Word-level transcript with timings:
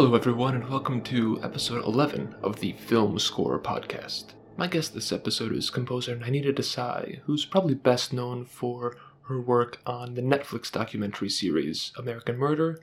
Hello, 0.00 0.14
everyone, 0.14 0.54
and 0.54 0.66
welcome 0.66 1.02
to 1.02 1.38
episode 1.42 1.84
11 1.84 2.34
of 2.42 2.58
the 2.58 2.72
Film 2.72 3.18
Score 3.18 3.58
podcast. 3.58 4.28
My 4.56 4.66
guest 4.66 4.94
this 4.94 5.12
episode 5.12 5.52
is 5.52 5.68
composer 5.68 6.16
Nainita 6.16 6.54
Desai, 6.54 7.18
who's 7.24 7.44
probably 7.44 7.74
best 7.74 8.10
known 8.10 8.46
for 8.46 8.96
her 9.24 9.38
work 9.38 9.78
on 9.84 10.14
the 10.14 10.22
Netflix 10.22 10.72
documentary 10.72 11.28
series 11.28 11.92
American 11.98 12.38
Murder 12.38 12.80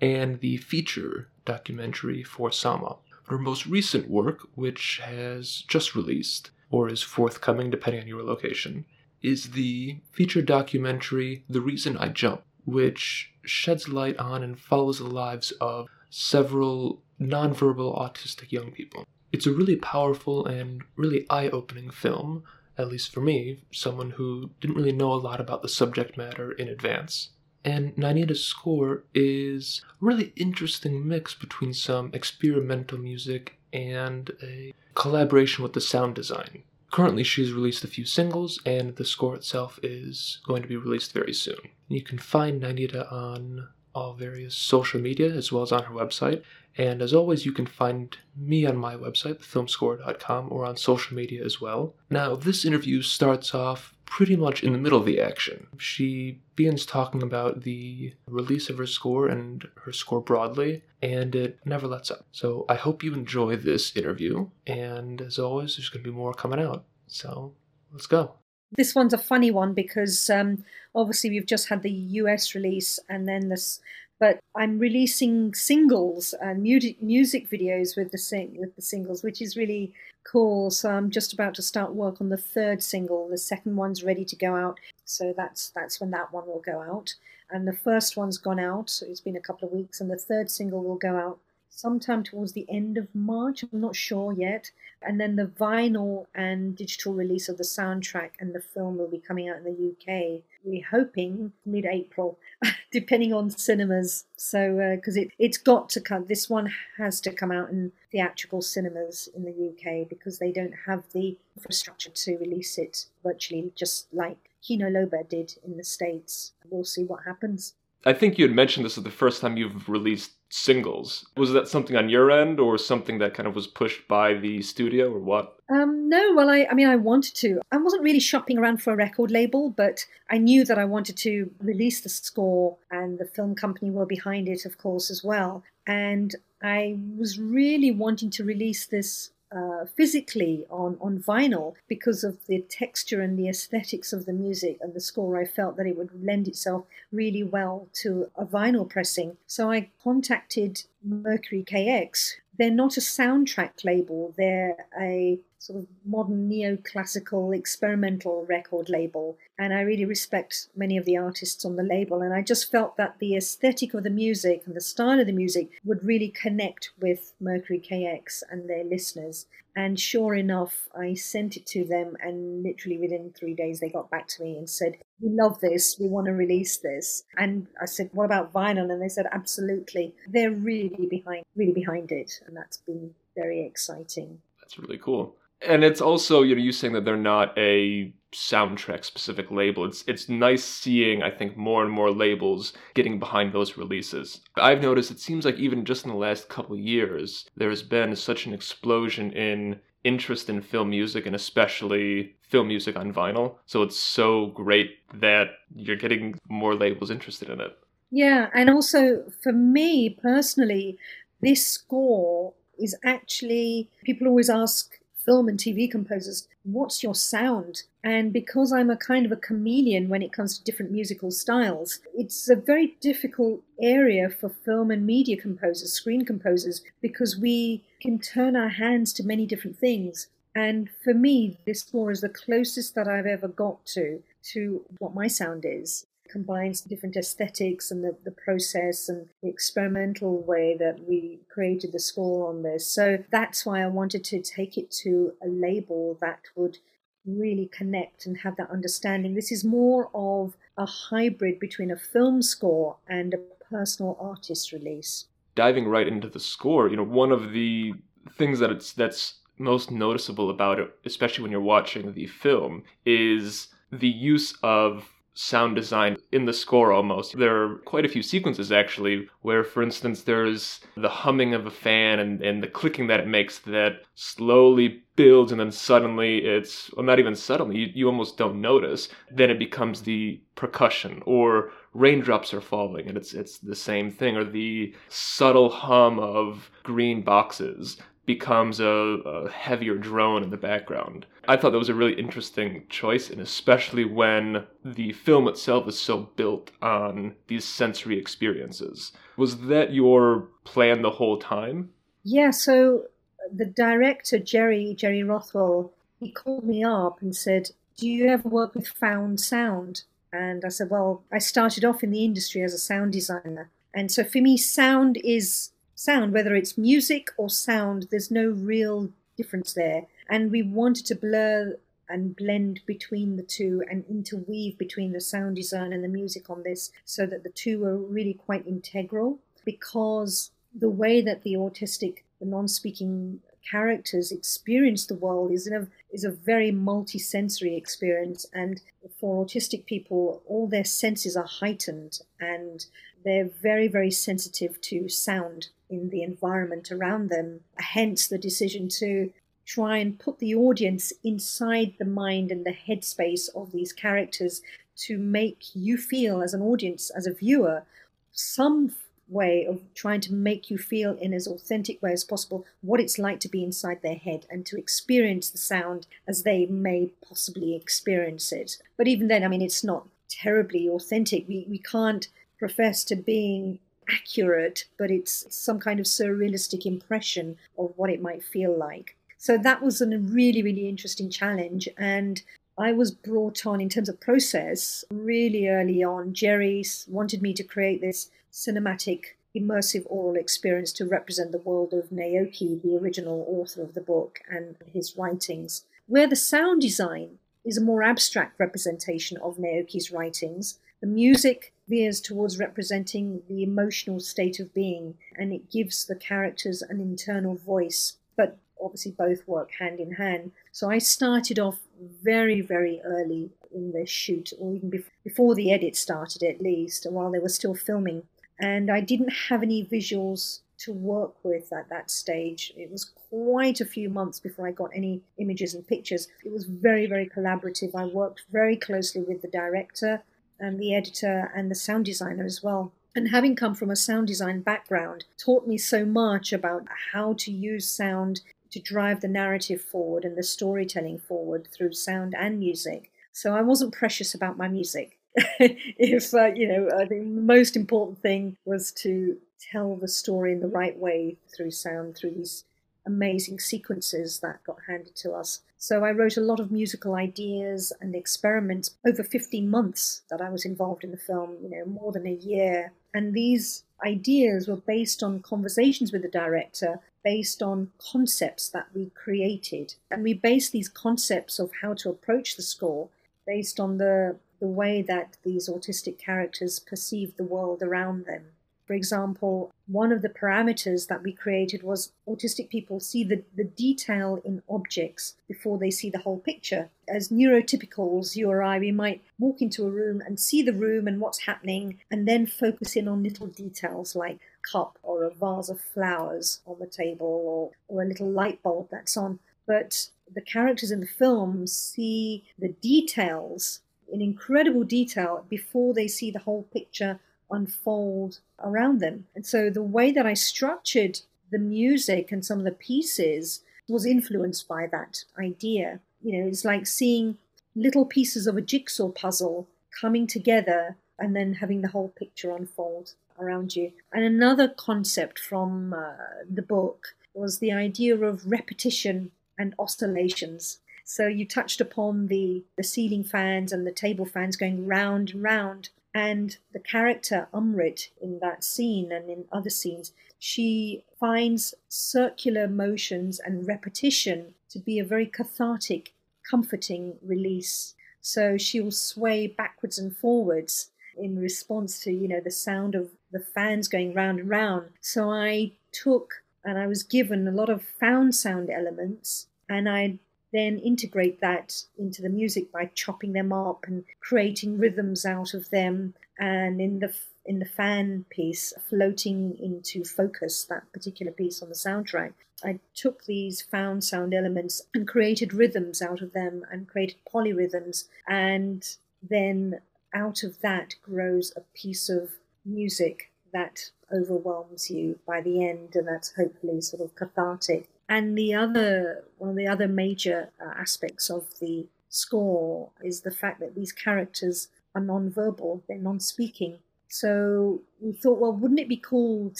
and 0.00 0.40
the 0.40 0.56
feature 0.56 1.28
documentary 1.44 2.24
for 2.24 2.50
Sama. 2.50 2.96
Her 3.28 3.38
most 3.38 3.66
recent 3.66 4.10
work, 4.10 4.48
which 4.56 5.00
has 5.04 5.62
just 5.68 5.94
released, 5.94 6.50
or 6.68 6.88
is 6.88 7.00
forthcoming 7.00 7.70
depending 7.70 8.02
on 8.02 8.08
your 8.08 8.24
location, 8.24 8.86
is 9.22 9.50
the 9.52 10.00
feature 10.10 10.42
documentary 10.42 11.44
The 11.48 11.60
Reason 11.60 11.96
I 11.96 12.08
Jump, 12.08 12.42
which 12.64 13.30
sheds 13.44 13.88
light 13.88 14.16
on 14.18 14.42
and 14.42 14.58
follows 14.58 14.98
the 14.98 15.04
lives 15.04 15.52
of 15.60 15.86
several 16.18 17.02
nonverbal 17.20 17.98
autistic 17.98 18.50
young 18.50 18.70
people. 18.70 19.06
It's 19.32 19.46
a 19.46 19.52
really 19.52 19.76
powerful 19.76 20.46
and 20.46 20.82
really 20.96 21.26
eye 21.28 21.50
opening 21.50 21.90
film, 21.90 22.42
at 22.78 22.88
least 22.88 23.12
for 23.12 23.20
me, 23.20 23.64
someone 23.70 24.12
who 24.12 24.50
didn't 24.62 24.76
really 24.76 24.92
know 24.92 25.12
a 25.12 25.14
lot 25.14 25.42
about 25.42 25.60
the 25.60 25.68
subject 25.68 26.16
matter 26.16 26.52
in 26.52 26.68
advance. 26.68 27.30
And 27.66 27.94
Nainita's 27.96 28.42
score 28.42 29.04
is 29.12 29.82
a 29.84 30.04
really 30.04 30.32
interesting 30.36 31.06
mix 31.06 31.34
between 31.34 31.74
some 31.74 32.10
experimental 32.14 32.96
music 32.96 33.58
and 33.72 34.30
a 34.42 34.72
collaboration 34.94 35.62
with 35.62 35.74
the 35.74 35.82
sound 35.82 36.14
design. 36.14 36.62
Currently, 36.92 37.24
she's 37.24 37.52
released 37.52 37.84
a 37.84 37.88
few 37.88 38.06
singles, 38.06 38.58
and 38.64 38.96
the 38.96 39.04
score 39.04 39.34
itself 39.34 39.78
is 39.82 40.38
going 40.46 40.62
to 40.62 40.68
be 40.68 40.76
released 40.76 41.12
very 41.12 41.34
soon. 41.34 41.58
You 41.88 42.00
can 42.00 42.18
find 42.18 42.62
Nainita 42.62 43.12
on 43.12 43.68
all 43.96 44.12
various 44.12 44.54
social 44.54 45.00
media 45.00 45.30
as 45.30 45.50
well 45.50 45.62
as 45.62 45.72
on 45.72 45.84
her 45.84 45.94
website. 45.94 46.42
And 46.76 47.00
as 47.00 47.14
always, 47.14 47.46
you 47.46 47.52
can 47.52 47.64
find 47.66 48.16
me 48.36 48.66
on 48.66 48.76
my 48.76 48.94
website, 48.94 49.38
thefilmscore.com, 49.38 50.48
or 50.50 50.66
on 50.66 50.76
social 50.76 51.16
media 51.16 51.42
as 51.42 51.58
well. 51.58 51.94
Now, 52.10 52.36
this 52.36 52.66
interview 52.66 53.00
starts 53.00 53.54
off 53.54 53.94
pretty 54.04 54.36
much 54.36 54.62
in 54.62 54.74
the 54.74 54.78
middle 54.78 54.98
of 54.98 55.06
the 55.06 55.18
action. 55.18 55.66
She 55.78 56.42
begins 56.54 56.84
talking 56.84 57.22
about 57.22 57.62
the 57.62 58.12
release 58.28 58.68
of 58.68 58.76
her 58.76 58.86
score 58.86 59.28
and 59.28 59.66
her 59.84 59.92
score 59.92 60.20
broadly, 60.20 60.82
and 61.00 61.34
it 61.34 61.58
never 61.64 61.86
lets 61.86 62.10
up. 62.10 62.26
So 62.32 62.66
I 62.68 62.74
hope 62.74 63.02
you 63.02 63.14
enjoy 63.14 63.56
this 63.56 63.96
interview, 63.96 64.48
and 64.66 65.22
as 65.22 65.38
always, 65.38 65.76
there's 65.76 65.88
going 65.88 66.04
to 66.04 66.10
be 66.10 66.16
more 66.16 66.34
coming 66.34 66.60
out. 66.60 66.84
So 67.06 67.54
let's 67.90 68.06
go. 68.06 68.34
This 68.72 68.94
one's 68.94 69.14
a 69.14 69.18
funny 69.18 69.50
one 69.50 69.74
because 69.74 70.28
um, 70.28 70.64
obviously 70.94 71.30
we've 71.30 71.46
just 71.46 71.68
had 71.68 71.82
the 71.82 71.90
US 71.90 72.54
release 72.54 72.98
and 73.08 73.28
then 73.28 73.48
this, 73.48 73.80
but 74.18 74.40
I'm 74.56 74.78
releasing 74.78 75.54
singles 75.54 76.34
and 76.40 76.62
music 76.62 77.00
music 77.02 77.48
videos 77.50 77.96
with 77.96 78.10
the 78.12 78.18
sing 78.18 78.56
with 78.58 78.74
the 78.74 78.82
singles, 78.82 79.22
which 79.22 79.40
is 79.40 79.56
really 79.56 79.92
cool. 80.24 80.70
So 80.70 80.90
I'm 80.90 81.10
just 81.10 81.32
about 81.32 81.54
to 81.54 81.62
start 81.62 81.94
work 81.94 82.20
on 82.20 82.28
the 82.28 82.36
third 82.36 82.82
single. 82.82 83.28
The 83.28 83.38
second 83.38 83.76
one's 83.76 84.02
ready 84.04 84.24
to 84.24 84.36
go 84.36 84.56
out, 84.56 84.80
so 85.04 85.32
that's 85.36 85.70
that's 85.70 86.00
when 86.00 86.10
that 86.10 86.32
one 86.32 86.46
will 86.46 86.62
go 86.64 86.82
out. 86.82 87.14
And 87.50 87.68
the 87.68 87.72
first 87.72 88.16
one's 88.16 88.38
gone 88.38 88.58
out. 88.58 88.90
So 88.90 89.06
it's 89.08 89.20
been 89.20 89.36
a 89.36 89.40
couple 89.40 89.68
of 89.68 89.74
weeks, 89.74 90.00
and 90.00 90.10
the 90.10 90.18
third 90.18 90.50
single 90.50 90.82
will 90.82 90.96
go 90.96 91.16
out 91.16 91.38
sometime 91.68 92.22
towards 92.22 92.52
the 92.52 92.66
end 92.68 92.96
of 92.96 93.14
March. 93.14 93.62
I'm 93.62 93.80
not 93.80 93.96
sure 93.96 94.32
yet. 94.32 94.70
And 95.02 95.20
then 95.20 95.36
the 95.36 95.46
vinyl 95.46 96.26
and 96.34 96.74
digital 96.74 97.12
release 97.12 97.48
of 97.48 97.58
the 97.58 97.64
soundtrack 97.64 98.30
and 98.40 98.54
the 98.54 98.60
film 98.60 98.96
will 98.98 99.08
be 99.08 99.18
coming 99.18 99.48
out 99.48 99.58
in 99.58 99.64
the 99.64 99.70
UK. 99.92 100.42
We're 100.64 100.86
hoping 100.90 101.52
mid 101.64 101.84
April, 101.84 102.38
depending 102.92 103.32
on 103.32 103.50
cinemas. 103.50 104.24
So, 104.36 104.94
because 104.96 105.16
uh, 105.16 105.22
it, 105.22 105.28
it's 105.38 105.58
got 105.58 105.90
to 105.90 106.00
come, 106.00 106.24
this 106.26 106.48
one 106.50 106.72
has 106.96 107.20
to 107.22 107.32
come 107.32 107.52
out 107.52 107.70
in 107.70 107.92
theatrical 108.10 108.62
cinemas 108.62 109.28
in 109.34 109.44
the 109.44 109.50
UK 109.50 110.08
because 110.08 110.38
they 110.38 110.50
don't 110.50 110.74
have 110.86 111.04
the 111.12 111.36
infrastructure 111.56 112.10
to 112.10 112.38
release 112.38 112.78
it 112.78 113.06
virtually, 113.22 113.72
just 113.76 114.12
like 114.12 114.50
Kino 114.62 114.88
Lorber 114.88 115.28
did 115.28 115.56
in 115.64 115.76
the 115.76 115.84
States. 115.84 116.52
We'll 116.68 116.84
see 116.84 117.04
what 117.04 117.24
happens. 117.24 117.74
I 118.06 118.12
think 118.12 118.38
you 118.38 118.46
had 118.46 118.54
mentioned 118.54 118.86
this 118.86 118.96
is 118.96 119.02
the 119.02 119.10
first 119.10 119.40
time 119.40 119.56
you've 119.56 119.88
released 119.88 120.30
singles. 120.48 121.26
Was 121.36 121.52
that 121.52 121.66
something 121.66 121.96
on 121.96 122.08
your 122.08 122.30
end 122.30 122.60
or 122.60 122.78
something 122.78 123.18
that 123.18 123.34
kind 123.34 123.48
of 123.48 123.56
was 123.56 123.66
pushed 123.66 124.06
by 124.06 124.34
the 124.34 124.62
studio 124.62 125.12
or 125.12 125.18
what? 125.18 125.58
Um, 125.68 126.08
no, 126.08 126.32
well, 126.36 126.48
I, 126.48 126.68
I 126.70 126.74
mean, 126.74 126.86
I 126.86 126.94
wanted 126.94 127.34
to. 127.36 127.60
I 127.72 127.78
wasn't 127.78 128.04
really 128.04 128.20
shopping 128.20 128.58
around 128.58 128.80
for 128.80 128.92
a 128.92 128.96
record 128.96 129.32
label, 129.32 129.70
but 129.70 130.06
I 130.30 130.38
knew 130.38 130.64
that 130.64 130.78
I 130.78 130.84
wanted 130.84 131.16
to 131.18 131.50
release 131.60 132.00
the 132.00 132.08
score, 132.08 132.76
and 132.92 133.18
the 133.18 133.26
film 133.26 133.56
company 133.56 133.90
were 133.90 134.06
behind 134.06 134.46
it, 134.48 134.64
of 134.64 134.78
course, 134.78 135.10
as 135.10 135.24
well. 135.24 135.64
And 135.84 136.32
I 136.62 136.98
was 137.18 137.40
really 137.40 137.90
wanting 137.90 138.30
to 138.30 138.44
release 138.44 138.86
this 138.86 139.30
uh, 139.54 139.86
physically 139.96 140.66
on, 140.70 140.96
on 141.00 141.18
vinyl 141.18 141.74
because 141.88 142.24
of 142.24 142.46
the 142.46 142.60
texture 142.62 143.20
and 143.20 143.38
the 143.38 143.48
aesthetics 143.48 144.12
of 144.12 144.26
the 144.26 144.32
music 144.32 144.78
and 144.80 144.94
the 144.94 145.00
score. 145.00 145.38
I 145.38 145.44
felt 145.44 145.76
that 145.76 145.86
it 145.86 145.96
would 145.96 146.24
lend 146.24 146.48
itself 146.48 146.86
really 147.12 147.42
well 147.42 147.88
to 148.02 148.30
a 148.36 148.44
vinyl 148.44 148.88
pressing. 148.88 149.36
So 149.46 149.70
I 149.70 149.90
contacted 150.02 150.82
Mercury 151.02 151.64
KX. 151.64 152.34
They're 152.58 152.70
not 152.70 152.96
a 152.96 153.00
soundtrack 153.00 153.84
label, 153.84 154.34
they're 154.36 154.86
a 155.00 155.38
sort 155.58 155.80
of 155.80 155.86
modern 156.04 156.48
neoclassical 156.48 157.56
experimental 157.56 158.46
record 158.48 158.88
label. 158.88 159.36
And 159.58 159.74
I 159.74 159.80
really 159.80 160.04
respect 160.04 160.68
many 160.76 160.96
of 160.96 161.04
the 161.04 161.16
artists 161.16 161.64
on 161.64 161.76
the 161.76 161.82
label. 161.82 162.22
And 162.22 162.32
I 162.32 162.42
just 162.42 162.70
felt 162.70 162.96
that 162.96 163.18
the 163.18 163.36
aesthetic 163.36 163.92
of 163.94 164.04
the 164.04 164.10
music 164.10 164.62
and 164.66 164.76
the 164.76 164.80
style 164.80 165.18
of 165.18 165.26
the 165.26 165.32
music 165.32 165.70
would 165.84 166.04
really 166.04 166.28
connect 166.28 166.90
with 167.00 167.32
Mercury 167.40 167.80
KX 167.80 168.42
and 168.50 168.68
their 168.68 168.84
listeners. 168.84 169.46
And 169.76 170.00
sure 170.00 170.34
enough, 170.34 170.88
I 170.98 171.14
sent 171.14 171.56
it 171.56 171.66
to 171.66 171.84
them, 171.84 172.16
and 172.20 172.62
literally 172.62 172.98
within 172.98 173.32
three 173.38 173.54
days, 173.54 173.78
they 173.78 173.90
got 173.90 174.10
back 174.10 174.26
to 174.28 174.42
me 174.42 174.56
and 174.56 174.68
said, 174.68 174.96
We 175.20 175.28
love 175.30 175.60
this, 175.60 175.98
we 176.00 176.08
want 176.08 176.26
to 176.26 176.32
release 176.32 176.78
this. 176.78 177.24
And 177.36 177.66
I 177.80 177.84
said, 177.84 178.10
What 178.12 178.24
about 178.24 178.52
vinyl? 178.52 178.90
And 178.90 179.02
they 179.02 179.08
said, 179.08 179.26
Absolutely. 179.32 180.14
They're 180.28 180.50
really 180.50 181.06
behind, 181.08 181.44
really 181.54 181.72
behind 181.72 182.10
it. 182.10 182.40
And 182.46 182.56
that's 182.56 182.78
been 182.78 183.14
very 183.36 183.64
exciting. 183.66 184.38
That's 184.62 184.78
really 184.78 184.98
cool 184.98 185.36
and 185.62 185.84
it's 185.84 186.00
also 186.00 186.42
you 186.42 186.54
know 186.54 186.60
you 186.60 186.72
saying 186.72 186.92
that 186.92 187.04
they're 187.04 187.16
not 187.16 187.56
a 187.56 188.12
soundtrack 188.34 189.04
specific 189.04 189.50
label. 189.50 189.84
It's 189.84 190.04
it's 190.06 190.28
nice 190.28 190.64
seeing 190.64 191.22
i 191.22 191.30
think 191.30 191.56
more 191.56 191.82
and 191.82 191.92
more 191.92 192.10
labels 192.10 192.72
getting 192.94 193.18
behind 193.18 193.52
those 193.52 193.76
releases. 193.76 194.40
I've 194.56 194.82
noticed 194.82 195.10
it 195.10 195.20
seems 195.20 195.44
like 195.44 195.56
even 195.56 195.84
just 195.84 196.04
in 196.04 196.10
the 196.10 196.16
last 196.16 196.48
couple 196.48 196.78
years 196.78 197.48
there 197.56 197.70
has 197.70 197.82
been 197.82 198.14
such 198.16 198.46
an 198.46 198.54
explosion 198.54 199.32
in 199.32 199.80
interest 200.04 200.48
in 200.48 200.60
film 200.62 200.90
music 200.90 201.26
and 201.26 201.34
especially 201.34 202.36
film 202.42 202.68
music 202.68 202.96
on 202.96 203.12
vinyl. 203.12 203.56
So 203.66 203.82
it's 203.82 203.98
so 203.98 204.46
great 204.48 204.98
that 205.14 205.48
you're 205.74 205.96
getting 205.96 206.38
more 206.48 206.74
labels 206.74 207.10
interested 207.10 207.48
in 207.48 207.60
it. 207.60 207.76
Yeah 208.10 208.50
and 208.54 208.70
also 208.70 209.24
for 209.42 209.52
me 209.52 210.10
personally 210.10 210.98
this 211.40 211.66
score 211.66 212.54
is 212.78 212.96
actually 213.04 213.90
people 214.04 214.26
always 214.28 214.50
ask 214.50 214.98
film 215.26 215.48
and 215.48 215.58
TV 215.58 215.90
composers, 215.90 216.48
what's 216.62 217.02
your 217.02 217.14
sound? 217.14 217.82
And 218.02 218.32
because 218.32 218.72
I'm 218.72 218.88
a 218.88 218.96
kind 218.96 219.26
of 219.26 219.32
a 219.32 219.36
chameleon 219.36 220.08
when 220.08 220.22
it 220.22 220.32
comes 220.32 220.56
to 220.56 220.64
different 220.64 220.92
musical 220.92 221.30
styles, 221.30 222.00
it's 222.14 222.48
a 222.48 222.56
very 222.56 222.96
difficult 223.00 223.60
area 223.82 224.30
for 224.30 224.48
film 224.48 224.90
and 224.90 225.04
media 225.04 225.36
composers, 225.36 225.92
screen 225.92 226.24
composers, 226.24 226.82
because 227.02 227.36
we 227.36 227.84
can 228.00 228.18
turn 228.18 228.56
our 228.56 228.68
hands 228.68 229.12
to 229.14 229.26
many 229.26 229.44
different 229.44 229.78
things. 229.78 230.28
And 230.54 230.88
for 231.04 231.12
me, 231.12 231.58
this 231.66 231.80
score 231.80 232.10
is 232.10 232.22
the 232.22 232.30
closest 232.30 232.94
that 232.94 233.08
I've 233.08 233.26
ever 233.26 233.48
got 233.48 233.84
to 233.86 234.22
to 234.52 234.84
what 234.98 235.14
my 235.14 235.26
sound 235.26 235.64
is 235.66 236.06
combines 236.28 236.80
different 236.80 237.16
aesthetics 237.16 237.90
and 237.90 238.04
the, 238.04 238.16
the 238.24 238.30
process 238.30 239.08
and 239.08 239.28
the 239.42 239.48
experimental 239.48 240.42
way 240.42 240.76
that 240.78 241.00
we 241.08 241.40
created 241.48 241.92
the 241.92 242.00
score 242.00 242.48
on 242.48 242.62
this. 242.62 242.86
So 242.86 243.18
that's 243.30 243.64
why 243.66 243.82
I 243.82 243.86
wanted 243.86 244.24
to 244.24 244.40
take 244.40 244.76
it 244.76 244.90
to 245.02 245.32
a 245.42 245.48
label 245.48 246.18
that 246.20 246.40
would 246.54 246.78
really 247.26 247.68
connect 247.72 248.26
and 248.26 248.38
have 248.38 248.56
that 248.56 248.70
understanding. 248.70 249.34
This 249.34 249.50
is 249.52 249.64
more 249.64 250.10
of 250.14 250.56
a 250.76 250.86
hybrid 250.86 251.58
between 251.58 251.90
a 251.90 251.96
film 251.96 252.42
score 252.42 252.96
and 253.08 253.34
a 253.34 253.38
personal 253.68 254.16
artist 254.20 254.72
release. 254.72 255.26
Diving 255.54 255.88
right 255.88 256.06
into 256.06 256.28
the 256.28 256.40
score, 256.40 256.88
you 256.88 256.96
know, 256.96 257.02
one 257.02 257.32
of 257.32 257.52
the 257.52 257.94
things 258.36 258.58
that 258.58 258.70
it's 258.70 258.92
that's 258.92 259.34
most 259.58 259.90
noticeable 259.90 260.50
about 260.50 260.78
it, 260.78 260.90
especially 261.04 261.42
when 261.42 261.50
you're 261.50 261.60
watching 261.60 262.12
the 262.12 262.26
film, 262.26 262.84
is 263.04 263.68
the 263.90 264.08
use 264.08 264.54
of 264.62 265.10
sound 265.36 265.76
design 265.76 266.16
in 266.32 266.46
the 266.46 266.52
score 266.52 266.92
almost. 266.92 267.38
There 267.38 267.62
are 267.62 267.76
quite 267.84 268.06
a 268.06 268.08
few 268.08 268.22
sequences 268.22 268.72
actually 268.72 269.28
where, 269.42 269.62
for 269.62 269.82
instance, 269.82 270.22
there's 270.22 270.80
the 270.96 271.08
humming 271.08 271.54
of 271.54 271.66
a 271.66 271.70
fan 271.70 272.18
and, 272.18 272.42
and 272.42 272.62
the 272.62 272.68
clicking 272.68 273.06
that 273.08 273.20
it 273.20 273.28
makes 273.28 273.58
that 273.60 274.00
slowly 274.14 275.02
builds 275.14 275.52
and 275.52 275.60
then 275.60 275.70
suddenly 275.70 276.38
it's, 276.38 276.90
well, 276.94 277.04
not 277.04 277.18
even 277.18 277.36
suddenly, 277.36 277.78
you, 277.78 277.86
you 277.94 278.06
almost 278.06 278.38
don't 278.38 278.60
notice. 278.60 279.08
Then 279.30 279.50
it 279.50 279.58
becomes 279.58 280.02
the 280.02 280.40
percussion 280.54 281.22
or 281.26 281.70
raindrops 281.92 282.54
are 282.54 282.60
falling 282.60 283.06
and 283.06 283.16
it's, 283.16 283.34
it's 283.34 283.58
the 283.58 283.76
same 283.76 284.10
thing 284.10 284.36
or 284.36 284.44
the 284.44 284.94
subtle 285.08 285.68
hum 285.68 286.18
of 286.18 286.70
green 286.82 287.22
boxes 287.22 287.98
becomes 288.26 288.80
a, 288.80 288.86
a, 288.86 289.48
heavier 289.48 289.96
drone 289.96 290.42
in 290.42 290.50
the 290.50 290.56
background. 290.56 291.26
I 291.48 291.56
thought 291.56 291.70
that 291.70 291.78
was 291.78 291.88
a 291.88 291.94
really 291.94 292.14
interesting 292.14 292.82
choice, 292.88 293.30
and 293.30 293.40
especially 293.40 294.04
when 294.04 294.66
the 294.84 295.12
film 295.12 295.46
itself 295.46 295.88
is 295.88 295.98
so 295.98 296.30
built 296.36 296.72
on 296.82 297.36
these 297.46 297.64
sensory 297.64 298.18
experiences. 298.18 299.12
Was 299.36 299.58
that 299.68 299.94
your 299.94 300.48
plan 300.64 301.02
the 301.02 301.10
whole 301.10 301.38
time? 301.38 301.90
Yeah, 302.24 302.50
so 302.50 303.04
the 303.52 303.64
director, 303.64 304.38
Jerry, 304.38 304.94
Jerry 304.96 305.22
Rothwell, 305.22 305.92
he 306.18 306.32
called 306.32 306.64
me 306.64 306.82
up 306.82 307.22
and 307.22 307.34
said, 307.36 307.70
Do 307.96 308.08
you 308.08 308.26
ever 308.26 308.48
work 308.48 308.74
with 308.74 308.88
found 308.88 309.40
sound? 309.40 310.02
And 310.32 310.64
I 310.64 310.68
said, 310.68 310.90
Well, 310.90 311.22
I 311.32 311.38
started 311.38 311.84
off 311.84 312.02
in 312.02 312.10
the 312.10 312.24
industry 312.24 312.62
as 312.62 312.74
a 312.74 312.78
sound 312.78 313.12
designer. 313.12 313.70
And 313.94 314.10
so 314.10 314.24
for 314.24 314.38
me, 314.38 314.56
sound 314.56 315.18
is 315.24 315.70
sound, 315.96 316.32
whether 316.32 316.54
it's 316.54 316.78
music 316.78 317.30
or 317.36 317.50
sound, 317.50 318.06
there's 318.10 318.30
no 318.30 318.46
real 318.48 319.10
difference 319.36 319.72
there. 319.72 320.06
And 320.28 320.52
we 320.52 320.62
wanted 320.62 321.06
to 321.06 321.16
blur 321.16 321.76
and 322.08 322.36
blend 322.36 322.80
between 322.86 323.36
the 323.36 323.42
two 323.42 323.82
and 323.90 324.04
interweave 324.08 324.78
between 324.78 325.12
the 325.12 325.20
sound 325.20 325.56
design 325.56 325.92
and 325.92 326.04
the 326.04 326.08
music 326.08 326.48
on 326.48 326.62
this 326.62 326.92
so 327.04 327.26
that 327.26 327.42
the 327.42 327.50
two 327.50 327.80
were 327.80 327.96
really 327.96 328.34
quite 328.34 328.66
integral 328.66 329.40
because 329.64 330.52
the 330.72 330.90
way 330.90 331.20
that 331.20 331.42
the 331.42 331.54
autistic, 331.54 332.18
the 332.38 332.46
non 332.46 332.68
speaking 332.68 333.40
characters 333.70 334.32
experience 334.32 335.06
the 335.06 335.14
world 335.14 335.50
is 335.50 335.66
a 335.66 335.86
is 336.12 336.24
a 336.24 336.30
very 336.30 336.70
multi-sensory 336.70 337.76
experience 337.76 338.46
and 338.52 338.80
for 339.18 339.44
autistic 339.44 339.86
people 339.86 340.42
all 340.46 340.66
their 340.66 340.84
senses 340.84 341.36
are 341.36 341.46
heightened 341.46 342.20
and 342.40 342.86
they're 343.24 343.50
very 343.62 343.88
very 343.88 344.10
sensitive 344.10 344.80
to 344.80 345.08
sound 345.08 345.68
in 345.88 346.10
the 346.10 346.22
environment 346.22 346.90
around 346.90 347.28
them. 347.28 347.60
Hence, 347.76 348.28
the 348.28 348.38
decision 348.38 348.88
to 349.00 349.32
try 349.64 349.98
and 349.98 350.18
put 350.18 350.38
the 350.38 350.54
audience 350.54 351.12
inside 351.24 351.94
the 351.98 352.04
mind 352.04 352.50
and 352.50 352.64
the 352.64 352.76
headspace 352.88 353.48
of 353.54 353.72
these 353.72 353.92
characters 353.92 354.62
to 354.96 355.18
make 355.18 355.64
you 355.74 355.98
feel, 355.98 356.40
as 356.40 356.54
an 356.54 356.62
audience, 356.62 357.10
as 357.10 357.26
a 357.26 357.34
viewer, 357.34 357.84
some 358.32 358.92
way 359.28 359.66
of 359.66 359.80
trying 359.94 360.20
to 360.20 360.32
make 360.32 360.70
you 360.70 360.78
feel 360.78 361.16
in 361.16 361.32
as 361.34 361.46
authentic 361.46 362.00
way 362.02 362.12
as 362.12 362.24
possible 362.24 362.64
what 362.80 363.00
it's 363.00 363.18
like 363.18 363.40
to 363.40 363.48
be 363.48 363.64
inside 363.64 364.02
their 364.02 364.14
head 364.14 364.46
and 364.50 364.64
to 364.66 364.76
experience 364.76 365.50
the 365.50 365.58
sound 365.58 366.06
as 366.28 366.42
they 366.42 366.66
may 366.66 367.10
possibly 367.26 367.74
experience 367.74 368.52
it. 368.52 368.78
But 368.96 369.08
even 369.08 369.28
then, 369.28 369.42
I 369.42 369.48
mean, 369.48 369.62
it's 369.62 369.84
not 369.84 370.06
terribly 370.28 370.88
authentic. 370.88 371.48
We, 371.48 371.66
we 371.68 371.78
can't 371.78 372.28
profess 372.58 373.04
to 373.04 373.16
being 373.16 373.78
accurate, 374.08 374.84
but 374.98 375.10
it's 375.10 375.46
some 375.54 375.80
kind 375.80 375.98
of 375.98 376.06
surrealistic 376.06 376.86
impression 376.86 377.56
of 377.78 377.92
what 377.96 378.10
it 378.10 378.22
might 378.22 378.42
feel 378.42 378.76
like. 378.76 379.16
So 379.38 379.58
that 379.58 379.82
was 379.82 380.00
a 380.00 380.06
really, 380.06 380.62
really 380.62 380.88
interesting 380.88 381.30
challenge. 381.30 381.88
And 381.98 382.42
I 382.78 382.92
was 382.92 383.10
brought 383.10 383.66
on 383.66 383.80
in 383.80 383.88
terms 383.88 384.08
of 384.08 384.20
process 384.20 385.04
really 385.10 385.68
early 385.68 386.02
on. 386.02 386.34
Jerry 386.34 386.84
wanted 387.08 387.42
me 387.42 387.54
to 387.54 387.64
create 387.64 388.00
this 388.00 388.30
cinematic, 388.56 389.34
immersive 389.54 390.06
aural 390.06 390.34
experience 390.34 390.90
to 390.90 391.04
represent 391.04 391.52
the 391.52 391.58
world 391.58 391.92
of 391.92 392.08
Naoki, 392.08 392.80
the 392.80 392.96
original 392.96 393.44
author 393.46 393.82
of 393.82 393.92
the 393.92 394.00
book, 394.00 394.40
and 394.48 394.76
his 394.94 395.14
writings. 395.14 395.84
Where 396.06 396.26
the 396.26 396.36
sound 396.36 396.80
design 396.80 397.38
is 397.66 397.76
a 397.76 397.84
more 397.84 398.02
abstract 398.02 398.58
representation 398.58 399.36
of 399.38 399.58
Naoki's 399.58 400.10
writings, 400.10 400.78
the 401.02 401.06
music 401.06 401.74
veers 401.86 402.18
towards 402.18 402.58
representing 402.58 403.42
the 403.46 403.62
emotional 403.62 404.20
state 404.20 404.58
of 404.58 404.72
being 404.72 405.18
and 405.36 405.52
it 405.52 405.70
gives 405.70 406.06
the 406.06 406.16
characters 406.16 406.80
an 406.80 406.98
internal 406.98 407.56
voice. 407.56 408.16
But 408.36 408.58
obviously, 408.82 409.12
both 409.12 409.46
work 409.46 409.72
hand 409.78 410.00
in 410.00 410.12
hand. 410.12 410.52
So 410.72 410.90
I 410.90 410.98
started 410.98 411.58
off 411.58 411.80
very, 412.22 412.62
very 412.62 413.02
early 413.04 413.50
in 413.74 413.92
the 413.92 414.06
shoot, 414.06 414.52
or 414.58 414.74
even 414.74 415.04
before 415.22 415.54
the 415.54 415.70
edit 415.70 415.96
started 415.96 416.42
at 416.42 416.62
least, 416.62 417.04
and 417.04 417.14
while 417.14 417.30
they 417.30 417.38
were 417.38 417.48
still 417.50 417.74
filming. 417.74 418.22
And 418.58 418.90
I 418.90 419.00
didn't 419.00 419.32
have 419.48 419.62
any 419.62 419.84
visuals 419.84 420.60
to 420.78 420.92
work 420.92 421.34
with 421.42 421.72
at 421.72 421.88
that 421.88 422.10
stage. 422.10 422.72
It 422.76 422.90
was 422.90 423.04
quite 423.30 423.80
a 423.80 423.86
few 423.86 424.08
months 424.08 424.40
before 424.40 424.66
I 424.66 424.72
got 424.72 424.90
any 424.94 425.22
images 425.38 425.74
and 425.74 425.86
pictures. 425.86 426.28
It 426.44 426.52
was 426.52 426.64
very, 426.64 427.06
very 427.06 427.28
collaborative. 427.28 427.94
I 427.94 428.04
worked 428.04 428.44
very 428.50 428.76
closely 428.76 429.22
with 429.22 429.42
the 429.42 429.48
director 429.48 430.22
and 430.58 430.78
the 430.78 430.94
editor 430.94 431.50
and 431.54 431.70
the 431.70 431.74
sound 431.74 432.04
designer 432.04 432.44
as 432.44 432.62
well. 432.62 432.92
And 433.14 433.28
having 433.28 433.56
come 433.56 433.74
from 433.74 433.90
a 433.90 433.96
sound 433.96 434.26
design 434.26 434.60
background, 434.60 435.24
taught 435.38 435.66
me 435.66 435.78
so 435.78 436.04
much 436.04 436.52
about 436.52 436.86
how 437.12 437.32
to 437.38 437.50
use 437.50 437.90
sound 437.90 438.42
to 438.70 438.80
drive 438.80 439.20
the 439.22 439.28
narrative 439.28 439.80
forward 439.80 440.24
and 440.24 440.36
the 440.36 440.42
storytelling 440.42 441.18
forward 441.18 441.68
through 441.72 441.94
sound 441.94 442.34
and 442.38 442.58
music. 442.58 443.10
So 443.32 443.54
I 443.54 443.62
wasn't 443.62 443.94
precious 443.94 444.34
about 444.34 444.58
my 444.58 444.68
music. 444.68 445.15
if 445.58 446.32
uh, 446.34 446.46
you 446.54 446.68
know, 446.68 446.88
I 446.96 447.06
think 447.06 447.34
the 447.34 447.40
most 447.42 447.76
important 447.76 448.20
thing 448.20 448.56
was 448.64 448.92
to 449.02 449.36
tell 449.72 449.96
the 449.96 450.08
story 450.08 450.52
in 450.52 450.60
the 450.60 450.68
right 450.68 450.96
way 450.98 451.36
through 451.54 451.72
sound, 451.72 452.16
through 452.16 452.32
these 452.32 452.64
amazing 453.06 453.60
sequences 453.60 454.40
that 454.40 454.64
got 454.64 454.78
handed 454.88 455.14
to 455.16 455.32
us. 455.32 455.60
So 455.78 456.04
I 456.04 456.10
wrote 456.10 456.36
a 456.36 456.42
lot 456.42 456.58
of 456.58 456.72
musical 456.72 457.14
ideas 457.14 457.92
and 458.00 458.14
experiments 458.14 458.96
over 459.06 459.22
15 459.22 459.68
months 459.68 460.22
that 460.30 460.40
I 460.40 460.48
was 460.48 460.64
involved 460.64 461.04
in 461.04 461.12
the 461.12 461.16
film, 461.16 461.56
you 461.62 461.70
know, 461.70 461.84
more 461.84 462.12
than 462.12 462.26
a 462.26 462.32
year. 462.32 462.92
And 463.14 463.32
these 463.32 463.84
ideas 464.04 464.66
were 464.66 464.76
based 464.76 465.22
on 465.22 465.40
conversations 465.40 466.12
with 466.12 466.22
the 466.22 466.28
director, 466.28 467.00
based 467.22 467.62
on 467.62 467.92
concepts 467.98 468.68
that 468.70 468.88
we 468.94 469.10
created. 469.10 469.94
And 470.10 470.22
we 470.22 470.34
based 470.34 470.72
these 470.72 470.88
concepts 470.88 471.58
of 471.58 471.70
how 471.82 471.94
to 471.94 472.10
approach 472.10 472.56
the 472.56 472.62
score 472.62 473.08
based 473.46 473.78
on 473.78 473.98
the, 473.98 474.36
the 474.60 474.66
way 474.66 475.02
that 475.02 475.36
these 475.42 475.68
autistic 475.68 476.18
characters 476.18 476.78
perceive 476.78 477.36
the 477.36 477.44
world 477.44 477.82
around 477.82 478.26
them. 478.26 478.46
For 478.86 478.94
example, 478.94 479.72
one 479.88 480.12
of 480.12 480.22
the 480.22 480.28
parameters 480.28 481.08
that 481.08 481.24
we 481.24 481.32
created 481.32 481.82
was 481.82 482.12
autistic 482.28 482.68
people 482.68 483.00
see 483.00 483.24
the, 483.24 483.42
the 483.56 483.64
detail 483.64 484.40
in 484.44 484.62
objects 484.68 485.34
before 485.48 485.76
they 485.76 485.90
see 485.90 486.08
the 486.08 486.20
whole 486.20 486.38
picture. 486.38 486.88
As 487.08 487.28
neurotypicals, 487.28 488.36
you 488.36 488.48
or 488.48 488.62
I, 488.62 488.78
we 488.78 488.92
might 488.92 489.22
walk 489.40 489.60
into 489.60 489.84
a 489.84 489.90
room 489.90 490.22
and 490.24 490.38
see 490.38 490.62
the 490.62 490.72
room 490.72 491.08
and 491.08 491.20
what's 491.20 491.40
happening, 491.40 491.98
and 492.12 492.28
then 492.28 492.46
focus 492.46 492.94
in 492.94 493.08
on 493.08 493.24
little 493.24 493.48
details 493.48 494.14
like 494.14 494.38
cup 494.62 494.98
or 495.02 495.24
a 495.24 495.30
vase 495.30 495.68
of 495.68 495.80
flowers 495.80 496.60
on 496.64 496.76
the 496.78 496.86
table 496.86 497.26
or, 497.26 497.70
or 497.88 498.02
a 498.02 498.06
little 498.06 498.30
light 498.30 498.62
bulb 498.62 498.88
that's 498.90 499.16
on. 499.16 499.40
But 499.66 500.10
the 500.32 500.40
characters 500.40 500.92
in 500.92 501.00
the 501.00 501.06
film 501.06 501.66
see 501.66 502.44
the 502.58 502.68
details 502.68 503.80
in 504.10 504.20
incredible 504.20 504.84
detail 504.84 505.44
before 505.48 505.94
they 505.94 506.08
see 506.08 506.30
the 506.30 506.40
whole 506.40 506.64
picture 506.72 507.20
unfold 507.50 508.40
around 508.62 509.00
them. 509.00 509.26
And 509.34 509.46
so 509.46 509.70
the 509.70 509.82
way 509.82 510.10
that 510.12 510.26
I 510.26 510.34
structured 510.34 511.20
the 511.50 511.58
music 511.58 512.32
and 512.32 512.44
some 512.44 512.58
of 512.58 512.64
the 512.64 512.72
pieces 512.72 513.62
was 513.88 514.04
influenced 514.04 514.66
by 514.66 514.86
that 514.88 515.24
idea. 515.38 516.00
You 516.22 516.40
know, 516.40 516.48
it's 516.48 516.64
like 516.64 516.86
seeing 516.86 517.38
little 517.74 518.04
pieces 518.04 518.46
of 518.46 518.56
a 518.56 518.62
jigsaw 518.62 519.10
puzzle 519.10 519.68
coming 520.00 520.26
together 520.26 520.96
and 521.18 521.34
then 521.34 521.54
having 521.54 521.82
the 521.82 521.88
whole 521.88 522.08
picture 522.08 522.50
unfold 522.50 523.14
around 523.38 523.76
you. 523.76 523.92
And 524.12 524.24
another 524.24 524.68
concept 524.68 525.38
from 525.38 525.92
uh, 525.92 526.14
the 526.52 526.62
book 526.62 527.14
was 527.34 527.58
the 527.58 527.72
idea 527.72 528.16
of 528.16 528.50
repetition 528.50 529.30
and 529.58 529.74
oscillations. 529.78 530.78
So 531.08 531.28
you 531.28 531.46
touched 531.46 531.80
upon 531.80 532.26
the, 532.26 532.64
the 532.76 532.82
ceiling 532.82 533.22
fans 533.22 533.72
and 533.72 533.86
the 533.86 533.92
table 533.92 534.26
fans 534.26 534.56
going 534.56 534.86
round 534.88 535.30
and 535.30 535.42
round. 535.42 535.88
And 536.12 536.56
the 536.72 536.80
character 536.80 537.46
Amrit 537.54 538.08
in 538.20 538.40
that 538.40 538.64
scene 538.64 539.12
and 539.12 539.30
in 539.30 539.44
other 539.52 539.70
scenes, 539.70 540.12
she 540.40 541.04
finds 541.20 541.74
circular 541.88 542.66
motions 542.66 543.38
and 543.38 543.68
repetition 543.68 544.54
to 544.70 544.80
be 544.80 544.98
a 544.98 545.04
very 545.04 545.26
cathartic, 545.26 546.12
comforting 546.50 547.18
release. 547.22 547.94
So 548.20 548.58
she 548.58 548.80
will 548.80 548.90
sway 548.90 549.46
backwards 549.46 550.00
and 550.00 550.14
forwards 550.14 550.90
in 551.16 551.38
response 551.38 552.00
to, 552.00 552.12
you 552.12 552.26
know, 552.26 552.40
the 552.40 552.50
sound 552.50 552.96
of 552.96 553.10
the 553.30 553.38
fans 553.40 553.86
going 553.86 554.12
round 554.12 554.40
and 554.40 554.50
round. 554.50 554.90
So 555.00 555.30
I 555.30 555.72
took 555.92 556.42
and 556.64 556.78
I 556.78 556.88
was 556.88 557.04
given 557.04 557.46
a 557.46 557.52
lot 557.52 557.70
of 557.70 557.84
found 557.84 558.34
sound 558.34 558.70
elements 558.70 559.46
and 559.68 559.88
I 559.88 560.18
then 560.56 560.78
integrate 560.78 561.40
that 561.40 561.84
into 561.98 562.22
the 562.22 562.28
music 562.28 562.72
by 562.72 562.90
chopping 562.94 563.32
them 563.32 563.52
up 563.52 563.84
and 563.86 564.04
creating 564.20 564.78
rhythms 564.78 565.24
out 565.24 565.54
of 565.54 565.70
them. 565.70 566.14
And 566.38 566.80
in 566.80 567.00
the 567.00 567.14
in 567.44 567.58
the 567.60 567.64
fan 567.64 568.24
piece, 568.28 568.72
floating 568.88 569.56
into 569.58 570.04
focus, 570.04 570.64
that 570.64 570.92
particular 570.92 571.30
piece 571.30 571.62
on 571.62 571.68
the 571.68 571.74
soundtrack, 571.74 572.32
I 572.64 572.80
took 572.94 573.24
these 573.24 573.62
found 573.62 574.02
sound 574.02 574.34
elements 574.34 574.82
and 574.94 575.06
created 575.06 575.54
rhythms 575.54 576.02
out 576.02 576.22
of 576.22 576.32
them 576.32 576.64
and 576.70 576.88
created 576.88 577.18
polyrhythms. 577.32 578.08
And 578.26 578.84
then 579.22 579.80
out 580.14 580.42
of 580.42 580.60
that 580.62 580.94
grows 581.02 581.52
a 581.56 581.60
piece 581.78 582.08
of 582.08 582.30
music 582.64 583.30
that 583.52 583.90
overwhelms 584.12 584.90
you 584.90 585.18
by 585.26 585.40
the 585.40 585.64
end, 585.64 585.94
and 585.94 586.08
that's 586.08 586.34
hopefully 586.34 586.80
sort 586.80 587.02
of 587.02 587.14
cathartic. 587.14 587.88
And 588.08 588.36
the 588.38 588.54
other, 588.54 589.24
one 589.38 589.50
of 589.50 589.56
the 589.56 589.66
other 589.66 589.88
major 589.88 590.50
uh, 590.60 590.70
aspects 590.78 591.28
of 591.28 591.58
the 591.60 591.86
score 592.08 592.90
is 593.02 593.22
the 593.22 593.30
fact 593.30 593.60
that 593.60 593.74
these 593.74 593.92
characters 593.92 594.68
are 594.94 595.00
non-verbal, 595.00 595.82
they're 595.88 595.98
non-speaking. 595.98 596.78
So 597.08 597.82
we 598.00 598.12
thought, 598.12 598.38
well, 598.38 598.52
wouldn't 598.52 598.80
it 598.80 598.88
be 598.88 598.96
cool 598.96 599.52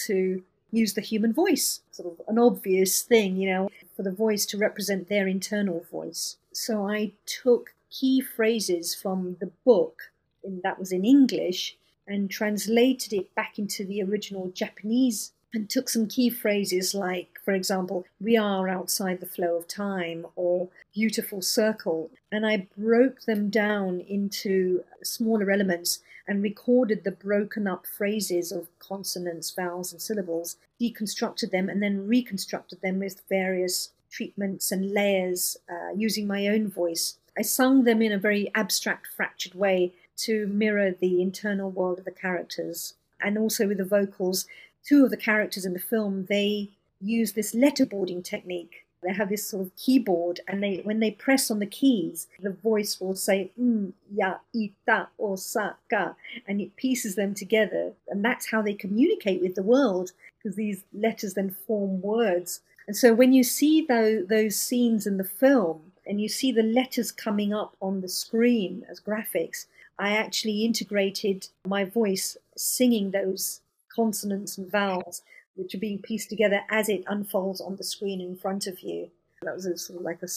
to 0.05 0.43
use 0.71 0.93
the 0.93 1.01
human 1.01 1.33
voice? 1.33 1.81
Sort 1.91 2.13
of 2.13 2.25
an 2.27 2.39
obvious 2.39 3.01
thing, 3.01 3.37
you 3.37 3.49
know, 3.49 3.69
for 3.95 4.03
the 4.03 4.11
voice 4.11 4.45
to 4.47 4.57
represent 4.57 5.09
their 5.09 5.27
internal 5.27 5.85
voice. 5.91 6.37
So 6.53 6.87
I 6.87 7.13
took 7.25 7.73
key 7.89 8.21
phrases 8.21 8.95
from 8.95 9.37
the 9.39 9.51
book, 9.65 10.11
and 10.43 10.61
that 10.63 10.79
was 10.79 10.91
in 10.91 11.05
English, 11.05 11.77
and 12.07 12.29
translated 12.29 13.13
it 13.13 13.35
back 13.35 13.59
into 13.59 13.85
the 13.85 14.01
original 14.01 14.49
Japanese 14.49 15.33
and 15.57 15.67
took 15.67 15.89
some 15.89 16.05
key 16.05 16.29
phrases 16.29 16.93
like, 16.93 17.39
for 17.43 17.53
example, 17.55 18.05
we 18.21 18.37
are 18.37 18.69
outside 18.69 19.19
the 19.19 19.25
flow 19.25 19.55
of 19.55 19.67
time 19.67 20.27
or 20.35 20.69
beautiful 20.93 21.41
circle. 21.41 22.11
And 22.31 22.45
I 22.45 22.67
broke 22.77 23.21
them 23.21 23.49
down 23.49 24.01
into 24.01 24.83
smaller 25.03 25.49
elements 25.49 26.01
and 26.27 26.43
recorded 26.43 27.03
the 27.03 27.11
broken 27.11 27.65
up 27.65 27.87
phrases 27.87 28.51
of 28.51 28.67
consonants, 28.77 29.49
vowels, 29.49 29.91
and 29.91 29.99
syllables, 29.99 30.57
deconstructed 30.79 31.49
them, 31.49 31.69
and 31.69 31.81
then 31.81 32.07
reconstructed 32.07 32.81
them 32.81 32.99
with 32.99 33.23
various 33.27 33.89
treatments 34.11 34.71
and 34.71 34.93
layers 34.93 35.57
uh, 35.67 35.91
using 35.95 36.27
my 36.27 36.45
own 36.45 36.69
voice. 36.69 37.17
I 37.35 37.41
sung 37.41 37.83
them 37.83 38.03
in 38.03 38.11
a 38.11 38.19
very 38.19 38.51
abstract, 38.53 39.07
fractured 39.07 39.55
way 39.55 39.93
to 40.17 40.45
mirror 40.45 40.91
the 40.91 41.19
internal 41.19 41.71
world 41.71 41.97
of 41.97 42.05
the 42.05 42.11
characters. 42.11 42.93
And 43.19 43.37
also 43.39 43.67
with 43.67 43.77
the 43.79 43.85
vocals, 43.85 44.45
two 44.87 45.03
of 45.03 45.11
the 45.11 45.17
characters 45.17 45.65
in 45.65 45.73
the 45.73 45.79
film, 45.79 46.25
they 46.25 46.69
use 47.01 47.33
this 47.33 47.53
letterboarding 47.53 48.23
technique. 48.23 48.85
They 49.03 49.13
have 49.13 49.29
this 49.29 49.47
sort 49.47 49.63
of 49.63 49.75
keyboard, 49.75 50.39
and 50.47 50.63
they 50.63 50.77
when 50.83 50.99
they 50.99 51.11
press 51.11 51.51
on 51.51 51.59
the 51.59 51.67
keys, 51.67 52.27
the 52.41 52.51
voice 52.51 52.99
will 52.99 53.15
say 53.15 53.51
mm, 53.59 53.93
ya, 54.11 54.37
ita, 54.55 55.09
osaka, 55.19 56.15
and 56.47 56.59
it 56.59 56.75
pieces 56.75 57.15
them 57.15 57.35
together, 57.35 57.93
and 58.07 58.25
that's 58.25 58.49
how 58.49 58.61
they 58.61 58.73
communicate 58.73 59.39
with 59.39 59.53
the 59.53 59.61
world 59.61 60.13
because 60.37 60.55
these 60.55 60.83
letters 60.93 61.35
then 61.35 61.55
form 61.67 62.01
words. 62.01 62.61
And 62.87 62.95
so 62.95 63.13
when 63.13 63.33
you 63.33 63.43
see 63.43 63.81
those, 63.81 64.27
those 64.27 64.55
scenes 64.57 65.05
in 65.05 65.17
the 65.17 65.23
film, 65.23 65.91
and 66.05 66.21
you 66.21 66.29
see 66.29 66.51
the 66.51 66.63
letters 66.63 67.11
coming 67.11 67.53
up 67.53 67.75
on 67.81 68.01
the 68.01 68.09
screen 68.09 68.85
as 68.89 68.99
graphics, 68.99 69.65
I 69.99 70.11
actually 70.11 70.63
integrated 70.63 71.49
my 71.65 71.83
voice 71.83 72.37
singing 72.55 73.11
those 73.11 73.61
consonants 73.97 74.57
and 74.57 74.71
vowels, 74.71 75.21
which 75.55 75.75
are 75.75 75.79
being 75.79 75.99
pieced 75.99 76.29
together 76.29 76.61
as 76.69 76.87
it 76.87 77.03
unfolds 77.07 77.59
on 77.59 77.75
the 77.75 77.83
screen 77.83 78.21
in 78.21 78.37
front 78.37 78.67
of 78.67 78.79
you. 78.79 79.09
That 79.41 79.55
was 79.55 79.63
sort 79.85 79.99
of 79.99 80.05
like 80.05 80.21
a, 80.23 80.27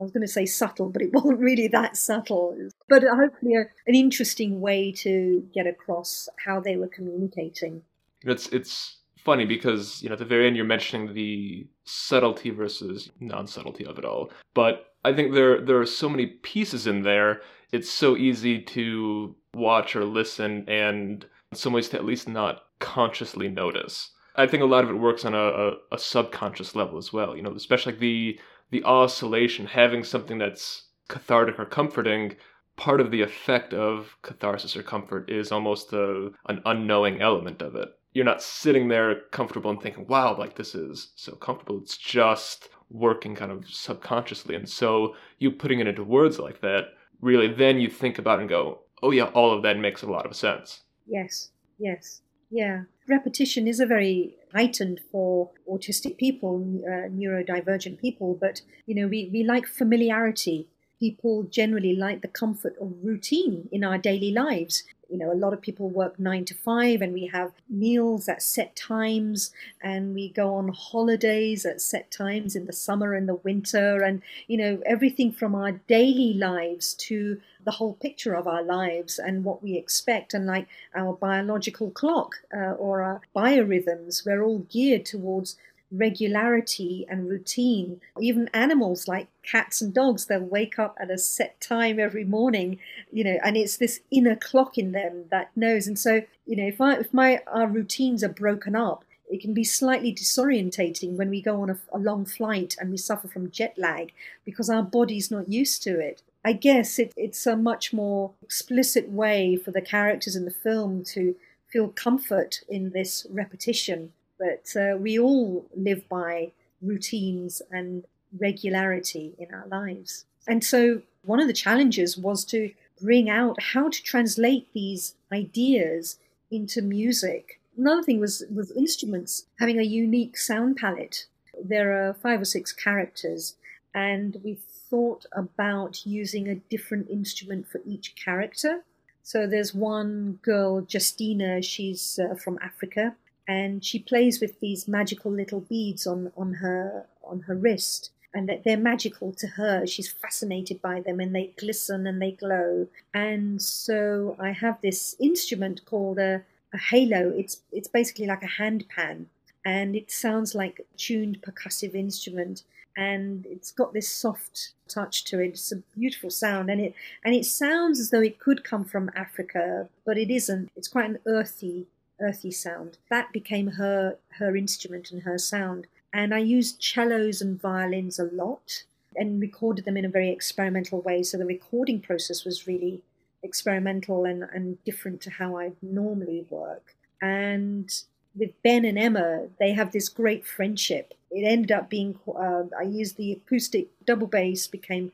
I 0.00 0.04
was 0.04 0.12
going 0.12 0.26
to 0.26 0.32
say 0.32 0.46
subtle, 0.46 0.88
but 0.88 1.02
it 1.02 1.12
wasn't 1.12 1.40
really 1.40 1.68
that 1.68 1.96
subtle. 1.96 2.56
But 2.88 3.02
hopefully, 3.02 3.56
a, 3.56 3.64
an 3.86 3.94
interesting 3.94 4.60
way 4.60 4.92
to 4.98 5.46
get 5.52 5.66
across 5.66 6.28
how 6.44 6.60
they 6.60 6.76
were 6.76 6.88
communicating. 6.88 7.82
It's 8.22 8.48
it's 8.48 8.96
funny 9.24 9.44
because 9.44 10.02
you 10.02 10.08
know 10.08 10.14
at 10.14 10.18
the 10.18 10.24
very 10.24 10.46
end 10.46 10.56
you're 10.56 10.64
mentioning 10.64 11.12
the 11.12 11.66
subtlety 11.84 12.50
versus 12.50 13.10
non-subtlety 13.20 13.84
of 13.84 13.98
it 13.98 14.04
all, 14.04 14.30
but 14.54 14.92
I 15.04 15.12
think 15.12 15.34
there 15.34 15.60
there 15.60 15.80
are 15.80 15.86
so 15.86 16.08
many 16.08 16.26
pieces 16.26 16.86
in 16.86 17.02
there. 17.02 17.42
It's 17.70 17.90
so 17.90 18.16
easy 18.16 18.60
to 18.62 19.36
watch 19.54 19.94
or 19.94 20.04
listen 20.04 20.64
and 20.68 21.26
some 21.54 21.72
ways 21.72 21.88
to 21.88 21.96
at 21.96 22.04
least 22.04 22.28
not 22.28 22.62
consciously 22.78 23.48
notice. 23.48 24.10
I 24.36 24.46
think 24.46 24.62
a 24.62 24.66
lot 24.66 24.84
of 24.84 24.90
it 24.90 24.94
works 24.94 25.24
on 25.24 25.34
a, 25.34 25.38
a, 25.38 25.72
a 25.92 25.98
subconscious 25.98 26.76
level 26.76 26.98
as 26.98 27.12
well. 27.12 27.36
You 27.36 27.42
know, 27.42 27.54
especially 27.54 27.92
like 27.92 28.00
the 28.00 28.40
the 28.70 28.84
oscillation, 28.84 29.66
having 29.66 30.04
something 30.04 30.38
that's 30.38 30.88
cathartic 31.08 31.58
or 31.58 31.64
comforting. 31.64 32.36
Part 32.76 33.00
of 33.00 33.10
the 33.10 33.22
effect 33.22 33.74
of 33.74 34.16
catharsis 34.22 34.76
or 34.76 34.84
comfort 34.84 35.28
is 35.28 35.50
almost 35.50 35.92
a, 35.92 36.30
an 36.48 36.62
unknowing 36.64 37.20
element 37.20 37.60
of 37.60 37.74
it. 37.74 37.88
You're 38.12 38.24
not 38.24 38.42
sitting 38.42 38.86
there 38.86 39.22
comfortable 39.32 39.70
and 39.70 39.82
thinking, 39.82 40.06
"Wow, 40.06 40.36
like 40.36 40.54
this 40.54 40.74
is 40.74 41.12
so 41.16 41.32
comfortable." 41.32 41.80
It's 41.80 41.96
just 41.96 42.68
working 42.90 43.34
kind 43.34 43.50
of 43.50 43.68
subconsciously, 43.68 44.54
and 44.54 44.68
so 44.68 45.16
you 45.38 45.50
putting 45.50 45.80
it 45.80 45.88
into 45.88 46.04
words 46.04 46.38
like 46.38 46.60
that, 46.60 46.90
really, 47.20 47.48
then 47.48 47.80
you 47.80 47.88
think 47.88 48.18
about 48.18 48.38
and 48.38 48.48
go, 48.48 48.82
"Oh 49.02 49.10
yeah, 49.10 49.24
all 49.34 49.52
of 49.52 49.62
that 49.62 49.78
makes 49.78 50.02
a 50.02 50.10
lot 50.10 50.26
of 50.26 50.36
sense." 50.36 50.82
Yes, 51.08 51.50
yes. 51.78 52.22
Yeah, 52.50 52.84
repetition 53.08 53.66
is 53.66 53.80
a 53.80 53.86
very 53.86 54.36
heightened 54.54 55.00
for 55.10 55.50
autistic 55.70 56.16
people, 56.16 56.62
uh, 56.86 57.08
neurodivergent 57.08 57.98
people, 58.00 58.34
but 58.40 58.62
you 58.86 58.94
know, 58.94 59.06
we, 59.06 59.28
we 59.32 59.42
like 59.42 59.66
familiarity. 59.66 60.68
People 60.98 61.44
generally 61.44 61.94
like 61.94 62.22
the 62.22 62.28
comfort 62.28 62.74
of 62.80 62.92
routine 63.02 63.68
in 63.70 63.84
our 63.84 63.98
daily 63.98 64.32
lives 64.32 64.84
you 65.08 65.16
know, 65.16 65.32
a 65.32 65.34
lot 65.34 65.52
of 65.52 65.60
people 65.60 65.88
work 65.88 66.18
nine 66.18 66.44
to 66.44 66.54
five 66.54 67.00
and 67.00 67.12
we 67.12 67.26
have 67.26 67.52
meals 67.68 68.28
at 68.28 68.42
set 68.42 68.76
times 68.76 69.52
and 69.82 70.14
we 70.14 70.28
go 70.28 70.54
on 70.54 70.68
holidays 70.68 71.64
at 71.64 71.80
set 71.80 72.10
times 72.10 72.54
in 72.54 72.66
the 72.66 72.72
summer 72.72 73.14
and 73.14 73.28
the 73.28 73.36
winter 73.36 74.02
and, 74.02 74.22
you 74.46 74.56
know, 74.56 74.82
everything 74.84 75.32
from 75.32 75.54
our 75.54 75.72
daily 75.72 76.34
lives 76.34 76.94
to 76.94 77.40
the 77.64 77.72
whole 77.72 77.94
picture 77.94 78.34
of 78.34 78.46
our 78.46 78.62
lives 78.62 79.18
and 79.18 79.44
what 79.44 79.62
we 79.62 79.76
expect. 79.76 80.34
And 80.34 80.46
like 80.46 80.68
our 80.94 81.14
biological 81.14 81.90
clock 81.90 82.36
uh, 82.54 82.72
or 82.72 83.02
our 83.02 83.20
biorhythms, 83.34 84.26
we're 84.26 84.42
all 84.42 84.60
geared 84.70 85.06
towards 85.06 85.56
regularity 85.90 87.06
and 87.08 87.28
routine. 87.28 88.00
Even 88.20 88.48
animals 88.52 89.08
like 89.08 89.28
cats 89.42 89.80
and 89.80 89.94
dogs, 89.94 90.26
they'll 90.26 90.40
wake 90.40 90.78
up 90.78 90.96
at 91.00 91.10
a 91.10 91.18
set 91.18 91.60
time 91.60 91.98
every 91.98 92.24
morning, 92.24 92.78
you 93.12 93.24
know, 93.24 93.38
and 93.44 93.56
it's 93.56 93.76
this 93.76 94.00
inner 94.10 94.36
clock 94.36 94.76
in 94.76 94.92
them 94.92 95.24
that 95.30 95.50
knows. 95.56 95.86
And 95.86 95.98
so, 95.98 96.22
you 96.46 96.56
know, 96.56 96.66
if 96.66 96.80
I 96.80 96.96
if 96.96 97.12
my 97.14 97.40
our 97.46 97.66
routines 97.66 98.22
are 98.22 98.28
broken 98.28 98.76
up, 98.76 99.04
it 99.30 99.40
can 99.40 99.54
be 99.54 99.64
slightly 99.64 100.14
disorientating 100.14 101.16
when 101.16 101.30
we 101.30 101.42
go 101.42 101.62
on 101.62 101.70
a, 101.70 101.78
a 101.92 101.98
long 101.98 102.24
flight 102.24 102.76
and 102.80 102.90
we 102.90 102.96
suffer 102.96 103.28
from 103.28 103.50
jet 103.50 103.74
lag 103.76 104.12
because 104.44 104.70
our 104.70 104.82
body's 104.82 105.30
not 105.30 105.48
used 105.48 105.82
to 105.82 106.00
it. 106.00 106.22
I 106.44 106.52
guess 106.52 106.98
it, 106.98 107.12
it's 107.16 107.46
a 107.46 107.56
much 107.56 107.92
more 107.92 108.32
explicit 108.42 109.08
way 109.08 109.56
for 109.56 109.70
the 109.70 109.82
characters 109.82 110.36
in 110.36 110.44
the 110.44 110.50
film 110.50 111.04
to 111.04 111.34
feel 111.66 111.88
comfort 111.88 112.62
in 112.68 112.90
this 112.90 113.26
repetition 113.28 114.12
but 114.38 114.74
uh, 114.80 114.96
we 114.96 115.18
all 115.18 115.66
live 115.76 116.08
by 116.08 116.52
routines 116.80 117.62
and 117.70 118.04
regularity 118.38 119.34
in 119.38 119.52
our 119.54 119.66
lives. 119.68 120.24
And 120.46 120.62
so 120.64 121.02
one 121.22 121.40
of 121.40 121.46
the 121.46 121.52
challenges 121.52 122.16
was 122.16 122.44
to 122.46 122.70
bring 123.00 123.28
out 123.28 123.60
how 123.62 123.88
to 123.88 124.02
translate 124.02 124.72
these 124.72 125.14
ideas 125.32 126.18
into 126.50 126.82
music. 126.82 127.60
Another 127.76 128.02
thing 128.02 128.20
was 128.20 128.44
with 128.50 128.76
instruments 128.76 129.46
having 129.58 129.78
a 129.78 129.84
unique 129.84 130.36
sound 130.36 130.76
palette. 130.76 131.26
There 131.62 132.08
are 132.08 132.14
five 132.14 132.40
or 132.40 132.44
six 132.44 132.72
characters, 132.72 133.56
and 133.94 134.36
we 134.44 134.58
thought 134.90 135.26
about 135.32 136.06
using 136.06 136.48
a 136.48 136.54
different 136.54 137.10
instrument 137.10 137.68
for 137.68 137.80
each 137.86 138.14
character. 138.16 138.84
So 139.22 139.46
there's 139.46 139.74
one 139.74 140.38
girl, 140.42 140.80
Jestina, 140.80 141.62
she's 141.62 142.18
uh, 142.18 142.34
from 142.34 142.58
Africa, 142.62 143.14
and 143.48 143.82
she 143.82 143.98
plays 143.98 144.40
with 144.42 144.60
these 144.60 144.86
magical 144.86 145.32
little 145.32 145.60
beads 145.60 146.06
on, 146.06 146.30
on 146.36 146.52
her 146.54 147.06
on 147.24 147.40
her 147.40 147.56
wrist. 147.56 148.10
And 148.34 148.46
that 148.46 148.62
they're 148.62 148.76
magical 148.76 149.32
to 149.32 149.46
her. 149.46 149.86
She's 149.86 150.12
fascinated 150.12 150.82
by 150.82 151.00
them 151.00 151.18
and 151.18 151.34
they 151.34 151.54
glisten 151.58 152.06
and 152.06 152.20
they 152.20 152.32
glow. 152.32 152.86
And 153.14 153.60
so 153.60 154.36
i 154.38 154.50
have 154.52 154.78
this 154.82 155.16
instrument 155.18 155.86
called 155.86 156.18
a, 156.18 156.44
a 156.74 156.78
halo. 156.78 157.30
It's 157.30 157.62
it's 157.72 157.88
basically 157.88 158.26
like 158.26 158.42
a 158.42 158.60
handpan 158.60 159.24
and 159.64 159.96
it 159.96 160.10
sounds 160.10 160.54
like 160.54 160.78
a 160.78 160.98
tuned 160.98 161.40
percussive 161.40 161.94
instrument. 161.94 162.64
And 162.98 163.46
it's 163.46 163.70
got 163.70 163.94
this 163.94 164.10
soft 164.10 164.72
touch 164.88 165.24
to 165.24 165.40
it. 165.40 165.48
It's 165.48 165.72
a 165.72 165.76
beautiful 165.96 166.30
sound. 166.30 166.68
And 166.68 166.82
it 166.82 166.94
and 167.24 167.34
it 167.34 167.46
sounds 167.46 167.98
as 167.98 168.10
though 168.10 168.20
it 168.20 168.38
could 168.38 168.62
come 168.62 168.84
from 168.84 169.10
africa 169.16 169.88
but 170.04 170.18
it 170.18 170.30
isn't. 170.30 170.70
It's 170.76 170.88
quite 170.88 171.08
an 171.08 171.18
earthy 171.24 171.86
earthy 172.20 172.50
sound. 172.50 172.98
That 173.10 173.32
became 173.32 173.72
her 173.72 174.18
her 174.38 174.56
instrument 174.56 175.10
and 175.10 175.22
her 175.22 175.38
sound. 175.38 175.86
And 176.12 176.34
I 176.34 176.38
used 176.38 176.82
cellos 176.82 177.40
and 177.40 177.60
violins 177.60 178.18
a 178.18 178.24
lot. 178.24 178.84
and 179.18 179.40
recorded 179.40 179.84
them 179.84 179.96
in 179.96 180.04
a 180.04 180.08
very 180.08 180.30
experimental 180.30 181.00
way. 181.02 181.22
So 181.22 181.36
the 181.36 181.44
recording 181.44 182.00
process 182.00 182.44
was 182.44 182.66
really 182.66 183.02
experimental 183.42 184.24
and, 184.24 184.44
and 184.52 184.82
different 184.84 185.20
to 185.22 185.30
how 185.30 185.58
I 185.58 185.72
normally 185.82 186.46
work. 186.48 186.94
And 187.20 187.90
with 188.34 188.50
Ben 188.62 188.84
and 188.84 188.98
Emma, 188.98 189.48
they 189.58 189.72
have 189.72 189.92
this 189.92 190.08
great 190.08 190.46
friendship. 190.46 191.14
It 191.30 191.44
ended 191.44 191.72
up 191.72 191.90
being, 191.90 192.18
uh, 192.26 192.64
I 192.78 192.82
used 192.82 193.16
the 193.16 193.32
acoustic 193.32 193.88
double 194.06 194.28
bass 194.28 194.66
became 194.66 195.12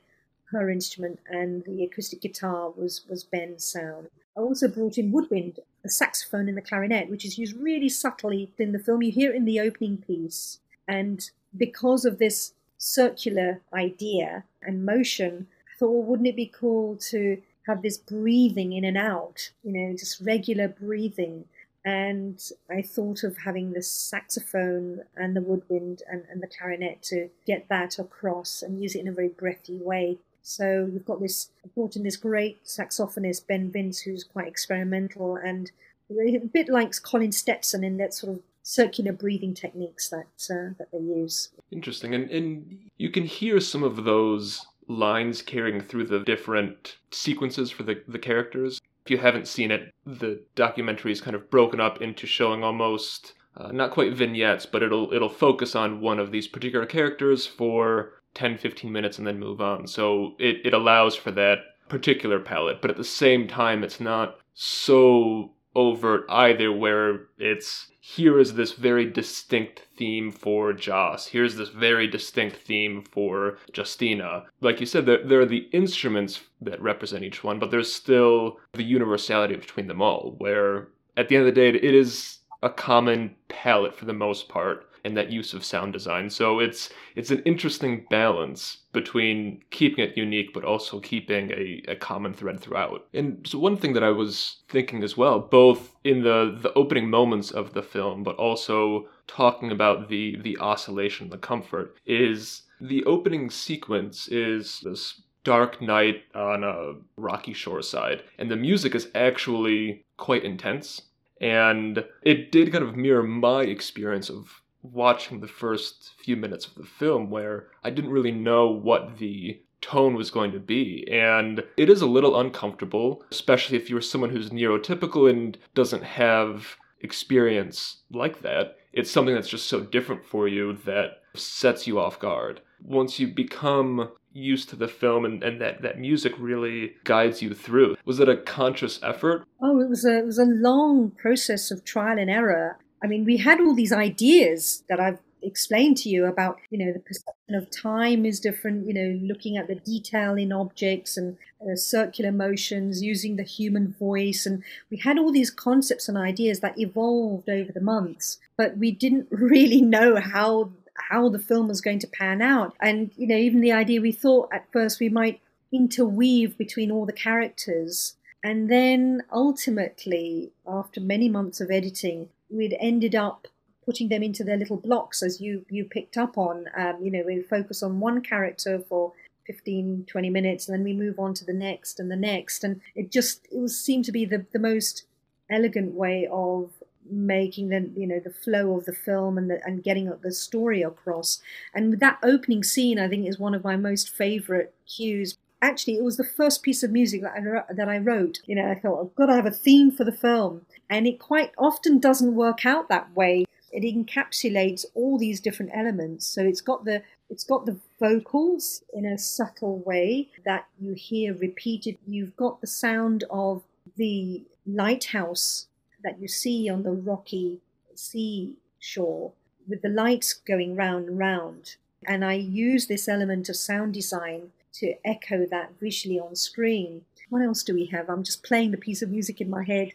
her 0.50 0.70
instrument, 0.70 1.18
and 1.28 1.64
the 1.64 1.82
acoustic 1.82 2.20
guitar 2.20 2.70
was, 2.70 3.04
was 3.08 3.24
Ben's 3.24 3.64
sound. 3.64 4.08
I 4.36 4.40
also 4.40 4.68
brought 4.68 4.98
in 4.98 5.10
woodwind, 5.10 5.58
a 5.84 5.88
saxophone, 5.88 6.48
and 6.48 6.56
the 6.56 6.62
clarinet, 6.62 7.10
which 7.10 7.24
is 7.24 7.38
used 7.38 7.56
really 7.56 7.88
subtly 7.88 8.50
in 8.58 8.72
the 8.72 8.78
film. 8.78 9.02
You 9.02 9.12
hear 9.12 9.32
it 9.32 9.36
in 9.36 9.44
the 9.44 9.60
opening 9.60 9.98
piece. 9.98 10.58
And 10.88 11.28
because 11.56 12.04
of 12.04 12.18
this 12.18 12.52
circular 12.78 13.60
idea 13.72 14.44
and 14.62 14.84
motion, 14.84 15.46
I 15.68 15.78
thought, 15.78 15.90
well, 15.90 16.02
wouldn't 16.02 16.28
it 16.28 16.36
be 16.36 16.52
cool 16.54 16.96
to 17.10 17.40
have 17.66 17.82
this 17.82 17.98
breathing 17.98 18.72
in 18.72 18.84
and 18.84 18.96
out, 18.96 19.50
you 19.62 19.72
know, 19.72 19.96
just 19.96 20.20
regular 20.20 20.68
breathing. 20.68 21.46
And 21.84 22.40
I 22.70 22.80
thought 22.82 23.24
of 23.24 23.38
having 23.38 23.72
the 23.72 23.82
saxophone 23.82 25.02
and 25.16 25.36
the 25.36 25.42
woodwind 25.42 26.02
and, 26.10 26.24
and 26.30 26.42
the 26.42 26.46
clarinet 26.46 27.02
to 27.04 27.28
get 27.46 27.68
that 27.68 27.98
across 27.98 28.62
and 28.62 28.82
use 28.82 28.94
it 28.94 29.00
in 29.00 29.08
a 29.08 29.12
very 29.12 29.28
breathy 29.28 29.76
way. 29.76 30.18
So 30.46 30.90
we've 30.92 31.06
got 31.06 31.22
this, 31.22 31.48
brought 31.74 31.96
in 31.96 32.02
this 32.02 32.18
great 32.18 32.62
saxophonist, 32.64 33.46
Ben 33.46 33.72
Vince, 33.72 34.00
who's 34.00 34.24
quite 34.24 34.46
experimental 34.46 35.36
and 35.36 35.72
a 36.10 36.38
bit 36.38 36.68
like 36.68 36.92
Colin 37.02 37.32
Stetson 37.32 37.82
in 37.82 37.96
that 37.96 38.12
sort 38.12 38.34
of 38.34 38.42
circular 38.62 39.12
breathing 39.12 39.54
techniques 39.54 40.10
that 40.10 40.26
uh, 40.50 40.74
that 40.78 40.88
they 40.92 40.98
use. 40.98 41.48
Interesting, 41.70 42.14
and 42.14 42.30
and 42.30 42.78
you 42.98 43.10
can 43.10 43.24
hear 43.24 43.58
some 43.58 43.82
of 43.82 44.04
those 44.04 44.66
lines 44.86 45.40
carrying 45.40 45.80
through 45.80 46.04
the 46.04 46.20
different 46.20 46.98
sequences 47.10 47.70
for 47.70 47.84
the, 47.84 48.02
the 48.06 48.18
characters. 48.18 48.82
If 49.06 49.10
you 49.10 49.18
haven't 49.18 49.48
seen 49.48 49.70
it, 49.70 49.94
the 50.04 50.42
documentary 50.56 51.12
is 51.12 51.22
kind 51.22 51.34
of 51.34 51.50
broken 51.50 51.80
up 51.80 52.02
into 52.02 52.26
showing 52.26 52.62
almost 52.62 53.32
uh, 53.56 53.72
not 53.72 53.92
quite 53.92 54.12
vignettes, 54.12 54.66
but 54.66 54.82
it'll 54.82 55.10
it'll 55.14 55.30
focus 55.30 55.74
on 55.74 56.02
one 56.02 56.18
of 56.18 56.32
these 56.32 56.48
particular 56.48 56.84
characters 56.84 57.46
for 57.46 58.22
10 58.34 58.58
15 58.58 58.92
minutes 58.92 59.18
and 59.18 59.26
then 59.26 59.38
move 59.38 59.60
on. 59.60 59.86
So 59.86 60.34
it, 60.38 60.58
it 60.64 60.74
allows 60.74 61.14
for 61.14 61.30
that 61.32 61.58
particular 61.88 62.40
palette, 62.40 62.80
but 62.80 62.90
at 62.90 62.96
the 62.96 63.04
same 63.04 63.46
time 63.46 63.84
it's 63.84 64.00
not 64.00 64.38
so 64.54 65.52
overt 65.76 66.24
either 66.28 66.72
where 66.72 67.26
it's 67.38 67.88
here 68.00 68.38
is 68.38 68.54
this 68.54 68.72
very 68.72 69.10
distinct 69.10 69.82
theme 69.96 70.30
for 70.30 70.72
Joss. 70.72 71.26
Here's 71.26 71.56
this 71.56 71.70
very 71.70 72.06
distinct 72.06 72.56
theme 72.56 73.02
for 73.02 73.58
Jestina. 73.72 74.44
Like 74.60 74.78
you 74.78 74.86
said, 74.86 75.06
there, 75.06 75.26
there 75.26 75.40
are 75.40 75.46
the 75.46 75.68
instruments 75.72 76.42
that 76.60 76.80
represent 76.82 77.24
each 77.24 77.42
one, 77.42 77.58
but 77.58 77.70
there's 77.70 77.92
still 77.92 78.58
the 78.74 78.84
universality 78.84 79.56
between 79.56 79.86
them 79.88 80.02
all, 80.02 80.34
where 80.38 80.88
at 81.16 81.28
the 81.28 81.36
end 81.36 81.46
of 81.46 81.54
the 81.54 81.60
day, 81.60 81.68
it 81.68 81.94
is 81.94 82.38
a 82.62 82.70
common 82.70 83.34
palette 83.48 83.94
for 83.94 84.04
the 84.04 84.12
most 84.12 84.48
part 84.48 84.88
and 85.04 85.16
that 85.16 85.30
use 85.30 85.52
of 85.52 85.64
sound 85.64 85.92
design. 85.92 86.30
So 86.30 86.58
it's 86.58 86.90
it's 87.14 87.30
an 87.30 87.42
interesting 87.44 88.06
balance 88.10 88.78
between 88.92 89.62
keeping 89.70 90.04
it 90.04 90.16
unique 90.16 90.52
but 90.54 90.64
also 90.64 91.00
keeping 91.00 91.50
a, 91.50 91.82
a 91.88 91.96
common 91.96 92.32
thread 92.32 92.60
throughout. 92.60 93.06
And 93.12 93.46
so 93.46 93.58
one 93.58 93.76
thing 93.76 93.92
that 93.92 94.02
I 94.02 94.10
was 94.10 94.62
thinking 94.68 95.02
as 95.02 95.16
well, 95.16 95.38
both 95.40 95.94
in 96.04 96.22
the 96.22 96.58
the 96.60 96.72
opening 96.74 97.10
moments 97.10 97.50
of 97.50 97.74
the 97.74 97.82
film, 97.82 98.22
but 98.22 98.36
also 98.36 99.08
talking 99.26 99.70
about 99.70 100.08
the 100.08 100.36
the 100.42 100.58
oscillation, 100.58 101.30
the 101.30 101.38
comfort, 101.38 101.96
is 102.06 102.62
the 102.80 103.04
opening 103.04 103.50
sequence 103.50 104.28
is 104.28 104.80
this 104.82 105.22
dark 105.44 105.80
night 105.82 106.22
on 106.34 106.64
a 106.64 106.94
rocky 107.16 107.52
shoreside, 107.52 108.22
and 108.38 108.50
the 108.50 108.56
music 108.56 108.94
is 108.94 109.08
actually 109.14 110.04
quite 110.16 110.44
intense. 110.44 111.02
And 111.40 112.04
it 112.22 112.52
did 112.52 112.72
kind 112.72 112.84
of 112.84 112.96
mirror 112.96 113.22
my 113.22 113.62
experience 113.62 114.30
of 114.30 114.62
watching 114.84 115.40
the 115.40 115.48
first 115.48 116.12
few 116.22 116.36
minutes 116.36 116.66
of 116.66 116.74
the 116.74 116.84
film 116.84 117.30
where 117.30 117.68
I 117.82 117.90
didn't 117.90 118.10
really 118.10 118.32
know 118.32 118.68
what 118.68 119.18
the 119.18 119.60
tone 119.80 120.14
was 120.14 120.30
going 120.30 120.52
to 120.52 120.58
be. 120.58 121.06
And 121.10 121.62
it 121.76 121.90
is 121.90 122.00
a 122.00 122.06
little 122.06 122.38
uncomfortable, 122.38 123.22
especially 123.30 123.76
if 123.76 123.90
you're 123.90 124.00
someone 124.00 124.30
who's 124.30 124.50
neurotypical 124.50 125.28
and 125.28 125.58
doesn't 125.74 126.04
have 126.04 126.76
experience 127.00 128.02
like 128.10 128.42
that. 128.42 128.76
It's 128.92 129.10
something 129.10 129.34
that's 129.34 129.48
just 129.48 129.66
so 129.66 129.80
different 129.80 130.24
for 130.24 130.48
you 130.48 130.74
that 130.84 131.22
sets 131.34 131.86
you 131.86 131.98
off 131.98 132.18
guard. 132.18 132.60
Once 132.82 133.18
you 133.18 133.28
become 133.28 134.10
used 134.32 134.68
to 134.68 134.76
the 134.76 134.88
film 134.88 135.24
and, 135.24 135.42
and 135.42 135.60
that, 135.60 135.82
that 135.82 135.98
music 135.98 136.32
really 136.38 136.94
guides 137.04 137.40
you 137.40 137.54
through. 137.54 137.96
Was 138.04 138.20
it 138.20 138.28
a 138.28 138.36
conscious 138.36 139.00
effort? 139.02 139.44
Oh, 139.62 139.80
it 139.80 139.88
was 139.88 140.04
a 140.04 140.18
it 140.18 140.26
was 140.26 140.38
a 140.38 140.44
long 140.44 141.12
process 141.12 141.70
of 141.70 141.84
trial 141.84 142.18
and 142.18 142.30
error. 142.30 142.78
I 143.02 143.06
mean, 143.06 143.24
we 143.24 143.36
had 143.36 143.60
all 143.60 143.74
these 143.74 143.92
ideas 143.92 144.82
that 144.88 145.00
I've 145.00 145.18
explained 145.44 145.96
to 145.98 146.08
you 146.08 146.24
about, 146.24 146.58
you 146.70 146.78
know, 146.78 146.92
the 146.92 147.00
perception 147.00 147.54
of 147.54 147.70
time 147.70 148.24
is 148.24 148.40
different, 148.40 148.86
you 148.86 148.94
know, 148.94 149.18
looking 149.22 149.56
at 149.56 149.68
the 149.68 149.74
detail 149.74 150.34
in 150.34 150.52
objects 150.52 151.16
and 151.16 151.36
uh, 151.60 151.76
circular 151.76 152.32
motions, 152.32 153.02
using 153.02 153.36
the 153.36 153.42
human 153.42 153.92
voice. 153.92 154.46
And 154.46 154.62
we 154.90 154.96
had 154.96 155.18
all 155.18 155.32
these 155.32 155.50
concepts 155.50 156.08
and 156.08 156.16
ideas 156.16 156.60
that 156.60 156.78
evolved 156.78 157.48
over 157.48 157.72
the 157.72 157.80
months, 157.80 158.38
but 158.56 158.78
we 158.78 158.90
didn't 158.90 159.28
really 159.30 159.80
know 159.80 160.16
how 160.16 160.72
how 161.10 161.28
the 161.28 161.40
film 161.40 161.66
was 161.66 161.80
going 161.80 161.98
to 161.98 162.06
pan 162.06 162.40
out. 162.40 162.72
And, 162.80 163.10
you 163.16 163.26
know, 163.26 163.36
even 163.36 163.60
the 163.60 163.72
idea 163.72 164.00
we 164.00 164.12
thought 164.12 164.48
at 164.52 164.70
first 164.72 165.00
we 165.00 165.08
might 165.08 165.40
interweave 165.72 166.56
between 166.56 166.90
all 166.90 167.04
the 167.04 167.12
characters. 167.12 168.14
And 168.44 168.70
then 168.70 169.22
ultimately, 169.32 170.52
after 170.68 171.00
many 171.00 171.28
months 171.28 171.60
of 171.60 171.70
editing, 171.70 172.28
we'd 172.54 172.76
ended 172.80 173.14
up 173.14 173.46
putting 173.84 174.08
them 174.08 174.22
into 174.22 174.44
their 174.44 174.56
little 174.56 174.76
blocks 174.76 175.22
as 175.22 175.40
you 175.40 175.64
you 175.68 175.84
picked 175.84 176.16
up 176.16 176.38
on. 176.38 176.66
Um, 176.76 176.98
you 177.02 177.10
know 177.10 177.22
we 177.26 177.42
focus 177.42 177.82
on 177.82 178.00
one 178.00 178.22
character 178.22 178.78
for 178.88 179.12
15 179.46 180.06
20 180.08 180.30
minutes 180.30 180.68
and 180.68 180.76
then 180.76 180.84
we 180.84 180.94
move 180.94 181.18
on 181.18 181.34
to 181.34 181.44
the 181.44 181.52
next 181.52 182.00
and 182.00 182.10
the 182.10 182.16
next. 182.16 182.64
And 182.64 182.80
it 182.94 183.10
just 183.10 183.46
it 183.50 183.58
was 183.58 183.78
seemed 183.78 184.04
to 184.06 184.12
be 184.12 184.24
the, 184.24 184.46
the 184.52 184.58
most 184.58 185.04
elegant 185.50 185.94
way 185.94 186.26
of 186.30 186.70
making 187.10 187.68
the 187.68 187.90
you 187.94 188.06
know 188.06 188.18
the 188.18 188.32
flow 188.32 188.78
of 188.78 188.86
the 188.86 188.94
film 188.94 189.36
and 189.36 189.50
the, 189.50 189.60
and 189.66 189.84
getting 189.84 190.10
the 190.22 190.32
story 190.32 190.82
across. 190.82 191.42
And 191.74 192.00
that 192.00 192.18
opening 192.22 192.62
scene 192.62 192.98
i 192.98 193.08
think 193.08 193.28
is 193.28 193.38
one 193.38 193.54
of 193.54 193.64
my 193.64 193.76
most 193.76 194.08
favorite 194.08 194.74
cues 194.86 195.36
actually 195.64 195.94
it 195.94 196.04
was 196.04 196.16
the 196.16 196.24
first 196.24 196.62
piece 196.62 196.82
of 196.82 196.90
music 196.90 197.22
that 197.22 197.32
I, 197.36 197.72
that 197.72 197.88
I 197.88 197.98
wrote 197.98 198.40
you 198.46 198.54
know 198.54 198.70
i 198.70 198.74
thought 198.74 199.00
i've 199.00 199.14
got 199.14 199.26
to 199.26 199.34
have 199.34 199.46
a 199.46 199.50
theme 199.50 199.90
for 199.90 200.04
the 200.04 200.12
film 200.12 200.66
and 200.90 201.06
it 201.06 201.18
quite 201.18 201.52
often 201.58 201.98
doesn't 201.98 202.34
work 202.34 202.66
out 202.66 202.88
that 202.88 203.14
way. 203.14 203.46
It 203.72 203.82
encapsulates 203.82 204.84
all 204.94 205.18
these 205.18 205.40
different 205.40 205.72
elements. 205.74 206.26
So 206.26 206.42
it's 206.42 206.60
got 206.60 206.84
the 206.84 207.02
it's 207.30 207.44
got 207.44 207.66
the 207.66 207.78
vocals 207.98 208.82
in 208.92 209.06
a 209.06 209.18
subtle 209.18 209.78
way 209.78 210.28
that 210.44 210.66
you 210.78 210.92
hear 210.92 211.34
repeated. 211.34 211.96
You've 212.06 212.36
got 212.36 212.60
the 212.60 212.66
sound 212.66 213.24
of 213.30 213.62
the 213.96 214.44
lighthouse 214.66 215.66
that 216.02 216.20
you 216.20 216.28
see 216.28 216.68
on 216.68 216.82
the 216.82 216.92
rocky 216.92 217.60
sea 217.94 218.54
shore 218.78 219.32
with 219.66 219.80
the 219.80 219.88
lights 219.88 220.34
going 220.34 220.76
round 220.76 221.08
and 221.08 221.18
round. 221.18 221.76
And 222.06 222.24
I 222.24 222.34
use 222.34 222.86
this 222.86 223.08
element 223.08 223.48
of 223.48 223.56
sound 223.56 223.94
design 223.94 224.52
to 224.74 224.94
echo 225.04 225.46
that 225.46 225.72
visually 225.80 226.18
on 226.18 226.36
screen. 226.36 227.02
What 227.30 227.42
else 227.42 227.62
do 227.62 227.74
we 227.74 227.86
have? 227.86 228.08
I'm 228.08 228.22
just 228.22 228.42
playing 228.42 228.70
the 228.70 228.76
piece 228.76 229.02
of 229.02 229.10
music 229.10 229.40
in 229.40 229.50
my 229.50 229.64
head 229.64 229.92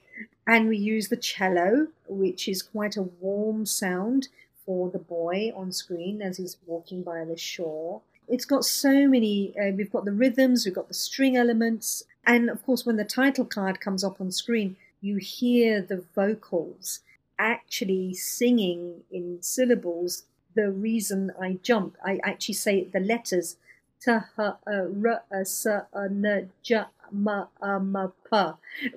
and 0.48 0.68
we 0.68 0.78
use 0.78 1.10
the 1.10 1.18
cello, 1.18 1.88
which 2.08 2.48
is 2.48 2.62
quite 2.62 2.98
a 2.98 3.04
warm 3.04 3.66
sound 3.66 4.30
for 4.66 4.90
the 4.90 5.00
boy 5.00 5.52
on 5.56 5.72
screen 5.72 6.22
as 6.22 6.38
he's 6.38 6.58
walking 6.66 7.04
by 7.04 7.24
the 7.26 7.38
shore. 7.38 8.02
It's 8.28 8.46
got 8.46 8.64
so 8.64 9.08
many, 9.08 9.54
uh, 9.60 9.72
we've 9.76 9.92
got 9.92 10.06
the 10.06 10.12
rhythms, 10.12 10.66
we've 10.66 10.76
got 10.76 10.88
the 10.88 10.94
string 10.94 11.36
elements, 11.36 12.04
and 12.26 12.50
of 12.50 12.64
course, 12.64 12.86
when 12.86 12.98
the 12.98 13.04
title 13.04 13.46
card 13.46 13.80
comes 13.80 14.04
up 14.04 14.22
on 14.22 14.32
screen, 14.32 14.76
you 15.02 15.18
hear 15.18 15.82
the 15.82 16.04
vocals 16.14 17.00
actually 17.40 18.14
singing 18.14 19.02
in 19.12 19.42
syllables 19.42 20.24
the 20.56 20.72
reason 20.72 21.32
I 21.42 21.58
jump. 21.64 21.96
I 22.04 22.20
actually 22.24 22.56
say 22.56 22.84
the 22.84 23.00
letters 23.00 23.58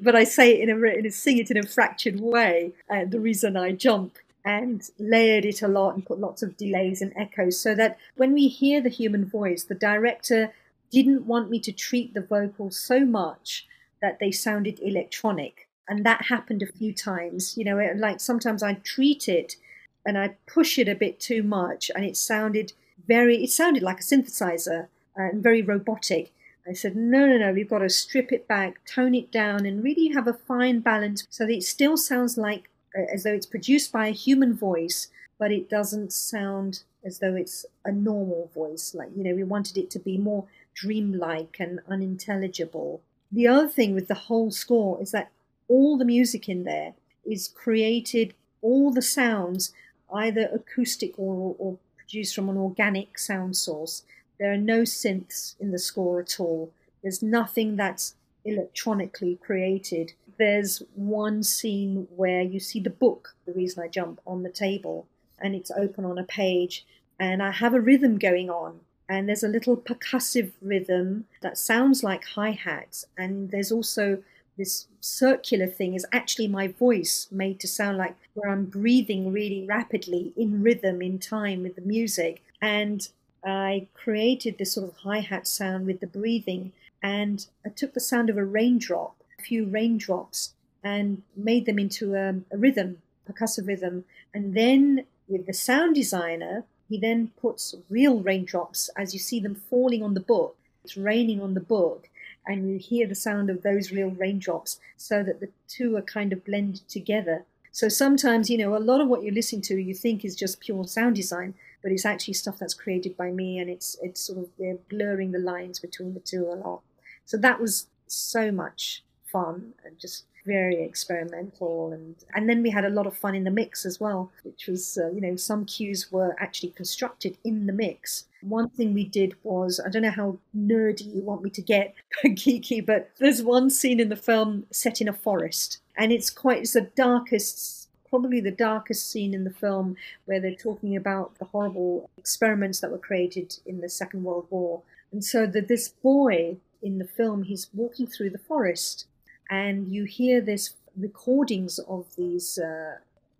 but 0.01 0.15
I 0.15 0.25
say 0.25 0.55
it 0.55 0.69
in 0.69 0.71
a, 0.71 0.87
in 0.87 1.07
a 1.07 1.11
sing 1.11 1.39
it 1.39 1.51
in 1.51 1.57
a 1.57 1.63
fractured 1.63 2.21
way. 2.21 2.73
And 2.89 3.11
the 3.11 3.21
reason 3.21 3.57
I 3.57 3.73
jump 3.73 4.19
and 4.45 4.89
layered 4.99 5.45
it 5.45 5.63
a 5.63 5.69
lot 5.69 5.95
and 5.95 6.05
put 6.05 6.19
lots 6.19 6.43
of 6.43 6.57
delays 6.57 7.01
and 7.01 7.13
echoes 7.17 7.59
so 7.59 7.75
that 7.75 7.99
when 8.17 8.33
we 8.33 8.49
hear 8.49 8.81
the 8.81 8.89
human 8.89 9.25
voice, 9.25 9.65
the 9.65 9.75
director 9.75 10.53
didn't 10.91 11.27
want 11.27 11.51
me 11.51 11.59
to 11.61 11.73
treat 11.73 12.13
the 12.13 12.21
vocals 12.21 12.79
so 12.79 13.01
much 13.05 13.67
that 14.01 14.19
they 14.19 14.31
sounded 14.31 14.81
electronic. 14.81 15.69
And 15.89 16.05
that 16.05 16.27
happened 16.27 16.63
a 16.63 16.67
few 16.67 16.93
times. 16.93 17.57
You 17.57 17.65
know, 17.65 17.93
like 17.97 18.21
sometimes 18.21 18.63
I 18.63 18.75
treat 18.75 19.29
it 19.29 19.57
and 20.05 20.19
I 20.19 20.37
push 20.47 20.79
it 20.79 20.89
a 20.89 20.95
bit 20.95 21.21
too 21.21 21.43
much 21.43 21.91
and 21.95 22.05
it 22.05 22.17
sounded 22.17 22.73
very, 23.07 23.43
it 23.45 23.51
sounded 23.51 23.83
like 23.83 24.01
a 24.01 24.05
synthesizer 24.05 24.89
and 25.17 25.43
very 25.43 25.63
robotic. 25.63 26.33
I 26.67 26.75
said, 26.75 26.95
no, 26.95 27.27
no, 27.27 27.39
no, 27.39 27.53
we've 27.53 27.69
got 27.69 27.79
to 27.79 27.91
strip 27.91 28.33
it 28.33 28.47
back, 28.47 28.85
tone 28.87 29.15
it 29.15 29.33
down, 29.33 29.67
and 29.67 29.83
really 29.83 30.09
have 30.09 30.29
a 30.29 30.35
fine 30.35 30.81
balance 30.81 31.27
so 31.29 31.45
that 31.45 31.53
it 31.53 31.65
still 31.65 31.97
sounds 31.97 32.39
like 32.39 32.71
uh, 32.97 33.03
as 33.13 33.25
though 33.25 33.33
it's 33.33 33.47
produced 33.47 33.91
by 33.91 34.07
a 34.07 34.13
human 34.13 34.55
voice, 34.55 35.09
but 35.39 35.51
it 35.51 35.69
doesn't 35.69 36.13
sound 36.13 36.85
as 37.05 37.19
though 37.19 37.35
it's 37.35 37.67
a 37.85 37.91
normal 37.91 38.51
voice. 38.55 38.95
Like, 38.95 39.11
you 39.17 39.25
know, 39.25 39.35
we 39.35 39.43
wanted 39.43 39.77
it 39.77 39.91
to 39.91 39.99
be 39.99 40.19
more 40.19 40.45
dreamlike 40.75 41.57
and 41.59 41.81
unintelligible. 41.89 43.03
The 43.33 43.49
other 43.49 43.69
thing 43.69 43.95
with 43.95 44.09
the 44.09 44.15
whole 44.15 44.51
score 44.51 45.01
is 45.03 45.11
that 45.11 45.31
all 45.69 45.99
the 45.99 46.05
music 46.05 46.49
in 46.49 46.65
there 46.65 46.95
is 47.25 47.49
created, 47.49 48.35
all 48.61 48.93
the 48.93 49.03
sounds, 49.03 49.73
either 50.13 50.49
acoustic 50.53 51.19
or, 51.19 51.57
or 51.59 51.79
produced 51.97 52.35
from 52.35 52.49
an 52.49 52.57
organic 52.57 53.19
sound 53.19 53.57
source. 53.57 54.03
There 54.43 54.53
are 54.53 54.57
no 54.57 54.81
synths 54.83 55.55
in 55.61 55.71
the 55.71 55.79
score 55.79 56.19
at 56.19 56.41
all. 56.41 56.73
There's 57.01 57.23
nothing 57.23 57.77
that's 57.77 58.17
electronically 58.45 59.39
created. 59.41 60.15
There's 60.37 60.83
one 60.97 61.45
scene 61.45 62.09
where 62.17 62.43
you 62.43 62.59
see 62.59 62.81
the 62.81 62.91
book, 62.91 63.37
The 63.47 63.53
Reason 63.53 63.81
I 63.81 63.87
Jump, 63.87 64.21
on 64.27 64.43
the 64.43 64.51
table, 64.51 65.07
and 65.39 65.55
it's 65.55 65.71
open 65.71 66.05
on 66.05 66.19
a 66.19 66.25
page, 66.25 66.85
and 67.21 67.41
I 67.41 67.53
have 67.53 67.73
a 67.73 67.81
rhythm 67.81 68.19
going 68.19 68.51
on. 68.51 68.81
And 69.09 69.29
there's 69.29 69.45
a 69.45 69.49
little 69.49 69.77
percussive 69.77 70.51
rhythm 70.61 71.27
that 71.41 71.57
sounds 71.57 72.03
like 72.03 72.25
hi 72.35 72.51
hats, 72.51 73.05
and 73.17 73.53
there's 73.53 73.71
also 73.71 74.25
this 74.59 74.89
circular 74.99 75.69
thing 75.69 75.95
is 75.95 76.05
actually 76.11 76.49
my 76.49 76.67
voice 76.67 77.29
made 77.31 77.61
to 77.61 77.69
sound 77.69 77.97
like 77.97 78.17
where 78.35 78.51
I'm 78.51 78.65
breathing 78.65 79.33
really 79.33 79.65
rapidly 79.65 80.33
in 80.37 80.65
rhythm, 80.65 81.01
in 81.01 81.21
time 81.21 81.63
with 81.63 81.77
the 81.77 81.83
music. 81.83 82.43
And 82.61 83.09
I 83.45 83.89
created 83.95 84.59
this 84.59 84.73
sort 84.73 84.89
of 84.89 84.97
hi 84.99 85.21
hat 85.21 85.47
sound 85.47 85.87
with 85.87 86.01
the 86.01 86.07
breathing. 86.07 86.73
And 87.03 87.47
I 87.67 87.69
took 87.71 87.95
the 87.95 88.01
sound 88.01 88.31
of 88.31 88.37
a 88.37 88.45
raindrop, 88.45 89.17
a 89.39 89.43
few 89.43 89.65
raindrops, 89.67 90.55
and 90.85 91.23
made 91.37 91.67
them 91.67 91.79
into 91.79 92.15
a, 92.15 92.41
a 92.55 92.59
rhythm, 92.59 92.99
percussive 93.29 93.67
rhythm. 93.67 94.05
And 94.33 94.55
then 94.55 95.07
with 95.29 95.47
the 95.47 95.53
sound 95.53 95.95
designer, 95.95 96.65
he 96.89 96.99
then 96.99 97.33
puts 97.41 97.75
real 97.89 98.21
raindrops 98.21 98.91
as 98.97 99.15
you 99.15 99.19
see 99.19 99.41
them 99.41 99.55
falling 99.55 100.03
on 100.03 100.15
the 100.15 100.21
book. 100.21 100.57
It's 100.85 100.97
raining 100.97 101.41
on 101.41 101.55
the 101.55 101.61
book 101.61 102.09
and 102.47 102.69
you 102.69 102.79
hear 102.79 103.07
the 103.07 103.15
sound 103.15 103.51
of 103.51 103.63
those 103.63 103.93
real 103.93 104.11
raindrops 104.11 104.81
so 104.97 105.23
that 105.23 105.41
the 105.41 105.49
two 105.69 105.97
are 105.97 106.03
kind 106.03 106.33
of 106.33 106.45
blended 106.45 106.89
together. 106.89 107.45
So 107.71 107.89
sometimes, 107.89 108.51
you 108.51 108.59
know, 108.59 108.77
a 108.77 108.79
lot 108.79 109.01
of 109.01 109.09
what 109.09 109.23
you're 109.23 109.33
listening 109.33 109.63
to 109.63 109.77
you 109.77 109.95
think 109.95 110.25
is 110.25 110.37
just 110.37 110.61
pure 110.61 110.85
sound 110.87 111.17
design, 111.17 111.55
but 111.83 111.93
it's 111.93 112.07
actually 112.07 112.35
stuff 112.35 112.59
that's 112.59 112.75
created 112.75 113.17
by 113.17 113.31
me 113.31 113.59
and 113.59 113.69
it's 113.69 113.97
it's 114.03 114.21
sort 114.21 114.39
of 114.39 114.49
they're 114.59 114.79
blurring 114.89 115.33
the 115.33 115.39
lines 115.39 115.79
between 115.79 116.15
the 116.15 116.21
two 116.21 116.47
a 116.47 116.55
lot. 116.55 116.83
So 117.25 117.37
that 117.39 117.61
was 117.61 117.87
so 118.07 118.53
much 118.53 119.03
fun 119.27 119.73
and 119.85 119.99
just 119.99 120.25
very 120.45 120.83
experimental 120.83 121.93
and 121.93 122.17
and 122.35 122.49
then 122.49 122.63
we 122.63 122.71
had 122.71 122.85
a 122.85 122.91
lot 122.91 123.07
of 123.07 123.17
fun 123.17 123.35
in 123.35 123.45
the 123.45 123.51
mix 123.51 123.87
as 123.87 124.01
well 124.01 124.31
which 124.43 124.67
was 124.67 124.99
uh, 124.99 125.09
you 125.11 125.21
know 125.21 125.37
some 125.37 125.65
cues 125.65 126.11
were 126.11 126.35
actually 126.41 126.71
constructed 126.71 127.37
in 127.45 127.67
the 127.67 127.73
mix 127.73 128.25
one 128.41 128.69
thing 128.69 128.93
we 128.93 129.05
did 129.05 129.35
was 129.45 129.81
i 129.87 129.89
don't 129.89 130.03
know 130.03 130.11
how 130.11 130.37
nerdy 130.57 131.15
you 131.15 131.23
want 131.23 131.43
me 131.43 131.51
to 131.51 131.63
get 131.63 131.95
geeky 132.25 132.85
but 132.85 133.11
there's 133.19 133.43
one 133.43 133.71
scene 133.71 134.01
in 134.01 134.09
the 134.09 134.17
film 134.17 134.67
set 134.73 135.01
in 135.01 135.09
a 135.09 135.13
forest 135.13 135.79
and 135.97 136.11
it's 136.11 136.31
quite 136.31 136.59
it's 136.59 136.73
the 136.73 136.91
darkest 136.97 137.82
probably 138.13 138.41
the 138.41 138.51
darkest 138.51 139.11
scene 139.11 139.33
in 139.33 139.45
the 139.45 139.59
film 139.65 139.97
where 140.27 140.41
they're 140.41 140.55
talking 140.55 140.95
about 140.97 141.39
the 141.39 141.47
horrible 141.47 142.11
experiments 142.19 142.81
that 142.81 142.91
were 142.91 142.99
created 143.09 143.59
in 143.65 143.81
the 143.81 143.89
second 143.89 144.23
world 144.23 144.47
war 144.51 144.83
and 145.13 145.25
so 145.25 145.47
that 145.47 145.69
this 145.69 145.89
boy 145.89 146.57
in 146.83 146.99
the 146.99 147.13
film 147.19 147.45
he's 147.45 147.69
walking 147.73 148.07
through 148.07 148.31
the 148.31 148.47
forest 148.51 149.07
and 149.49 149.89
you 149.89 150.05
hear 150.05 150.41
this 150.41 150.75
recordings 150.97 151.79
of 151.81 152.05
these 152.17 152.59
uh, 152.59 152.97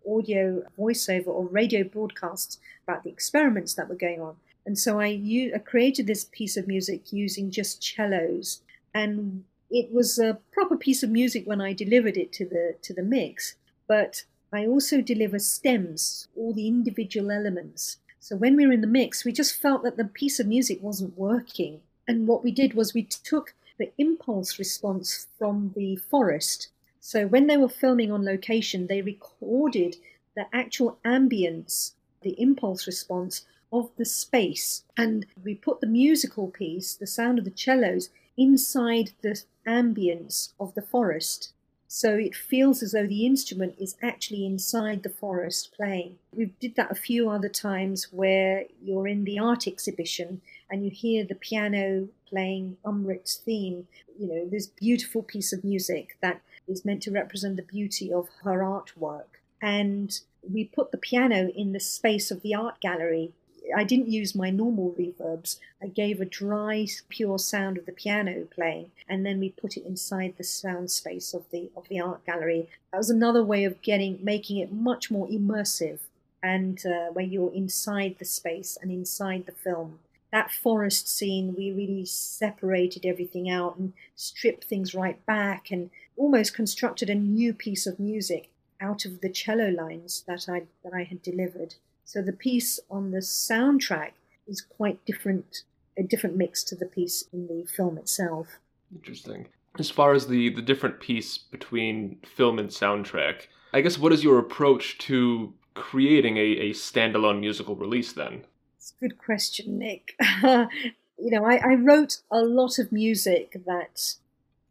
audio 0.09 0.63
voiceover 0.77 1.27
or 1.27 1.45
radio 1.45 1.83
broadcasts 1.83 2.59
about 2.85 3.03
the 3.03 3.09
experiments 3.09 3.73
that 3.75 3.89
were 3.89 3.95
going 3.95 4.21
on. 4.21 4.35
And 4.65 4.77
so 4.77 4.99
I, 4.99 5.07
u- 5.07 5.53
I 5.53 5.59
created 5.59 6.07
this 6.07 6.25
piece 6.25 6.57
of 6.57 6.67
music 6.67 7.11
using 7.11 7.51
just 7.51 7.83
cellos, 7.83 8.61
and 8.93 9.43
it 9.69 9.91
was 9.91 10.19
a 10.19 10.39
proper 10.51 10.77
piece 10.77 11.03
of 11.03 11.09
music 11.09 11.45
when 11.45 11.59
I 11.59 11.73
delivered 11.73 12.17
it 12.17 12.31
to 12.33 12.45
the 12.45 12.75
to 12.81 12.93
the 12.93 13.03
mix. 13.03 13.55
But 13.87 14.23
I 14.53 14.67
also 14.67 15.01
deliver 15.01 15.39
stems, 15.39 16.27
all 16.37 16.53
the 16.53 16.67
individual 16.67 17.31
elements. 17.31 17.97
So 18.19 18.35
when 18.35 18.55
we 18.55 18.67
were 18.67 18.73
in 18.73 18.81
the 18.81 18.87
mix, 18.87 19.25
we 19.25 19.31
just 19.31 19.59
felt 19.59 19.81
that 19.81 19.97
the 19.97 20.05
piece 20.05 20.39
of 20.39 20.45
music 20.45 20.77
wasn't 20.79 21.17
working. 21.17 21.81
And 22.07 22.27
what 22.27 22.43
we 22.43 22.51
did 22.51 22.75
was 22.75 22.93
we 22.93 23.01
took 23.03 23.55
the 23.79 23.91
impulse 23.97 24.59
response 24.59 25.25
from 25.39 25.73
the 25.75 25.95
forest. 25.95 26.67
So 26.99 27.25
when 27.25 27.47
they 27.47 27.57
were 27.57 27.67
filming 27.67 28.11
on 28.11 28.23
location, 28.23 28.85
they 28.85 29.01
recorded 29.01 29.95
the 30.35 30.45
actual 30.53 30.99
ambience, 31.03 31.93
the 32.21 32.39
impulse 32.39 32.85
response 32.85 33.45
of 33.71 33.89
the 33.97 34.05
space. 34.05 34.83
And 34.95 35.25
we 35.43 35.55
put 35.55 35.81
the 35.81 35.87
musical 35.87 36.47
piece, 36.49 36.93
the 36.93 37.07
sound 37.07 37.39
of 37.39 37.45
the 37.45 37.53
cellos, 37.55 38.09
inside 38.37 39.13
the 39.23 39.41
ambience 39.65 40.53
of 40.59 40.75
the 40.75 40.83
forest. 40.83 41.53
So 41.95 42.15
it 42.15 42.35
feels 42.35 42.81
as 42.81 42.93
though 42.93 43.05
the 43.05 43.23
instrument 43.23 43.75
is 43.77 43.97
actually 44.01 44.47
inside 44.47 45.03
the 45.03 45.11
forest 45.11 45.73
playing. 45.77 46.17
We 46.35 46.45
did 46.59 46.73
that 46.75 46.89
a 46.89 46.95
few 46.95 47.29
other 47.29 47.49
times 47.49 48.07
where 48.11 48.63
you're 48.81 49.07
in 49.07 49.25
the 49.25 49.37
art 49.37 49.67
exhibition 49.67 50.41
and 50.71 50.83
you 50.83 50.89
hear 50.89 51.23
the 51.23 51.35
piano 51.35 52.07
playing 52.27 52.77
Amrit's 52.83 53.35
theme, 53.35 53.87
you 54.17 54.27
know, 54.27 54.49
this 54.49 54.65
beautiful 54.65 55.21
piece 55.21 55.53
of 55.53 55.63
music 55.63 56.17
that 56.19 56.41
is 56.67 56.83
meant 56.83 57.03
to 57.03 57.11
represent 57.11 57.57
the 57.57 57.61
beauty 57.61 58.11
of 58.11 58.27
her 58.43 58.61
artwork. 58.61 59.37
And 59.61 60.19
we 60.41 60.65
put 60.65 60.91
the 60.91 60.97
piano 60.97 61.51
in 61.55 61.73
the 61.73 61.79
space 61.79 62.31
of 62.31 62.41
the 62.41 62.55
art 62.55 62.81
gallery. 62.81 63.33
I 63.75 63.83
didn't 63.83 64.09
use 64.09 64.35
my 64.35 64.49
normal 64.49 64.95
reverbs. 64.97 65.59
I 65.81 65.87
gave 65.87 66.19
a 66.19 66.25
dry, 66.25 66.87
pure 67.09 67.39
sound 67.39 67.77
of 67.77 67.85
the 67.85 67.91
piano 67.91 68.45
playing, 68.53 68.91
and 69.07 69.25
then 69.25 69.39
we 69.39 69.49
put 69.49 69.77
it 69.77 69.85
inside 69.85 70.35
the 70.37 70.43
sound 70.43 70.91
space 70.91 71.33
of 71.33 71.49
the 71.51 71.69
of 71.75 71.87
the 71.87 71.99
art 71.99 72.25
gallery. 72.25 72.69
That 72.91 72.97
was 72.97 73.09
another 73.09 73.43
way 73.43 73.63
of 73.63 73.81
getting 73.81 74.19
making 74.23 74.57
it 74.57 74.71
much 74.71 75.09
more 75.09 75.27
immersive, 75.27 75.99
and 76.41 76.85
uh, 76.85 77.07
where 77.13 77.25
you're 77.25 77.53
inside 77.53 78.17
the 78.19 78.25
space 78.25 78.77
and 78.81 78.91
inside 78.91 79.45
the 79.45 79.51
film 79.51 79.99
that 80.33 80.51
forest 80.51 81.07
scene, 81.07 81.53
we 81.55 81.71
really 81.71 82.05
separated 82.05 83.05
everything 83.05 83.51
out 83.51 83.77
and 83.77 83.93
stripped 84.15 84.63
things 84.63 84.95
right 84.95 85.23
back 85.27 85.69
and 85.69 85.91
almost 86.17 86.55
constructed 86.55 87.07
a 87.07 87.13
new 87.13 87.53
piece 87.53 87.85
of 87.85 87.99
music 87.99 88.49
out 88.81 89.05
of 89.05 89.21
the 89.21 89.29
cello 89.29 89.69
lines 89.69 90.23
that 90.25 90.49
I 90.49 90.63
that 90.83 90.91
I 90.91 91.03
had 91.03 91.21
delivered. 91.21 91.75
So 92.05 92.21
the 92.21 92.33
piece 92.33 92.79
on 92.89 93.11
the 93.11 93.19
soundtrack 93.19 94.11
is 94.47 94.61
quite 94.61 95.03
different, 95.05 95.63
a 95.97 96.03
different 96.03 96.35
mix 96.35 96.63
to 96.65 96.75
the 96.75 96.85
piece 96.85 97.25
in 97.33 97.47
the 97.47 97.65
film 97.65 97.97
itself. 97.97 98.59
Interesting. 98.93 99.47
As 99.79 99.89
far 99.89 100.13
as 100.13 100.27
the 100.27 100.49
the 100.49 100.61
different 100.61 100.99
piece 100.99 101.37
between 101.37 102.17
film 102.35 102.59
and 102.59 102.69
soundtrack, 102.69 103.47
I 103.73 103.81
guess 103.81 103.97
what 103.97 104.13
is 104.13 104.23
your 104.23 104.37
approach 104.37 104.99
to 104.99 105.53
creating 105.73 106.37
a, 106.37 106.41
a 106.41 106.69
standalone 106.71 107.39
musical 107.39 107.75
release 107.75 108.13
then? 108.13 108.45
It's 108.77 108.93
a 108.97 109.07
good 109.07 109.17
question, 109.17 109.79
Nick. 109.79 110.15
you 110.43 111.31
know, 111.31 111.45
I, 111.45 111.55
I 111.55 111.73
wrote 111.75 112.19
a 112.29 112.41
lot 112.41 112.77
of 112.77 112.91
music 112.91 113.57
that 113.65 114.15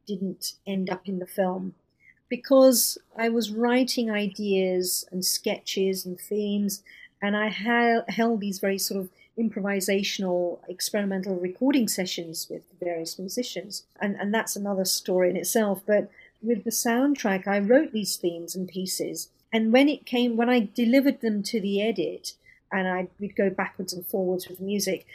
didn't 0.06 0.52
end 0.66 0.90
up 0.90 1.08
in 1.08 1.18
the 1.18 1.26
film 1.26 1.74
because 2.28 2.98
I 3.16 3.28
was 3.28 3.50
writing 3.50 4.10
ideas 4.10 5.06
and 5.10 5.24
sketches 5.24 6.06
and 6.06 6.18
themes, 6.18 6.82
and 7.22 7.36
I 7.36 7.48
ha- 7.48 8.04
held 8.08 8.40
these 8.40 8.58
very 8.58 8.78
sort 8.78 9.00
of 9.00 9.08
improvisational 9.38 10.58
experimental 10.68 11.36
recording 11.36 11.88
sessions 11.88 12.48
with 12.50 12.62
various 12.78 13.18
musicians. 13.18 13.84
And, 13.98 14.16
and 14.16 14.34
that's 14.34 14.56
another 14.56 14.84
story 14.84 15.30
in 15.30 15.36
itself. 15.36 15.80
But 15.86 16.10
with 16.42 16.64
the 16.64 16.70
soundtrack 16.70 17.46
i 17.46 17.58
wrote 17.58 17.92
these 17.92 18.16
themes 18.16 18.54
and 18.54 18.68
pieces. 18.68 19.28
And 19.52 19.72
when 19.72 19.88
it 19.88 20.04
came 20.04 20.36
when 20.36 20.50
i 20.50 20.68
delivered 20.74 21.20
them 21.20 21.42
to 21.44 21.60
the 21.60 21.80
edit 21.80 22.34
and 22.72 22.88
I 22.88 23.08
would 23.20 23.36
go 23.36 23.50
backwards 23.50 23.92
and 23.92 24.06
forwards 24.06 24.48
with 24.48 24.60
music, 24.60 25.06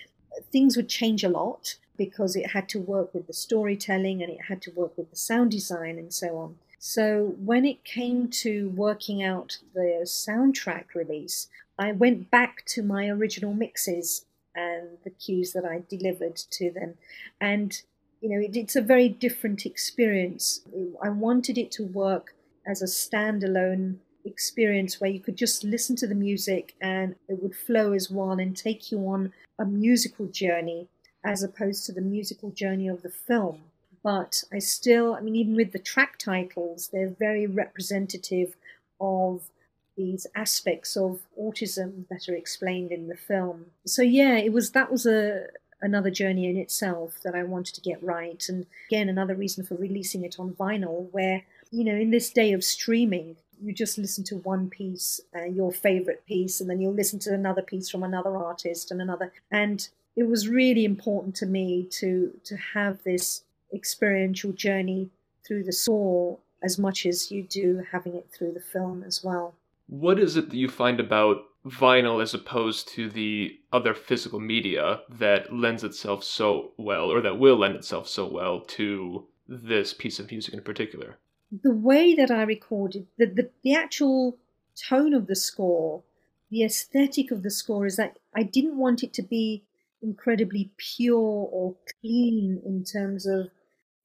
things 0.52 0.78
would 0.78 0.88
change 0.88 1.24
a 1.24 1.30
lot 1.30 1.76
because 1.98 2.36
it 2.36 2.52
had 2.52 2.70
to 2.70 2.80
work 2.80 3.14
with 3.14 3.26
the 3.26 3.34
storytelling 3.34 4.22
and 4.22 4.32
it 4.32 4.42
had 4.48 4.62
to 4.62 4.72
work 4.72 4.96
with 4.96 5.10
the 5.10 5.16
sound 5.16 5.52
design 5.52 5.98
and 5.98 6.14
so 6.14 6.38
on. 6.38 6.58
So 6.78 7.36
when 7.44 7.66
it 7.66 7.84
came 7.84 8.30
to 8.30 8.70
working 8.70 9.24
out 9.24 9.58
the 9.74 10.02
soundtrack 10.04 10.94
release, 10.94 11.48
I 11.80 11.92
went 11.92 12.32
back 12.32 12.66
to 12.68 12.84
my 12.84 13.08
original 13.08 13.54
mixes 13.54 14.26
and 14.56 14.98
the 15.04 15.12
cues 15.12 15.54
that 15.54 15.66
I 15.66 15.84
delivered 15.88 16.36
to 16.36 16.72
them. 16.72 16.96
And, 17.40 17.80
you 18.22 18.30
know, 18.30 18.40
it, 18.40 18.56
it's 18.56 18.76
a 18.76 18.82
very 18.82 19.10
different 19.10 19.66
experience. 19.66 20.62
I 21.02 21.10
wanted 21.10 21.58
it 21.58 21.72
to 21.74 21.84
work 21.84 22.34
as 22.66 22.82
a 22.82 22.86
standalone 22.86 23.98
experience 24.26 25.00
where 25.00 25.10
you 25.10 25.20
could 25.20 25.38
just 25.38 25.64
listen 25.64 25.96
to 25.98 26.08
the 26.08 26.16
music 26.16 26.76
and 26.82 27.16
it 27.30 27.42
would 27.42 27.56
flow 27.56 27.94
as 27.94 28.10
one 28.10 28.40
and 28.40 28.58
take 28.58 28.92
you 28.92 29.00
on 29.08 29.32
a 29.58 29.66
musical 29.66 30.26
journey 30.28 30.88
as 31.24 31.44
opposed 31.44 31.86
to 31.86 31.92
the 31.94 32.02
musical 32.02 32.52
journey 32.52 32.88
of 32.88 33.04
the 33.04 33.10
film. 33.10 33.62
But 34.04 34.44
I 34.52 34.60
still, 34.60 35.16
I 35.16 35.22
mean, 35.22 35.36
even 35.36 35.56
with 35.56 35.72
the 35.72 35.80
track 35.80 36.18
titles, 36.18 36.90
they're 36.92 37.10
very 37.10 37.48
representative 37.48 38.56
of 39.00 39.50
these 39.98 40.28
aspects 40.36 40.96
of 40.96 41.20
autism 41.40 42.08
that 42.10 42.30
are 42.30 42.36
explained 42.36 42.92
in 42.92 43.08
the 43.08 43.18
film. 43.18 43.66
So 43.86 44.02
yeah, 44.02 44.38
it 44.38 44.54
was 44.54 44.72
that 44.72 44.92
was 44.92 45.06
a 45.06 45.48
another 45.82 46.10
journey 46.10 46.50
in 46.50 46.58
itself 46.58 47.20
that 47.24 47.36
I 47.36 47.44
wanted 47.44 47.76
to 47.76 47.82
get 47.82 48.02
right, 48.04 48.44
and 48.48 48.66
again 48.90 49.10
another 49.10 49.36
reason 49.36 49.66
for 49.66 49.76
releasing 49.76 50.24
it 50.24 50.40
on 50.40 50.54
vinyl, 50.54 51.12
where 51.12 51.44
you 51.72 51.84
know 51.84 51.96
in 51.96 52.12
this 52.12 52.30
day 52.30 52.54
of 52.54 52.64
streaming, 52.64 53.36
you 53.62 53.74
just 53.74 53.98
listen 53.98 54.24
to 54.26 54.38
one 54.38 54.70
piece, 54.70 55.20
uh, 55.36 55.46
your 55.46 55.72
favorite 55.72 56.26
piece, 56.28 56.62
and 56.62 56.70
then 56.70 56.80
you'll 56.80 56.94
listen 56.94 57.20
to 57.20 57.34
another 57.34 57.62
piece 57.62 57.90
from 57.90 58.04
another 58.04 58.38
artist 58.38 58.92
and 58.92 59.02
another, 59.02 59.34
and 59.52 59.90
it 60.16 60.28
was 60.28 60.48
really 60.48 60.86
important 60.86 61.36
to 61.36 61.46
me 61.46 61.88
to 61.92 62.32
to 62.44 62.56
have 62.74 63.04
this 63.04 63.44
experiential 63.74 64.52
journey 64.54 65.10
through 65.46 65.64
the 65.64 65.74
score 65.74 66.38
as 66.64 66.78
much 66.78 67.06
as 67.06 67.32
you 67.32 67.44
do 67.44 67.84
having 67.92 68.16
it 68.16 68.28
through 68.32 68.52
the 68.52 68.60
film 68.60 69.04
as 69.04 69.24
well. 69.24 69.54
What 69.88 70.20
is 70.20 70.36
it 70.38 70.50
that 70.50 70.58
you 70.58 70.70
find 70.70 71.00
about 71.00 71.46
vinyl 71.66 72.22
as 72.22 72.34
opposed 72.34 72.88
to 72.90 73.10
the 73.10 73.60
other 73.72 73.94
physical 73.94 74.40
media 74.40 75.02
that 75.10 75.54
lends 75.54 75.84
itself 75.84 76.24
so 76.24 76.72
well, 76.78 77.12
or 77.12 77.22
that 77.22 77.40
will 77.40 77.58
lend 77.58 77.76
itself 77.76 78.08
so 78.08 78.28
well 78.28 78.62
to 78.62 79.26
this 79.48 79.94
piece 79.94 80.20
of 80.20 80.30
music 80.30 80.54
in 80.54 80.62
particular? 80.62 81.18
The 81.64 81.72
way 81.72 82.14
that 82.16 82.32
I 82.32 82.44
recorded, 82.44 83.08
the, 83.18 83.26
the, 83.26 83.50
the 83.64 83.76
actual 83.76 84.38
tone 84.76 85.14
of 85.14 85.28
the 85.28 85.36
score, 85.36 86.04
the 86.50 86.64
aesthetic 86.64 87.32
of 87.32 87.44
the 87.44 87.52
score 87.52 87.86
is 87.86 87.96
that 87.96 88.18
I 88.36 88.44
didn't 88.44 88.78
want 88.78 89.04
it 89.04 89.14
to 89.14 89.22
be 89.22 89.64
incredibly 90.02 90.72
pure 90.78 91.18
or 91.52 91.76
clean 92.02 92.62
in 92.66 92.84
terms 92.84 93.26
of 93.26 93.50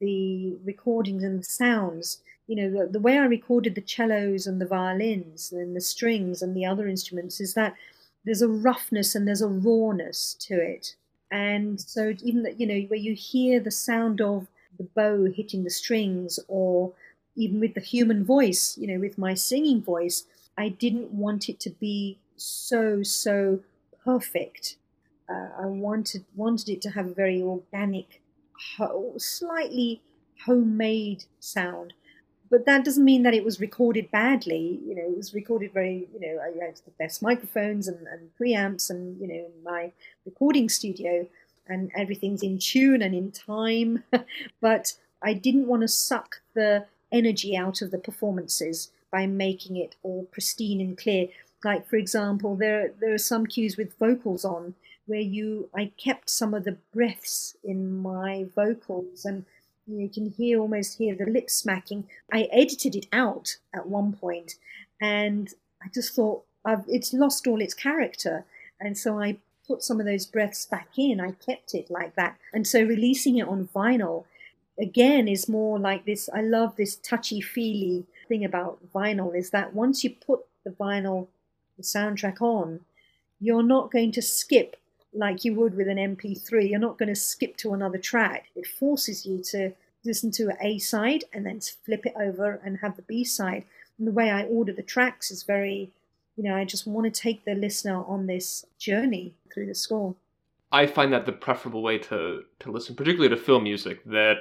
the 0.01 0.57
recordings 0.65 1.23
and 1.23 1.41
the 1.41 1.45
sounds. 1.45 2.21
You 2.47 2.57
know, 2.57 2.71
the, 2.71 2.93
the, 2.93 3.01
way 3.01 3.19
I 3.19 3.25
recorded 3.25 3.75
the 3.75 3.85
cellos 3.87 4.47
and 4.47 4.61
the 4.61 4.67
violins 4.67 5.53
and 5.53 5.77
the 5.77 5.81
strings 5.81 6.43
and 6.43 6.57
the 6.57 6.67
other 6.67 6.89
instruments 6.89 7.41
is 7.41 7.55
that 7.55 7.75
there's 8.25 8.43
a 8.43 8.49
roughness 8.49 9.15
and 9.15 9.27
there's 9.27 9.43
a 9.43 9.49
rawness 9.49 10.35
to 10.41 10.55
it. 10.55 10.97
And 11.31 11.81
so, 11.81 12.15
even 12.23 12.43
that, 12.43 12.61
you 12.61 12.67
know, 12.67 12.81
where 12.89 12.99
you 12.99 13.15
hear 13.15 13.61
the 13.61 13.71
sound 13.71 14.21
of 14.21 14.49
the 14.79 14.85
bow 14.85 15.31
hitting 15.33 15.65
the 15.65 15.71
strings, 15.71 16.39
or 16.49 16.93
even 17.37 17.61
with 17.61 17.75
the 17.75 17.81
human 17.81 18.25
voice, 18.25 18.77
you 18.77 18.87
know, 18.87 19.01
with 19.01 19.19
my 19.19 19.35
singing 19.35 19.83
voice, 19.83 20.25
I 20.59 20.69
didn't 20.69 21.13
want 21.13 21.49
it 21.49 21.59
to 21.61 21.71
be 21.71 22.19
so, 22.37 23.03
so 23.03 23.61
perfect. 24.05 24.77
Uh, 25.29 25.49
I 25.63 25.67
wanted 25.67 26.25
wanted 26.35 26.69
it 26.69 26.83
to 26.83 26.91
have 26.91 27.07
a 27.07 27.15
very 27.15 27.41
organic 27.41 28.21
slightly 29.19 30.03
homemade 30.45 31.25
sound. 31.41 31.95
But 32.53 32.67
that 32.67 32.85
doesn't 32.85 33.07
mean 33.07 33.23
that 33.23 33.33
it 33.33 33.47
was 33.47 33.61
recorded 33.61 34.11
badly. 34.11 34.79
You 34.87 34.95
know, 34.95 35.05
it 35.05 35.17
was 35.17 35.33
recorded 35.33 35.73
very, 35.73 36.07
you 36.13 36.21
know, 36.21 36.39
I 36.39 36.49
had 36.63 36.77
the 36.85 36.91
best 36.99 37.23
microphones 37.23 37.89
and, 37.89 38.07
and 38.07 38.29
preamps 38.39 38.91
and, 38.91 39.19
you 39.19 39.27
know, 39.27 39.47
my 39.65 39.93
recording 40.27 40.69
studio 40.69 41.27
and 41.67 41.91
everything's 41.97 42.43
in 42.43 42.59
tune 42.59 43.01
and 43.01 43.15
in 43.15 43.33
time. 43.33 44.05
but 44.61 44.93
I 45.23 45.33
didn't 45.33 45.67
want 45.67 45.81
to 45.81 45.89
suck 45.89 46.43
the 46.53 46.85
energy 47.11 47.57
out 47.57 47.81
of 47.81 47.91
the 47.91 47.97
performances 47.97 48.91
by 49.11 49.27
making 49.27 49.79
it 49.79 49.97
all 50.03 50.29
pristine 50.31 50.83
and 50.83 50.99
clear. 50.99 51.29
Like, 51.65 51.89
for 51.89 51.97
example, 51.97 52.55
there, 52.55 52.93
there 53.01 53.15
are 53.15 53.19
some 53.19 53.47
cues 53.47 53.79
with 53.79 53.99
vocals 53.99 54.45
on 54.45 54.75
where 55.07 55.21
you 55.21 55.71
I 55.75 55.91
kept 55.97 56.29
some 56.29 56.53
of 56.53 56.65
the 56.65 56.77
breaths 56.93 57.57
in 57.65 57.97
my 58.03 58.45
vocals 58.55 59.25
and 59.25 59.47
you 59.99 60.09
can 60.09 60.31
hear 60.31 60.61
almost 60.61 60.99
hear 60.99 61.15
the 61.15 61.27
lip 61.27 61.51
smacking. 61.51 62.09
I 62.33 62.49
edited 62.53 62.95
it 62.95 63.07
out 63.13 63.57
at 63.75 63.89
one 63.89 64.13
point 64.13 64.57
and 65.01 65.53
I 65.83 65.89
just 65.93 66.15
thought 66.15 66.45
I've, 66.65 66.85
it's 66.89 67.13
lost 67.13 67.47
all 67.47 67.61
its 67.61 67.75
character. 67.75 68.45
And 68.81 68.97
so 68.97 69.21
I 69.21 69.39
put 69.67 69.83
some 69.83 70.01
of 70.01 70.07
those 70.07 70.27
breaths 70.27 70.67
back 70.67 70.89
in. 70.97 71.21
I 71.21 71.33
kept 71.33 71.75
it 71.75 71.91
like 71.91 72.15
that. 72.17 72.37
And 72.53 72.67
so 72.67 72.83
releasing 72.83 73.39
it 73.39 73.49
on 73.49 73.69
vinyl 73.75 74.25
again 74.79 75.29
is 75.29 75.49
more 75.49 75.79
like 75.79 76.05
this. 76.05 76.29
I 76.33 76.43
love 76.43 76.77
this 76.77 76.97
touchy 76.97 77.41
feely 77.41 78.07
thing 78.29 78.45
about 78.45 78.79
vinyl 78.93 79.37
is 79.37 79.51
that 79.51 79.75
once 79.75 80.05
you 80.05 80.11
put 80.11 80.41
the 80.65 80.71
vinyl, 80.71 81.29
the 81.77 81.83
soundtrack 81.83 82.41
on, 82.41 82.81
you're 83.41 83.63
not 83.63 83.91
going 83.91 84.13
to 84.13 84.23
skip 84.23 84.77
like 85.13 85.45
you 85.45 85.55
would 85.55 85.77
with 85.77 85.89
an 85.89 85.99
MP3. 85.99 86.71
You're 86.71 86.79
not 86.79 86.99
going 86.99 87.09
to 87.09 87.15
skip 87.15 87.57
to 87.59 87.75
another 87.75 87.99
track. 87.99 88.47
It 88.55 88.67
forces 88.67 89.27
you 89.27 89.43
to 89.51 89.73
listen 90.05 90.31
to 90.33 90.53
A 90.61 90.79
side 90.79 91.25
and 91.33 91.47
then 91.47 91.61
flip 91.61 92.07
it 92.07 92.15
over 92.19 92.61
and 92.65 92.79
have 92.79 92.97
the 92.97 93.03
B 93.03 93.25
side. 93.25 93.65
And 93.99 94.07
the 94.07 94.13
way 94.13 94.31
I 94.31 94.45
order 94.45 94.73
the 94.73 94.83
tracks 94.83 95.31
is 95.31 95.43
very, 95.43 95.91
you 96.37 96.45
know, 96.45 96.57
I 96.57 96.65
just 96.65 96.87
want 96.87 97.13
to 97.13 97.21
take 97.21 97.45
the 97.45 97.55
listener 97.55 98.05
on 98.05 98.27
this 98.27 98.67
journey 98.79 99.35
through 99.53 99.67
the 99.67 99.75
score. 99.75 100.15
I 100.73 100.87
find 100.87 101.13
that 101.13 101.27
the 101.27 101.33
preferable 101.33 101.83
way 101.83 101.99
to, 101.99 102.45
to 102.61 102.71
listen, 102.71 102.97
particularly 102.97 103.35
to 103.35 103.41
film 103.41 103.65
music, 103.65 104.03
that 104.07 104.37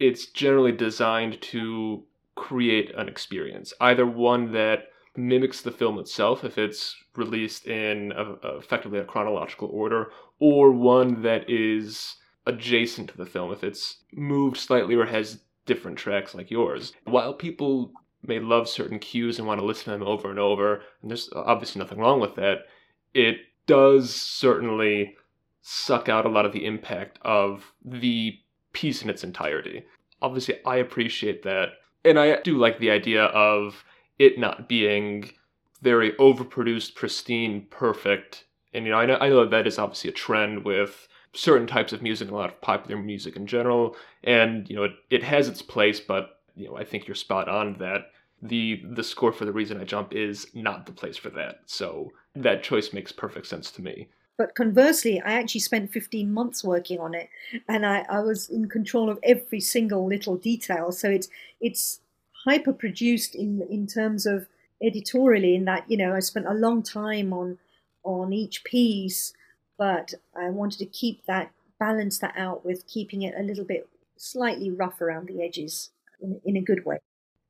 it's 0.00 0.26
generally 0.26 0.72
designed 0.72 1.40
to 1.42 2.02
create 2.34 2.92
an 2.96 3.08
experience, 3.08 3.72
either 3.80 4.06
one 4.06 4.52
that 4.52 4.88
mimics 5.16 5.60
the 5.60 5.70
film 5.70 5.98
itself 5.98 6.42
if 6.42 6.58
it's 6.58 6.96
released 7.14 7.66
in 7.66 8.12
a, 8.16 8.56
effectively 8.56 8.98
a 8.98 9.04
chronological 9.04 9.68
order, 9.68 10.10
or 10.40 10.72
one 10.72 11.22
that 11.22 11.48
is 11.48 12.16
adjacent 12.46 13.10
to 13.10 13.16
the 13.16 13.26
film 13.26 13.52
if 13.52 13.64
it's 13.64 13.98
moved 14.12 14.56
slightly 14.56 14.94
or 14.94 15.06
has 15.06 15.40
different 15.66 15.98
tracks 15.98 16.34
like 16.34 16.50
yours. 16.50 16.92
While 17.04 17.34
people 17.34 17.92
may 18.22 18.38
love 18.38 18.68
certain 18.68 18.98
cues 18.98 19.38
and 19.38 19.46
want 19.46 19.60
to 19.60 19.66
listen 19.66 19.84
to 19.84 19.90
them 19.90 20.02
over 20.02 20.30
and 20.30 20.38
over, 20.38 20.82
and 21.02 21.10
there's 21.10 21.30
obviously 21.34 21.78
nothing 21.78 21.98
wrong 21.98 22.20
with 22.20 22.34
that, 22.36 22.66
it 23.12 23.36
does 23.66 24.14
certainly 24.14 25.16
suck 25.62 26.08
out 26.08 26.26
a 26.26 26.30
lot 26.30 26.44
of 26.44 26.52
the 26.52 26.66
impact 26.66 27.18
of 27.22 27.72
the 27.84 28.38
piece 28.72 29.02
in 29.02 29.08
its 29.08 29.24
entirety. 29.24 29.84
Obviously, 30.20 30.56
I 30.66 30.76
appreciate 30.76 31.42
that. 31.44 31.70
And 32.04 32.18
I 32.18 32.40
do 32.40 32.58
like 32.58 32.78
the 32.78 32.90
idea 32.90 33.24
of 33.24 33.84
it 34.18 34.38
not 34.38 34.68
being 34.68 35.30
very 35.80 36.12
overproduced, 36.12 36.94
pristine, 36.94 37.66
perfect. 37.70 38.44
And 38.74 38.84
you 38.84 38.92
know, 38.92 38.98
I 38.98 39.06
know 39.06 39.16
I 39.20 39.28
know 39.28 39.46
that 39.46 39.66
is 39.66 39.78
obviously 39.78 40.10
a 40.10 40.14
trend 40.14 40.64
with 40.64 41.08
certain 41.34 41.66
types 41.66 41.92
of 41.92 42.02
music, 42.02 42.30
a 42.30 42.34
lot 42.34 42.50
of 42.50 42.60
popular 42.60 43.00
music 43.00 43.36
in 43.36 43.46
general, 43.46 43.96
and 44.22 44.68
you 44.68 44.76
know, 44.76 44.84
it, 44.84 44.92
it 45.10 45.22
has 45.22 45.48
its 45.48 45.62
place, 45.62 46.00
but 46.00 46.40
you 46.56 46.66
know, 46.66 46.76
I 46.76 46.84
think 46.84 47.06
you're 47.06 47.14
spot 47.14 47.48
on 47.48 47.74
that 47.78 48.12
the 48.42 48.82
the 48.92 49.02
score 49.02 49.32
for 49.32 49.44
the 49.44 49.52
reason 49.52 49.80
I 49.80 49.84
jump 49.84 50.12
is 50.12 50.46
not 50.54 50.86
the 50.86 50.92
place 50.92 51.16
for 51.16 51.30
that. 51.30 51.60
So 51.66 52.12
that 52.36 52.62
choice 52.62 52.92
makes 52.92 53.10
perfect 53.10 53.46
sense 53.46 53.70
to 53.72 53.82
me. 53.82 54.08
But 54.36 54.54
conversely, 54.54 55.20
I 55.20 55.34
actually 55.34 55.60
spent 55.60 55.92
15 55.92 56.32
months 56.32 56.64
working 56.64 56.98
on 56.98 57.14
it, 57.14 57.28
and 57.68 57.86
I, 57.86 58.04
I 58.10 58.20
was 58.20 58.48
in 58.48 58.68
control 58.68 59.08
of 59.08 59.18
every 59.22 59.60
single 59.60 60.06
little 60.06 60.36
detail. 60.36 60.92
So 60.92 61.08
it's 61.08 61.28
it's 61.60 62.00
hyper 62.44 62.72
produced 62.72 63.34
in 63.34 63.62
in 63.70 63.86
terms 63.86 64.26
of 64.26 64.46
editorially 64.82 65.54
in 65.54 65.64
that 65.64 65.88
you 65.88 65.96
know 65.96 66.14
I 66.14 66.20
spent 66.20 66.46
a 66.46 66.54
long 66.54 66.82
time 66.82 67.32
on 67.32 67.58
on 68.02 68.32
each 68.32 68.64
piece, 68.64 69.32
but 69.78 70.14
I 70.36 70.50
wanted 70.50 70.78
to 70.78 70.86
keep 70.86 71.24
that 71.26 71.50
balance 71.78 72.18
that 72.18 72.34
out 72.36 72.64
with 72.64 72.86
keeping 72.86 73.22
it 73.22 73.34
a 73.36 73.42
little 73.42 73.64
bit 73.64 73.88
slightly 74.16 74.70
rough 74.70 75.00
around 75.00 75.28
the 75.28 75.42
edges 75.42 75.90
in, 76.20 76.40
in 76.44 76.56
a 76.56 76.62
good 76.62 76.84
way. 76.84 76.98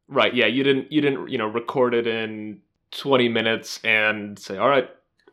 Right. 0.09 0.35
Yeah. 0.35 0.47
You 0.47 0.65
didn't 0.65 0.91
you 0.93 1.01
didn't 1.01 1.29
you 1.29 1.39
know 1.39 1.47
record 1.47 1.95
it 1.95 2.07
in 2.07 2.61
20 2.93 3.29
minutes 3.29 3.81
and 3.85 4.39
say 4.39 4.57
all 4.57 4.69
right 4.69 4.89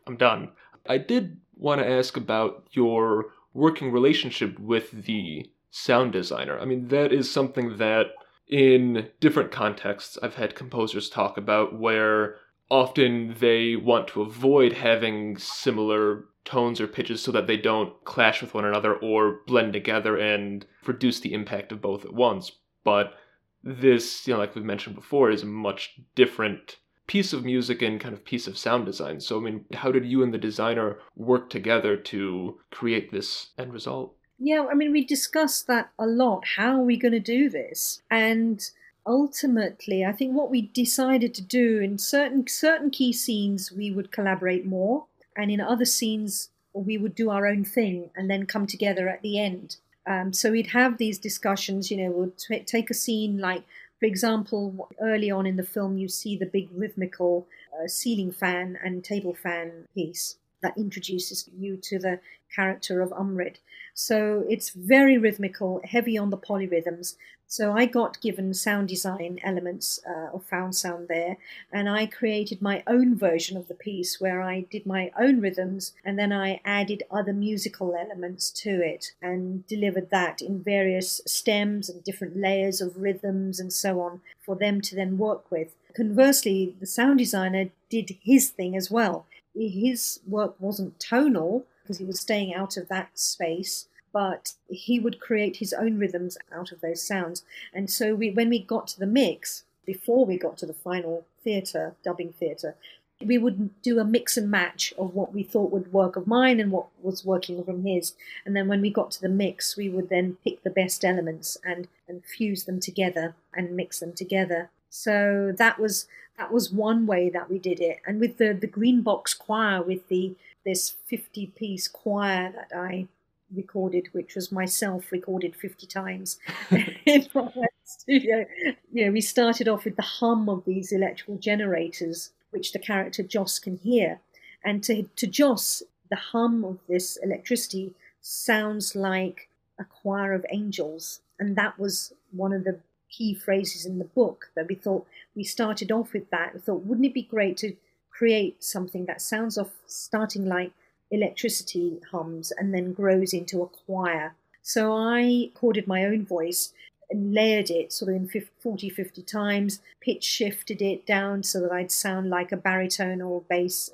I'm 0.06 0.16
done. 0.16 0.50
I 0.88 0.98
did 0.98 1.38
want 1.56 1.80
to 1.80 1.88
ask 1.88 2.16
about 2.16 2.66
your 2.72 3.26
working 3.54 3.92
relationship 3.92 4.58
with 4.58 4.90
the 5.04 5.50
sound 5.70 6.12
designer. 6.12 6.58
I 6.58 6.64
mean 6.64 6.88
that 6.88 7.12
is 7.12 7.30
something 7.30 7.76
that 7.78 8.06
in 8.48 9.08
different 9.20 9.50
contexts, 9.50 10.18
I've 10.22 10.34
had 10.34 10.54
composers 10.54 11.08
talk 11.08 11.38
about 11.38 11.78
where 11.78 12.36
often 12.70 13.36
they 13.38 13.76
want 13.76 14.08
to 14.08 14.22
avoid 14.22 14.72
having 14.72 15.36
similar 15.38 16.24
tones 16.44 16.80
or 16.80 16.86
pitches 16.86 17.22
so 17.22 17.32
that 17.32 17.46
they 17.46 17.56
don't 17.56 18.04
clash 18.04 18.42
with 18.42 18.54
one 18.54 18.64
another 18.64 18.94
or 18.94 19.40
blend 19.46 19.72
together 19.72 20.16
and 20.16 20.66
reduce 20.86 21.20
the 21.20 21.32
impact 21.32 21.72
of 21.72 21.80
both 21.80 22.04
at 22.04 22.12
once. 22.12 22.52
But 22.84 23.14
this, 23.62 24.26
you 24.26 24.34
know, 24.34 24.40
like 24.40 24.54
we've 24.54 24.64
mentioned 24.64 24.96
before, 24.96 25.30
is 25.30 25.42
a 25.42 25.46
much 25.46 26.00
different 26.14 26.76
piece 27.06 27.32
of 27.32 27.44
music 27.44 27.82
and 27.82 28.00
kind 28.00 28.14
of 28.14 28.24
piece 28.24 28.46
of 28.46 28.58
sound 28.58 28.86
design. 28.86 29.20
So, 29.20 29.38
I 29.38 29.40
mean, 29.42 29.64
how 29.72 29.92
did 29.92 30.04
you 30.04 30.22
and 30.22 30.32
the 30.32 30.38
designer 30.38 30.98
work 31.16 31.50
together 31.50 31.96
to 31.96 32.58
create 32.70 33.12
this 33.12 33.50
end 33.58 33.72
result? 33.72 34.14
Yeah, 34.38 34.66
I 34.70 34.74
mean, 34.74 34.90
we 34.92 35.04
discussed 35.04 35.66
that 35.68 35.92
a 35.98 36.06
lot. 36.06 36.44
How 36.56 36.80
are 36.80 36.84
we 36.84 36.96
going 36.96 37.12
to 37.12 37.20
do 37.20 37.48
this? 37.48 38.02
And 38.10 38.60
ultimately, 39.06 40.04
I 40.04 40.12
think 40.12 40.34
what 40.34 40.50
we 40.50 40.62
decided 40.62 41.34
to 41.34 41.42
do 41.42 41.80
in 41.80 41.98
certain 41.98 42.46
certain 42.48 42.90
key 42.90 43.12
scenes, 43.12 43.70
we 43.70 43.90
would 43.90 44.10
collaborate 44.10 44.66
more, 44.66 45.06
and 45.36 45.50
in 45.50 45.60
other 45.60 45.84
scenes, 45.84 46.50
we 46.74 46.96
would 46.98 47.14
do 47.14 47.30
our 47.30 47.46
own 47.46 47.64
thing 47.64 48.10
and 48.16 48.30
then 48.30 48.46
come 48.46 48.66
together 48.66 49.08
at 49.08 49.22
the 49.22 49.38
end. 49.38 49.76
Um, 50.06 50.32
so 50.32 50.50
we'd 50.50 50.68
have 50.68 50.98
these 50.98 51.18
discussions, 51.18 51.90
you 51.90 51.96
know, 51.96 52.10
we'll 52.10 52.32
t- 52.36 52.64
take 52.64 52.90
a 52.90 52.94
scene 52.94 53.38
like, 53.38 53.62
for 54.00 54.06
example, 54.06 54.88
early 55.00 55.30
on 55.30 55.46
in 55.46 55.56
the 55.56 55.62
film, 55.62 55.96
you 55.96 56.08
see 56.08 56.36
the 56.36 56.46
big 56.46 56.68
rhythmical 56.74 57.46
uh, 57.72 57.86
ceiling 57.86 58.32
fan 58.32 58.78
and 58.82 59.04
table 59.04 59.34
fan 59.34 59.86
piece 59.94 60.36
that 60.62 60.78
introduces 60.78 61.48
you 61.56 61.76
to 61.76 61.98
the 61.98 62.20
character 62.54 63.00
of 63.00 63.10
Amrit. 63.10 63.56
So 63.94 64.44
it's 64.48 64.70
very 64.70 65.18
rhythmical, 65.18 65.80
heavy 65.84 66.16
on 66.16 66.30
the 66.30 66.38
polyrhythms. 66.38 67.16
So 67.52 67.72
I 67.72 67.84
got 67.84 68.22
given 68.22 68.54
sound 68.54 68.88
design 68.88 69.38
elements 69.44 70.00
uh, 70.08 70.34
of 70.34 70.42
found 70.46 70.74
sound 70.74 71.08
there, 71.08 71.36
and 71.70 71.86
I 71.86 72.06
created 72.06 72.62
my 72.62 72.82
own 72.86 73.14
version 73.14 73.58
of 73.58 73.68
the 73.68 73.74
piece 73.74 74.18
where 74.18 74.40
I 74.40 74.62
did 74.70 74.86
my 74.86 75.10
own 75.20 75.42
rhythms 75.42 75.92
and 76.02 76.18
then 76.18 76.32
I 76.32 76.62
added 76.64 77.02
other 77.10 77.34
musical 77.34 77.94
elements 77.94 78.50
to 78.62 78.80
it 78.80 79.12
and 79.20 79.66
delivered 79.66 80.08
that 80.08 80.40
in 80.40 80.62
various 80.62 81.20
stems 81.26 81.90
and 81.90 82.02
different 82.02 82.38
layers 82.38 82.80
of 82.80 82.96
rhythms 82.96 83.60
and 83.60 83.70
so 83.70 84.00
on 84.00 84.22
for 84.40 84.56
them 84.56 84.80
to 84.80 84.94
then 84.96 85.18
work 85.18 85.50
with. 85.50 85.74
Conversely, 85.94 86.74
the 86.80 86.86
sound 86.86 87.18
designer 87.18 87.68
did 87.90 88.16
his 88.22 88.48
thing 88.48 88.74
as 88.74 88.90
well. 88.90 89.26
His 89.54 90.20
work 90.26 90.54
wasn't 90.58 90.98
tonal 90.98 91.66
because 91.82 91.98
he 91.98 92.04
was 92.04 92.20
staying 92.20 92.54
out 92.54 92.76
of 92.76 92.88
that 92.88 93.18
space, 93.18 93.86
but 94.12 94.54
he 94.68 94.98
would 95.00 95.20
create 95.20 95.56
his 95.56 95.72
own 95.72 95.98
rhythms 95.98 96.38
out 96.54 96.72
of 96.72 96.80
those 96.80 97.02
sounds. 97.02 97.44
And 97.72 97.90
so 97.90 98.14
we, 98.14 98.30
when 98.30 98.50
we 98.50 98.58
got 98.58 98.86
to 98.88 99.00
the 99.00 99.06
mix, 99.06 99.64
before 99.84 100.24
we 100.24 100.36
got 100.38 100.56
to 100.58 100.66
the 100.66 100.74
final 100.74 101.24
theatre, 101.42 101.94
dubbing 102.04 102.32
theatre, 102.32 102.76
we 103.24 103.38
would 103.38 103.82
do 103.82 103.98
a 103.98 104.04
mix 104.04 104.36
and 104.36 104.50
match 104.50 104.92
of 104.98 105.14
what 105.14 105.32
we 105.32 105.42
thought 105.42 105.70
would 105.70 105.92
work 105.92 106.16
of 106.16 106.26
mine 106.26 106.60
and 106.60 106.72
what 106.72 106.86
was 107.02 107.24
working 107.24 107.62
from 107.64 107.84
his. 107.84 108.14
And 108.44 108.56
then 108.56 108.68
when 108.68 108.80
we 108.80 108.90
got 108.90 109.10
to 109.12 109.20
the 109.20 109.28
mix, 109.28 109.76
we 109.76 109.88
would 109.88 110.08
then 110.08 110.38
pick 110.44 110.62
the 110.62 110.70
best 110.70 111.04
elements 111.04 111.56
and, 111.64 111.88
and 112.08 112.24
fuse 112.24 112.64
them 112.64 112.80
together 112.80 113.34
and 113.54 113.76
mix 113.76 114.00
them 114.00 114.12
together. 114.12 114.70
So 114.94 115.54
that 115.56 115.78
was 115.78 116.06
that 116.36 116.52
was 116.52 116.70
one 116.70 117.06
way 117.06 117.30
that 117.30 117.50
we 117.50 117.58
did 117.58 117.80
it. 117.80 118.00
And 118.06 118.20
with 118.20 118.36
the, 118.36 118.52
the 118.52 118.66
green 118.66 119.00
box 119.00 119.32
choir, 119.32 119.82
with 119.82 120.08
the 120.08 120.34
this 120.64 120.96
50 121.06 121.46
piece 121.48 121.88
choir 121.88 122.52
that 122.52 122.76
I 122.76 123.08
recorded, 123.54 124.08
which 124.12 124.34
was 124.34 124.52
myself 124.52 125.10
recorded 125.10 125.56
50 125.56 125.86
times 125.86 126.38
in 127.06 127.26
my 127.34 127.66
studio. 127.84 128.44
Know, 128.92 129.10
we 129.10 129.22
started 129.22 129.66
off 129.66 129.86
with 129.86 129.96
the 129.96 130.02
hum 130.02 130.48
of 130.50 130.64
these 130.66 130.92
electrical 130.92 131.38
generators, 131.38 132.30
which 132.50 132.72
the 132.72 132.78
character 132.78 133.22
Joss 133.22 133.58
can 133.58 133.78
hear. 133.78 134.20
And 134.62 134.84
to, 134.84 135.04
to 135.16 135.26
Joss, 135.26 135.82
the 136.10 136.16
hum 136.16 136.64
of 136.64 136.78
this 136.86 137.16
electricity 137.22 137.94
sounds 138.20 138.94
like 138.94 139.48
a 139.78 139.84
choir 139.84 140.34
of 140.34 140.44
angels. 140.50 141.20
And 141.38 141.56
that 141.56 141.78
was 141.78 142.12
one 142.30 142.52
of 142.52 142.64
the 142.64 142.78
key 143.12 143.34
phrases 143.34 143.86
in 143.86 143.98
the 143.98 144.04
book 144.04 144.50
that 144.56 144.66
we 144.66 144.74
thought 144.74 145.06
we 145.36 145.44
started 145.44 145.92
off 145.92 146.12
with 146.12 146.28
that. 146.30 146.54
We 146.54 146.60
thought, 146.60 146.84
wouldn't 146.84 147.06
it 147.06 147.14
be 147.14 147.22
great 147.22 147.56
to 147.58 147.76
create 148.10 148.64
something 148.64 149.06
that 149.06 149.22
sounds 149.22 149.56
off 149.56 149.70
starting 149.86 150.46
like 150.46 150.72
electricity 151.10 152.00
hums 152.10 152.52
and 152.56 152.74
then 152.74 152.92
grows 152.92 153.32
into 153.32 153.62
a 153.62 153.68
choir? 153.68 154.34
So 154.62 154.92
I 154.92 155.50
recorded 155.52 155.86
my 155.86 156.04
own 156.04 156.24
voice 156.24 156.72
and 157.10 157.34
layered 157.34 157.68
it 157.68 157.92
sort 157.92 158.14
of 158.14 158.16
in 158.16 158.44
40, 158.60 158.88
50 158.88 159.22
times, 159.22 159.80
pitch 160.00 160.24
shifted 160.24 160.80
it 160.80 161.06
down 161.06 161.42
so 161.42 161.60
that 161.60 161.70
I'd 161.70 161.90
sound 161.90 162.30
like 162.30 162.52
a 162.52 162.56
baritone 162.56 163.20
or 163.20 163.42
bass 163.42 163.90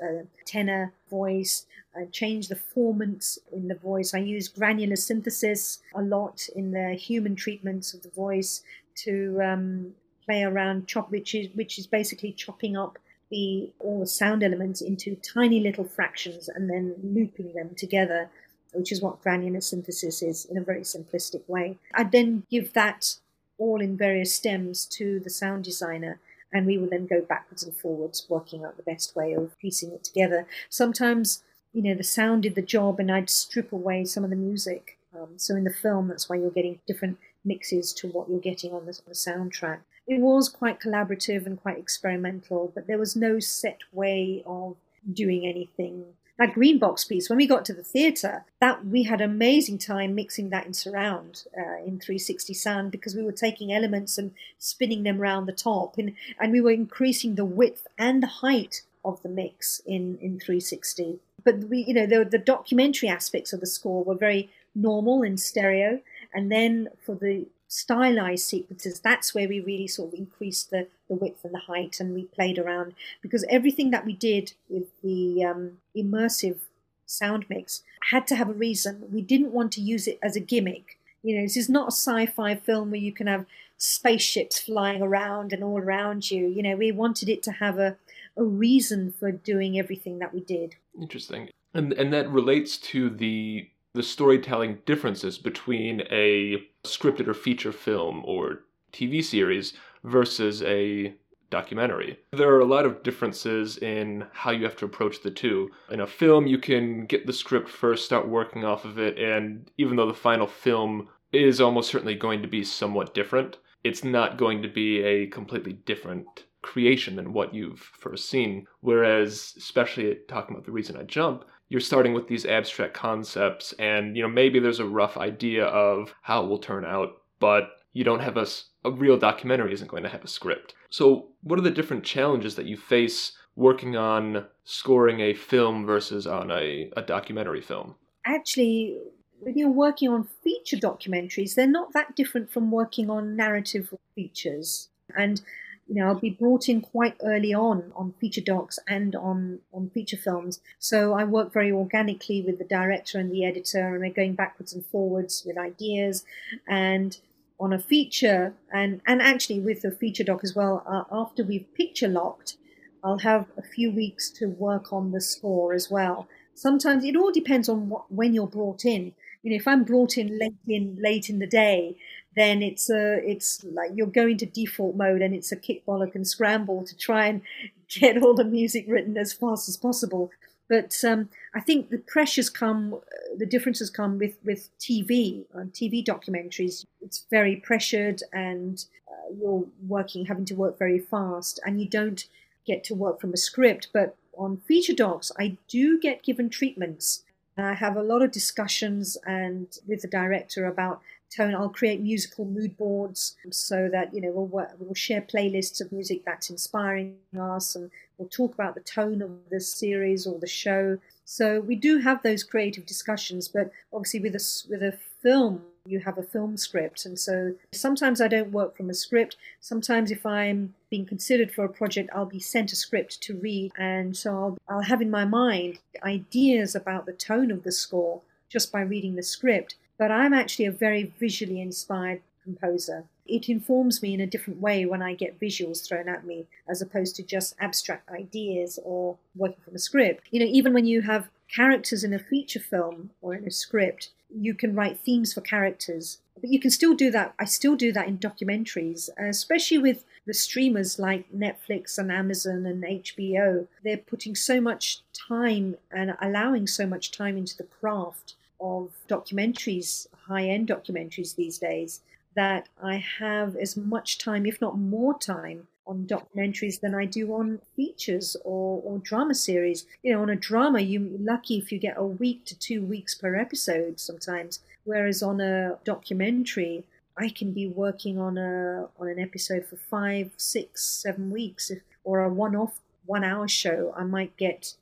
tenor 0.46 0.92
voice, 1.10 1.66
I 1.98 2.04
changed 2.06 2.48
the 2.48 2.54
formants 2.54 3.38
in 3.52 3.66
the 3.66 3.74
voice. 3.74 4.14
I 4.14 4.18
used 4.18 4.54
granular 4.54 4.96
synthesis 4.96 5.80
a 5.94 6.02
lot 6.02 6.48
in 6.54 6.70
the 6.70 6.94
human 6.94 7.34
treatments 7.34 7.92
of 7.92 8.02
the 8.02 8.10
voice 8.10 8.62
to 9.04 9.40
um, 9.42 9.92
play 10.24 10.42
around 10.42 10.86
chop, 10.86 11.10
which 11.10 11.34
is 11.34 11.48
which 11.54 11.78
is 11.78 11.86
basically 11.86 12.32
chopping 12.32 12.76
up 12.76 12.98
the 13.30 13.70
all 13.78 14.00
the 14.00 14.06
sound 14.06 14.42
elements 14.42 14.80
into 14.80 15.16
tiny 15.16 15.60
little 15.60 15.84
fractions 15.84 16.48
and 16.48 16.68
then 16.68 16.94
looping 17.02 17.52
them 17.54 17.70
together, 17.76 18.30
which 18.72 18.92
is 18.92 19.02
what 19.02 19.22
granular 19.22 19.60
synthesis 19.60 20.22
is 20.22 20.44
in 20.46 20.56
a 20.56 20.62
very 20.62 20.82
simplistic 20.82 21.42
way. 21.48 21.78
I 21.94 22.04
then 22.04 22.44
give 22.50 22.72
that 22.74 23.16
all 23.58 23.80
in 23.80 23.96
various 23.96 24.34
stems 24.34 24.86
to 24.86 25.20
the 25.20 25.30
sound 25.30 25.64
designer 25.64 26.20
and 26.52 26.66
we 26.66 26.78
will 26.78 26.88
then 26.88 27.06
go 27.06 27.20
backwards 27.20 27.62
and 27.62 27.76
forwards 27.76 28.26
working 28.28 28.64
out 28.64 28.76
the 28.76 28.82
best 28.82 29.14
way 29.14 29.32
of 29.32 29.58
piecing 29.58 29.92
it 29.92 30.04
together 30.04 30.46
sometimes 30.70 31.42
you 31.72 31.82
know 31.82 31.94
the 31.94 32.04
sound 32.04 32.44
did 32.44 32.54
the 32.54 32.62
job 32.62 32.98
and 32.98 33.10
i'd 33.10 33.28
strip 33.28 33.72
away 33.72 34.04
some 34.04 34.24
of 34.24 34.30
the 34.30 34.36
music 34.36 34.96
um, 35.18 35.30
so 35.36 35.54
in 35.54 35.64
the 35.64 35.70
film 35.70 36.08
that's 36.08 36.28
why 36.28 36.36
you're 36.36 36.50
getting 36.50 36.78
different 36.86 37.18
mixes 37.48 37.92
to 37.94 38.08
what 38.08 38.28
you're 38.28 38.38
getting 38.38 38.72
on 38.72 38.86
the, 38.86 38.92
on 38.92 39.08
the 39.08 39.14
soundtrack. 39.14 39.80
It 40.06 40.20
was 40.20 40.48
quite 40.48 40.80
collaborative 40.80 41.44
and 41.46 41.60
quite 41.60 41.78
experimental, 41.78 42.72
but 42.74 42.86
there 42.86 42.98
was 42.98 43.16
no 43.16 43.40
set 43.40 43.80
way 43.92 44.42
of 44.46 44.76
doing 45.12 45.46
anything. 45.46 46.04
That 46.38 46.54
green 46.54 46.78
box 46.78 47.04
piece, 47.04 47.28
when 47.28 47.36
we 47.36 47.48
got 47.48 47.64
to 47.64 47.74
the 47.74 47.82
theatre, 47.82 48.44
that 48.60 48.86
we 48.86 49.02
had 49.02 49.20
amazing 49.20 49.78
time 49.78 50.14
mixing 50.14 50.50
that 50.50 50.66
in 50.66 50.72
surround 50.72 51.42
uh, 51.56 51.82
in 51.84 51.98
360 51.98 52.54
sound 52.54 52.92
because 52.92 53.16
we 53.16 53.24
were 53.24 53.32
taking 53.32 53.72
elements 53.72 54.16
and 54.18 54.32
spinning 54.56 55.02
them 55.02 55.20
around 55.20 55.46
the 55.46 55.52
top, 55.52 55.98
and 55.98 56.14
and 56.38 56.52
we 56.52 56.60
were 56.60 56.70
increasing 56.70 57.34
the 57.34 57.44
width 57.44 57.88
and 57.98 58.22
the 58.22 58.28
height 58.28 58.82
of 59.04 59.20
the 59.22 59.28
mix 59.28 59.80
in 59.84 60.16
in 60.18 60.38
360. 60.38 61.18
But 61.44 61.64
we, 61.64 61.84
you 61.84 61.94
know, 61.94 62.06
the, 62.06 62.24
the 62.24 62.38
documentary 62.38 63.08
aspects 63.08 63.52
of 63.52 63.60
the 63.60 63.66
score 63.66 64.04
were 64.04 64.14
very 64.14 64.48
normal 64.74 65.22
in 65.22 65.36
stereo, 65.36 66.00
and 66.38 66.52
then 66.52 66.90
for 67.04 67.16
the 67.16 67.48
stylized 67.66 68.46
sequences, 68.46 69.00
that's 69.00 69.34
where 69.34 69.48
we 69.48 69.58
really 69.58 69.88
sort 69.88 70.12
of 70.12 70.18
increased 70.20 70.70
the, 70.70 70.86
the 71.08 71.16
width 71.16 71.44
and 71.44 71.52
the 71.52 71.58
height 71.58 71.98
and 71.98 72.14
we 72.14 72.26
played 72.26 72.60
around 72.60 72.94
because 73.20 73.44
everything 73.50 73.90
that 73.90 74.06
we 74.06 74.12
did 74.12 74.52
with 74.68 74.86
the 75.02 75.42
um, 75.42 75.78
immersive 75.96 76.58
sound 77.06 77.44
mix 77.48 77.82
had 78.12 78.24
to 78.28 78.36
have 78.36 78.48
a 78.48 78.52
reason. 78.52 79.08
We 79.10 79.20
didn't 79.20 79.50
want 79.50 79.72
to 79.72 79.80
use 79.80 80.06
it 80.06 80.20
as 80.22 80.36
a 80.36 80.40
gimmick. 80.40 80.96
You 81.24 81.34
know, 81.34 81.42
this 81.42 81.56
is 81.56 81.68
not 81.68 81.88
a 81.88 81.90
sci 81.90 82.26
fi 82.26 82.54
film 82.54 82.92
where 82.92 83.00
you 83.00 83.10
can 83.10 83.26
have 83.26 83.44
spaceships 83.78 84.60
flying 84.60 85.02
around 85.02 85.52
and 85.52 85.64
all 85.64 85.80
around 85.80 86.30
you. 86.30 86.46
You 86.46 86.62
know, 86.62 86.76
we 86.76 86.92
wanted 86.92 87.28
it 87.28 87.42
to 87.42 87.50
have 87.50 87.80
a, 87.80 87.96
a 88.36 88.44
reason 88.44 89.12
for 89.18 89.32
doing 89.32 89.76
everything 89.76 90.20
that 90.20 90.32
we 90.32 90.38
did. 90.38 90.76
Interesting. 91.00 91.50
And, 91.74 91.92
and 91.94 92.12
that 92.12 92.30
relates 92.30 92.76
to 92.78 93.10
the 93.10 93.68
the 93.98 94.02
storytelling 94.04 94.78
differences 94.86 95.38
between 95.38 96.02
a 96.08 96.56
scripted 96.84 97.26
or 97.26 97.34
feature 97.34 97.72
film 97.72 98.22
or 98.24 98.60
TV 98.92 99.24
series 99.24 99.72
versus 100.04 100.62
a 100.62 101.12
documentary. 101.50 102.16
There 102.30 102.54
are 102.54 102.60
a 102.60 102.64
lot 102.64 102.86
of 102.86 103.02
differences 103.02 103.76
in 103.78 104.24
how 104.32 104.52
you 104.52 104.62
have 104.62 104.76
to 104.76 104.84
approach 104.84 105.20
the 105.20 105.32
two. 105.32 105.72
In 105.90 105.98
a 105.98 106.06
film, 106.06 106.46
you 106.46 106.58
can 106.58 107.06
get 107.06 107.26
the 107.26 107.32
script 107.32 107.68
first, 107.68 108.04
start 108.04 108.28
working 108.28 108.64
off 108.64 108.84
of 108.84 109.00
it, 109.00 109.18
and 109.18 109.68
even 109.78 109.96
though 109.96 110.06
the 110.06 110.14
final 110.14 110.46
film 110.46 111.08
is 111.32 111.60
almost 111.60 111.90
certainly 111.90 112.14
going 112.14 112.40
to 112.42 112.48
be 112.48 112.62
somewhat 112.62 113.14
different, 113.14 113.56
it's 113.82 114.04
not 114.04 114.38
going 114.38 114.62
to 114.62 114.68
be 114.68 115.02
a 115.02 115.26
completely 115.26 115.72
different 115.72 116.44
creation 116.62 117.16
than 117.16 117.32
what 117.32 117.52
you've 117.52 117.80
first 117.80 118.30
seen. 118.30 118.64
Whereas, 118.80 119.54
especially 119.56 120.18
talking 120.28 120.54
about 120.54 120.66
the 120.66 120.72
reason 120.72 120.96
I 120.96 121.02
jump, 121.02 121.44
you're 121.68 121.80
starting 121.80 122.14
with 122.14 122.28
these 122.28 122.46
abstract 122.46 122.94
concepts 122.94 123.72
and 123.78 124.16
you 124.16 124.22
know 124.22 124.28
maybe 124.28 124.58
there's 124.58 124.80
a 124.80 124.86
rough 124.86 125.16
idea 125.16 125.66
of 125.66 126.14
how 126.22 126.42
it 126.44 126.48
will 126.48 126.58
turn 126.58 126.84
out 126.84 127.22
but 127.40 127.70
you 127.92 128.04
don't 128.04 128.20
have 128.20 128.36
a, 128.36 128.46
a 128.84 128.90
real 128.90 129.18
documentary 129.18 129.72
isn't 129.72 129.90
going 129.90 130.02
to 130.02 130.08
have 130.08 130.24
a 130.24 130.28
script. 130.28 130.74
So 130.90 131.28
what 131.42 131.58
are 131.58 131.62
the 131.62 131.70
different 131.70 132.04
challenges 132.04 132.54
that 132.56 132.66
you 132.66 132.76
face 132.76 133.32
working 133.56 133.96
on 133.96 134.46
scoring 134.64 135.20
a 135.20 135.34
film 135.34 135.84
versus 135.84 136.26
on 136.26 136.50
a, 136.50 136.90
a 136.96 137.02
documentary 137.02 137.60
film? 137.60 137.96
Actually 138.24 138.98
when 139.40 139.56
you're 139.56 139.70
working 139.70 140.08
on 140.08 140.28
feature 140.42 140.76
documentaries 140.76 141.54
they're 141.54 141.66
not 141.66 141.92
that 141.92 142.16
different 142.16 142.50
from 142.50 142.70
working 142.70 143.08
on 143.10 143.36
narrative 143.36 143.92
features. 144.14 144.88
And 145.16 145.40
you 145.88 145.94
know, 145.94 146.06
I'll 146.06 146.14
be 146.14 146.30
brought 146.30 146.68
in 146.68 146.80
quite 146.82 147.16
early 147.24 147.54
on 147.54 147.92
on 147.96 148.14
feature 148.20 148.42
docs 148.42 148.78
and 148.86 149.16
on, 149.16 149.60
on 149.72 149.90
feature 149.90 150.18
films. 150.18 150.60
So 150.78 151.14
I 151.14 151.24
work 151.24 151.52
very 151.52 151.72
organically 151.72 152.42
with 152.42 152.58
the 152.58 152.64
director 152.64 153.18
and 153.18 153.32
the 153.32 153.44
editor, 153.44 153.88
and 153.88 154.00
we're 154.00 154.12
going 154.12 154.34
backwards 154.34 154.74
and 154.74 154.84
forwards 154.84 155.42
with 155.46 155.56
ideas. 155.56 156.24
And 156.68 157.16
on 157.60 157.72
a 157.72 157.78
feature, 157.78 158.54
and, 158.72 159.00
and 159.06 159.20
actually 159.20 159.60
with 159.60 159.82
the 159.82 159.90
feature 159.90 160.24
doc 160.24 160.40
as 160.44 160.54
well, 160.54 160.84
uh, 160.86 161.04
after 161.10 161.42
we've 161.42 161.72
picture 161.74 162.06
locked, 162.06 162.56
I'll 163.02 163.18
have 163.18 163.46
a 163.56 163.62
few 163.62 163.90
weeks 163.90 164.30
to 164.30 164.46
work 164.46 164.92
on 164.92 165.12
the 165.12 165.20
score 165.20 165.72
as 165.72 165.90
well. 165.90 166.28
Sometimes 166.54 167.04
it 167.04 167.16
all 167.16 167.32
depends 167.32 167.68
on 167.68 167.88
what, 167.88 168.10
when 168.12 168.34
you're 168.34 168.46
brought 168.46 168.84
in. 168.84 169.12
You 169.42 169.50
know, 169.50 169.56
if 169.56 169.68
I'm 169.68 169.84
brought 169.84 170.18
in 170.18 170.38
late 170.38 170.54
in 170.66 170.98
late 171.00 171.30
in 171.30 171.38
the 171.38 171.46
day, 171.46 171.96
then 172.38 172.62
it's 172.62 172.90
a 172.90 173.18
it's 173.28 173.64
like 173.64 173.90
you're 173.94 174.06
going 174.06 174.36
to 174.38 174.46
default 174.46 174.96
mode 174.96 175.22
and 175.22 175.34
it's 175.34 175.52
a 175.52 175.56
kick 175.56 175.84
bollock 175.86 176.14
and 176.14 176.26
scramble 176.26 176.84
to 176.84 176.96
try 176.96 177.26
and 177.26 177.42
get 177.88 178.22
all 178.22 178.34
the 178.34 178.44
music 178.44 178.84
written 178.88 179.16
as 179.16 179.32
fast 179.32 179.68
as 179.68 179.76
possible. 179.76 180.30
But 180.68 181.02
um, 181.02 181.30
I 181.54 181.60
think 181.60 181.88
the 181.88 181.98
pressures 181.98 182.50
come, 182.50 183.00
the 183.36 183.46
differences 183.46 183.88
come 183.88 184.18
with, 184.18 184.36
with 184.44 184.68
TV, 184.78 185.46
uh, 185.54 185.60
TV 185.72 186.04
documentaries. 186.04 186.84
It's 187.00 187.24
very 187.30 187.56
pressured 187.56 188.22
and 188.32 188.84
uh, 189.10 189.32
you're 189.40 189.64
working, 189.86 190.26
having 190.26 190.44
to 190.44 190.54
work 190.54 190.78
very 190.78 190.98
fast, 190.98 191.58
and 191.64 191.80
you 191.80 191.88
don't 191.88 192.26
get 192.66 192.84
to 192.84 192.94
work 192.94 193.18
from 193.18 193.32
a 193.32 193.38
script. 193.38 193.88
But 193.94 194.16
on 194.36 194.58
feature 194.58 194.92
docs, 194.92 195.32
I 195.38 195.56
do 195.68 195.98
get 195.98 196.22
given 196.22 196.50
treatments. 196.50 197.24
I 197.56 197.74
have 197.74 197.96
a 197.96 198.02
lot 198.02 198.22
of 198.22 198.30
discussions 198.30 199.16
and 199.26 199.66
with 199.86 200.02
the 200.02 200.08
director 200.08 200.66
about 200.66 201.00
tone. 201.28 201.54
I'll 201.54 201.68
create 201.68 202.00
musical 202.00 202.44
mood 202.44 202.76
boards 202.76 203.36
so 203.50 203.88
that 203.92 204.14
you 204.14 204.20
know 204.20 204.30
we'll 204.30 204.66
we'll 204.78 204.94
share 204.94 205.22
playlists 205.22 205.80
of 205.80 205.92
music 205.92 206.24
that's 206.24 206.50
inspiring 206.50 207.16
us, 207.38 207.76
and 207.76 207.90
we'll 208.16 208.28
talk 208.28 208.54
about 208.54 208.74
the 208.74 208.80
tone 208.80 209.22
of 209.22 209.30
the 209.50 209.60
series 209.60 210.26
or 210.26 210.38
the 210.38 210.46
show. 210.46 210.98
So 211.24 211.60
we 211.60 211.76
do 211.76 211.98
have 211.98 212.22
those 212.22 212.42
creative 212.42 212.86
discussions, 212.86 213.48
but 213.48 213.70
obviously 213.92 214.20
with 214.20 214.34
a 214.34 214.66
with 214.70 214.82
a 214.82 214.98
film, 215.22 215.62
you 215.84 216.00
have 216.00 216.18
a 216.18 216.22
film 216.22 216.56
script, 216.56 217.04
and 217.04 217.18
so 217.18 217.54
sometimes 217.72 218.20
I 218.20 218.28
don't 218.28 218.52
work 218.52 218.76
from 218.76 218.90
a 218.90 218.94
script. 218.94 219.36
Sometimes 219.60 220.10
if 220.10 220.24
I'm 220.24 220.74
being 220.90 221.06
considered 221.06 221.52
for 221.52 221.64
a 221.64 221.68
project, 221.68 222.10
I'll 222.14 222.26
be 222.26 222.40
sent 222.40 222.72
a 222.72 222.76
script 222.76 223.20
to 223.22 223.36
read, 223.36 223.72
and 223.76 224.16
so 224.16 224.30
I'll, 224.30 224.58
I'll 224.68 224.82
have 224.82 225.02
in 225.02 225.10
my 225.10 225.24
mind 225.24 225.80
ideas 226.02 226.74
about 226.74 227.06
the 227.06 227.12
tone 227.12 227.50
of 227.50 227.62
the 227.62 227.72
score 227.72 228.22
just 228.48 228.72
by 228.72 228.80
reading 228.80 229.14
the 229.14 229.22
script 229.22 229.74
but 229.98 230.10
I'm 230.10 230.32
actually 230.32 230.66
a 230.66 230.72
very 230.72 231.12
visually 231.18 231.60
inspired 231.60 232.22
composer. 232.42 233.04
It 233.26 233.48
informs 233.48 234.00
me 234.00 234.14
in 234.14 234.20
a 234.20 234.26
different 234.26 234.60
way 234.60 234.86
when 234.86 235.02
I 235.02 235.14
get 235.14 235.40
visuals 235.40 235.86
thrown 235.86 236.08
at 236.08 236.24
me 236.24 236.46
as 236.66 236.80
opposed 236.80 237.14
to 237.16 237.22
just 237.22 237.54
abstract 237.60 238.08
ideas 238.08 238.78
or 238.82 239.18
working 239.36 239.60
from 239.62 239.74
a 239.74 239.78
script. 239.78 240.26
You 240.30 240.40
know, 240.40 240.46
even 240.46 240.72
when 240.72 240.86
you 240.86 241.02
have 241.02 241.28
characters 241.54 242.04
in 242.04 242.14
a 242.14 242.18
feature 242.18 242.60
film 242.60 243.10
or 243.20 243.34
in 243.34 243.44
a 243.44 243.50
script, 243.50 244.10
you 244.34 244.54
can 244.54 244.74
write 244.74 245.00
themes 245.00 245.34
for 245.34 245.40
characters. 245.42 246.18
But 246.40 246.50
you 246.50 246.60
can 246.60 246.70
still 246.70 246.94
do 246.94 247.10
that. 247.10 247.34
I 247.38 247.44
still 247.44 247.74
do 247.74 247.92
that 247.92 248.06
in 248.06 248.18
documentaries, 248.18 249.10
especially 249.18 249.78
with 249.78 250.04
the 250.26 250.34
streamers 250.34 250.98
like 250.98 251.30
Netflix 251.32 251.98
and 251.98 252.12
Amazon 252.12 252.64
and 252.64 252.84
HBO. 252.84 253.66
They're 253.82 253.96
putting 253.96 254.36
so 254.36 254.60
much 254.60 255.00
time 255.12 255.76
and 255.90 256.16
allowing 256.22 256.66
so 256.66 256.86
much 256.86 257.10
time 257.10 257.36
into 257.36 257.56
the 257.56 257.64
craft 257.64 258.34
of 258.60 258.90
documentaries, 259.08 260.06
high 260.26 260.46
end 260.48 260.68
documentaries 260.68 261.36
these 261.36 261.58
days, 261.58 262.00
that 262.34 262.68
I 262.82 262.96
have 263.18 263.56
as 263.56 263.76
much 263.76 264.18
time, 264.18 264.46
if 264.46 264.60
not 264.60 264.78
more 264.78 265.18
time, 265.18 265.66
on 265.86 266.06
documentaries 266.06 266.80
than 266.80 266.94
I 266.94 267.06
do 267.06 267.32
on 267.32 267.60
features 267.74 268.36
or, 268.44 268.82
or 268.84 268.98
drama 268.98 269.34
series. 269.34 269.86
You 270.02 270.12
know, 270.12 270.22
on 270.22 270.30
a 270.30 270.36
drama, 270.36 270.80
you're 270.80 271.18
lucky 271.18 271.56
if 271.58 271.72
you 271.72 271.78
get 271.78 271.96
a 271.96 272.04
week 272.04 272.44
to 272.44 272.58
two 272.58 272.82
weeks 272.82 273.14
per 273.14 273.34
episode 273.34 273.98
sometimes, 273.98 274.60
whereas 274.84 275.22
on 275.22 275.40
a 275.40 275.78
documentary, 275.84 276.84
I 277.16 277.30
can 277.30 277.52
be 277.52 277.66
working 277.66 278.18
on 278.18 278.38
a 278.38 278.88
on 279.00 279.08
an 279.08 279.18
episode 279.18 279.66
for 279.66 279.76
five, 279.76 280.30
six, 280.36 280.84
seven 280.84 281.30
weeks, 281.30 281.72
or 282.04 282.22
a 282.22 282.28
one-off 282.28 282.80
one-hour 283.06 283.48
show. 283.48 283.92
I 283.96 284.04
might 284.04 284.36
get 284.36 284.74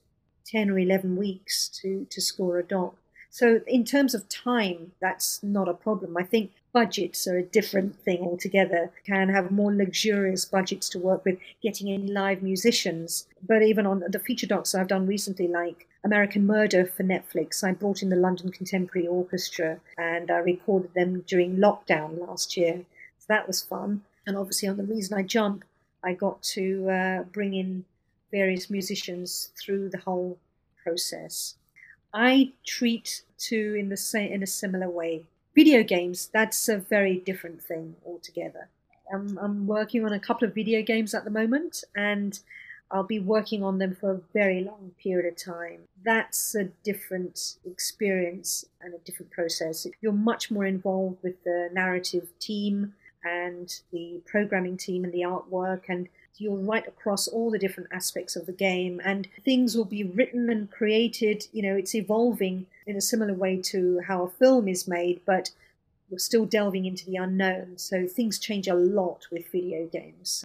ten 0.45 0.69
or 0.71 0.79
eleven 0.79 1.17
weeks 1.17 1.69
to 1.81 2.07
to 2.11 2.21
score 2.21 2.59
a 2.59 2.65
doc. 2.65 2.97
So, 3.39 3.61
in 3.67 3.85
terms 3.85 4.15
of 4.15 4.31
time, 4.31 4.93
that's 4.99 5.43
not 5.43 5.69
a 5.69 5.75
problem. 5.75 6.17
I 6.17 6.23
think 6.23 6.53
budgets 6.73 7.27
are 7.29 7.37
a 7.37 7.43
different 7.43 7.95
thing 8.01 8.21
altogether. 8.23 8.91
Can 9.05 9.29
have 9.29 9.51
more 9.51 9.75
luxurious 9.75 10.47
budgets 10.47 10.89
to 10.89 10.99
work 10.99 11.23
with, 11.27 11.39
getting 11.63 11.89
in 11.89 12.15
live 12.15 12.43
musicians. 12.43 13.27
But 13.47 13.61
even 13.63 13.85
on 13.85 14.03
the 14.09 14.19
feature 14.19 14.47
docs 14.47 14.75
I've 14.75 14.89
done 14.89 15.07
recently, 15.07 15.49
like 15.49 15.87
American 16.03 16.47
Murder 16.47 16.87
for 16.87 17.03
Netflix, 17.03 17.63
I 17.63 17.73
brought 17.73 18.03
in 18.03 18.09
the 18.09 18.17
London 18.17 18.51
Contemporary 18.51 19.07
Orchestra 19.07 19.81
and 19.99 20.31
I 20.31 20.39
recorded 20.39 20.95
them 20.95 21.23
during 21.27 21.59
lockdown 21.59 22.27
last 22.27 22.57
year. 22.57 22.87
So 23.19 23.27
that 23.29 23.47
was 23.47 23.61
fun. 23.61 24.01
And 24.27 24.39
obviously, 24.39 24.67
on 24.67 24.79
The 24.79 24.85
Reason 24.85 25.15
I 25.15 25.25
Jump, 25.25 25.63
I 26.03 26.15
got 26.15 26.43
to 26.55 26.89
uh, 26.89 27.23
bring 27.25 27.53
in 27.53 27.85
various 28.31 28.71
musicians 28.71 29.51
through 29.61 29.91
the 29.91 29.99
whole 29.99 30.39
process. 30.83 31.57
I 32.13 32.53
treat 32.67 33.23
to 33.39 33.75
in 33.75 33.89
the 33.89 33.97
same 33.97 34.33
in 34.33 34.43
a 34.43 34.47
similar 34.47 34.89
way. 34.89 35.25
Video 35.55 35.83
games, 35.83 36.29
that's 36.33 36.69
a 36.69 36.79
very 36.79 37.17
different 37.19 37.63
thing 37.63 37.97
altogether. 38.05 38.69
I'm, 39.13 39.39
I'm 39.39 39.67
working 39.67 40.05
on 40.05 40.13
a 40.13 40.21
couple 40.21 40.47
of 40.47 40.55
video 40.55 40.83
games 40.83 41.15
at 41.15 41.25
the 41.25 41.31
moment, 41.31 41.85
and 41.95 42.39
I'll 42.91 43.05
be 43.05 43.19
working 43.19 43.63
on 43.63 43.79
them 43.79 43.95
for 43.95 44.13
a 44.13 44.21
very 44.33 44.63
long 44.63 44.93
period 45.03 45.27
of 45.27 45.37
time. 45.37 45.81
That's 46.05 46.55
a 46.55 46.65
different 46.85 47.57
experience 47.65 48.65
and 48.81 48.95
a 48.95 48.99
different 48.99 49.33
process. 49.33 49.87
You're 50.01 50.13
much 50.13 50.51
more 50.51 50.65
involved 50.65 51.23
with 51.23 51.43
the 51.45 51.69
narrative 51.73 52.29
team 52.39 52.95
and 53.25 53.81
the 53.93 54.21
programming 54.25 54.77
team 54.77 55.05
and 55.05 55.13
the 55.13 55.23
artwork 55.23 55.83
and 55.89 56.09
you'll 56.39 56.59
write 56.59 56.87
across 56.87 57.29
all 57.29 57.51
the 57.51 57.59
different 57.59 57.89
aspects 57.93 58.37
of 58.37 58.47
the 58.47 58.53
game 58.53 59.01
and 59.05 59.29
things 59.45 59.77
will 59.77 59.85
be 59.85 60.05
written 60.05 60.51
and 60.51 60.71
created. 60.71 61.47
You 61.53 61.63
know 61.63 61.77
it's 61.77 61.95
evolving 61.95 62.67
in 62.87 62.97
a 62.97 63.01
similar 63.01 63.35
way 63.35 63.61
to 63.63 64.01
how 64.07 64.25
a 64.25 64.31
film 64.31 64.69
is 64.69 64.87
made 64.87 65.21
but 65.27 65.51
you're 66.09 66.19
still 66.19 66.45
delving 66.45 66.85
into 66.85 67.05
the 67.07 67.17
unknown. 67.17 67.79
So 67.79 68.07
things 68.07 68.39
change 68.39 68.69
a 68.69 68.75
lot 68.75 69.27
with 69.33 69.51
video 69.51 69.87
games. 69.87 70.45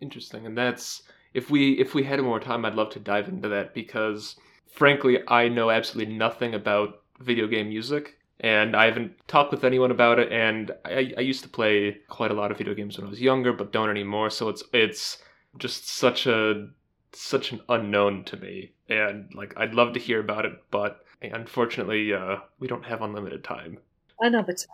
Interesting. 0.00 0.44
And 0.44 0.58
that's 0.58 1.02
if 1.34 1.50
we 1.50 1.72
if 1.72 1.94
we 1.94 2.04
had 2.04 2.20
more 2.20 2.40
time 2.40 2.64
i'd 2.64 2.74
love 2.74 2.90
to 2.90 3.00
dive 3.00 3.28
into 3.28 3.48
that 3.48 3.74
because 3.74 4.36
frankly 4.66 5.18
i 5.28 5.48
know 5.48 5.68
absolutely 5.68 6.14
nothing 6.14 6.54
about 6.54 7.02
video 7.20 7.46
game 7.46 7.68
music 7.68 8.18
and 8.40 8.74
I 8.76 8.86
haven't 8.86 9.12
talked 9.28 9.52
with 9.52 9.64
anyone 9.64 9.90
about 9.90 10.18
it. 10.18 10.32
And 10.32 10.72
I, 10.84 11.12
I 11.16 11.20
used 11.20 11.42
to 11.44 11.48
play 11.48 11.98
quite 12.08 12.30
a 12.30 12.34
lot 12.34 12.50
of 12.50 12.58
video 12.58 12.74
games 12.74 12.96
when 12.96 13.06
I 13.06 13.10
was 13.10 13.20
younger, 13.20 13.52
but 13.52 13.72
don't 13.72 13.90
anymore. 13.90 14.30
So 14.30 14.48
it's 14.48 14.62
it's 14.72 15.18
just 15.58 15.88
such 15.88 16.26
a 16.26 16.68
such 17.12 17.52
an 17.52 17.60
unknown 17.68 18.24
to 18.24 18.36
me, 18.36 18.72
and 18.88 19.32
like 19.34 19.54
I'd 19.56 19.74
love 19.74 19.92
to 19.94 20.00
hear 20.00 20.20
about 20.20 20.44
it, 20.44 20.52
but 20.70 21.04
unfortunately, 21.22 22.12
uh, 22.12 22.36
we 22.58 22.68
don't 22.68 22.84
have 22.84 23.02
unlimited 23.02 23.44
time. 23.44 23.78
Another 24.20 24.52
time. 24.52 24.68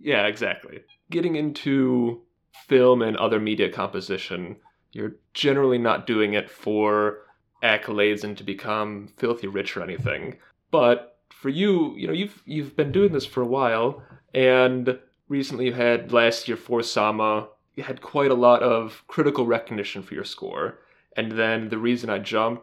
Yeah, 0.00 0.26
exactly. 0.26 0.80
Getting 1.10 1.36
into 1.36 2.22
film 2.66 3.02
and 3.02 3.16
other 3.16 3.40
media 3.40 3.70
composition, 3.70 4.56
you're 4.92 5.16
generally 5.34 5.78
not 5.78 6.06
doing 6.06 6.34
it 6.34 6.50
for 6.50 7.18
accolades 7.62 8.24
and 8.24 8.36
to 8.36 8.44
become 8.44 9.08
filthy 9.16 9.46
rich 9.46 9.76
or 9.76 9.82
anything, 9.82 10.36
but 10.70 11.13
for 11.30 11.48
you, 11.48 11.94
you 11.96 12.06
know, 12.06 12.12
you've 12.12 12.42
you've 12.46 12.76
been 12.76 12.92
doing 12.92 13.12
this 13.12 13.26
for 13.26 13.42
a 13.42 13.46
while, 13.46 14.02
and 14.32 14.98
recently 15.28 15.66
you 15.66 15.72
had 15.72 16.12
last 16.12 16.48
year 16.48 16.56
for 16.56 16.82
Sama, 16.82 17.48
you 17.74 17.82
had 17.82 18.00
quite 18.00 18.30
a 18.30 18.34
lot 18.34 18.62
of 18.62 19.02
critical 19.08 19.46
recognition 19.46 20.02
for 20.02 20.14
your 20.14 20.24
score, 20.24 20.78
and 21.16 21.32
then 21.32 21.68
the 21.68 21.78
reason 21.78 22.10
I 22.10 22.18
jump 22.18 22.62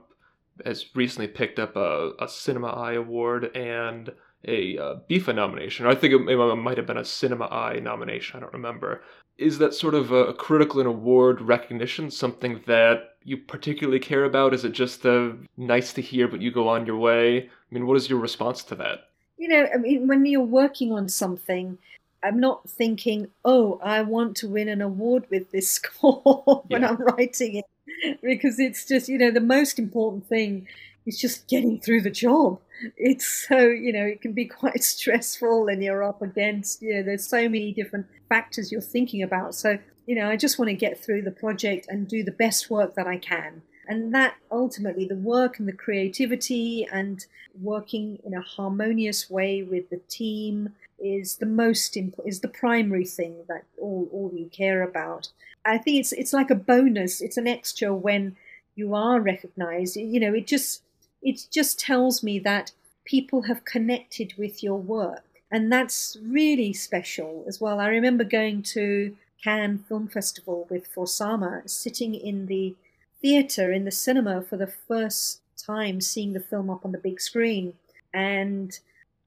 has 0.66 0.96
recently 0.96 1.28
picked 1.28 1.60
up 1.60 1.76
a, 1.76 2.12
a 2.20 2.28
Cinema 2.28 2.70
Eye 2.70 2.94
award 2.94 3.56
and 3.56 4.12
a 4.48 4.78
uh, 4.78 4.96
BIFA 5.10 5.36
nomination. 5.36 5.86
I 5.86 5.96
think 5.96 6.14
it, 6.14 6.30
it, 6.30 6.56
might 6.56 6.78
have 6.78 6.88
been 6.88 6.98
a 6.98 7.06
Cinema 7.06 7.46
Eye 7.46 7.80
nomination. 7.80 8.38
I 8.38 8.40
don't 8.42 8.54
remember. 8.54 9.04
Is 9.38 9.58
that 9.60 9.74
sort 9.74 9.94
of 9.94 10.12
a, 10.12 10.26
a 10.26 10.34
critical 10.34 10.80
and 10.80 10.90
award 10.90 11.42
recognition 11.42 12.12
something 12.12 12.62
that 12.66 13.11
you 13.24 13.38
particularly 13.38 14.00
care 14.00 14.24
about? 14.24 14.54
Is 14.54 14.66
it 14.66 14.72
just 14.72 15.06
uh, 15.06 15.32
nice 15.58 15.94
to 15.94 16.02
hear, 16.02 16.28
but 16.28 16.42
you 16.42 16.52
go 16.52 16.68
on 16.68 16.86
your 16.86 16.98
way? 16.98 17.40
I 17.40 17.74
mean, 17.74 17.88
what 17.88 17.98
is 17.98 18.10
your 18.10 18.20
response 18.20 18.64
to 18.66 18.76
that? 18.76 19.10
You 19.38 19.48
know, 19.48 19.68
I 19.74 19.78
mean, 19.78 20.08
when 20.08 20.26
you're 20.26 20.42
working 20.42 20.92
on 20.92 21.10
something, 21.10 21.78
I'm 22.24 22.40
not 22.40 22.70
thinking, 22.70 23.28
oh, 23.44 23.80
I 23.84 24.02
want 24.02 24.38
to 24.38 24.48
win 24.48 24.70
an 24.70 24.82
award 24.82 25.26
with 25.30 25.52
this 25.52 25.72
score 25.80 26.64
when 26.68 26.82
yeah. 26.82 26.90
I'm 26.90 26.98
writing 26.98 27.56
it, 27.56 28.20
because 28.22 28.60
it's 28.60 28.86
just, 28.86 29.10
you 29.10 29.18
know, 29.18 29.32
the 29.32 29.40
most 29.40 29.80
important 29.80 30.28
thing 30.28 30.68
is 31.06 31.20
just 31.20 31.48
getting 31.48 31.80
through 31.80 32.02
the 32.02 32.12
job. 32.12 32.60
It's 32.98 33.48
so, 33.48 33.60
you 33.60 33.94
know, 33.94 34.06
it 34.06 34.22
can 34.22 34.34
be 34.34 34.46
quite 34.62 34.84
stressful 34.84 35.68
and 35.68 35.84
you're 35.84 36.04
up 36.04 36.22
against, 36.22 36.82
you 36.82 36.96
know, 36.96 37.04
there's 37.04 37.28
so 37.28 37.44
many 37.44 37.74
different 37.74 38.08
factors 38.30 38.72
you're 38.72 38.82
thinking 38.82 39.24
about. 39.24 39.56
So 39.56 39.80
you 40.06 40.16
know, 40.16 40.30
I 40.30 40.36
just 40.36 40.58
want 40.58 40.70
to 40.70 40.76
get 40.76 41.00
through 41.00 41.22
the 41.24 41.32
project 41.32 41.88
and 41.90 42.08
do 42.08 42.24
the 42.24 42.32
best 42.32 42.70
work 42.70 42.96
that 42.96 43.08
I 43.08 43.18
can. 43.18 43.62
And 43.88 44.14
that 44.14 44.36
ultimately, 44.52 45.06
the 45.06 45.16
work 45.16 45.60
and 45.60 45.68
the 45.68 45.74
creativity 45.74 46.88
and 46.92 47.26
working 47.60 48.20
in 48.24 48.34
a 48.34 48.42
harmonious 48.42 49.30
way 49.30 49.64
with 49.64 49.90
the 49.90 50.02
team 50.08 50.76
is 51.00 51.38
the 51.38 51.46
most 51.46 51.98
imp- 51.98 52.20
is 52.26 52.40
the 52.40 52.48
primary 52.48 53.06
thing 53.06 53.44
that 53.48 53.66
all, 53.80 54.08
all 54.12 54.32
you 54.34 54.46
care 54.46 54.84
about. 54.84 55.30
I 55.66 55.78
think 55.78 56.00
it's 56.00 56.12
it's 56.14 56.34
like 56.34 56.50
a 56.50 56.56
bonus. 56.56 57.22
It's 57.22 57.38
an 57.38 57.48
extra 57.48 57.94
when 57.94 58.36
you 58.76 58.94
are 58.96 59.20
recognized. 59.20 59.96
You 59.96 60.20
know, 60.20 60.34
it 60.34 60.48
just 60.48 60.84
it 61.22 61.48
just 61.52 61.80
tells 61.80 62.24
me 62.24 62.40
that 62.40 62.72
people 63.04 63.44
have 63.44 63.66
connected 63.66 64.34
with 64.38 64.64
your 64.64 64.78
work, 64.78 65.26
and 65.52 65.72
that's 65.72 66.18
really 66.24 66.74
special 66.74 67.44
as 67.48 67.60
well. 67.60 67.80
I 67.80 67.88
remember 67.88 68.24
going 68.24 68.64
to 68.64 69.16
Cannes 69.44 69.84
Film 69.88 70.08
Festival 70.08 70.68
with 70.70 70.88
For 70.88 71.08
Sama, 71.08 71.64
sitting 71.66 72.14
in 72.14 72.46
the 72.46 72.76
theatre 73.22 73.72
in 73.72 73.86
the 73.86 73.92
cinema 73.92 74.42
for 74.42 74.58
the 74.58 74.68
first 74.68 75.42
time 75.58 76.02
seeing 76.02 76.34
the 76.34 76.40
film 76.40 76.70
up 76.70 76.86
on 76.86 76.92
the 76.92 76.98
big 76.98 77.22
screen. 77.22 77.74
And 78.14 78.78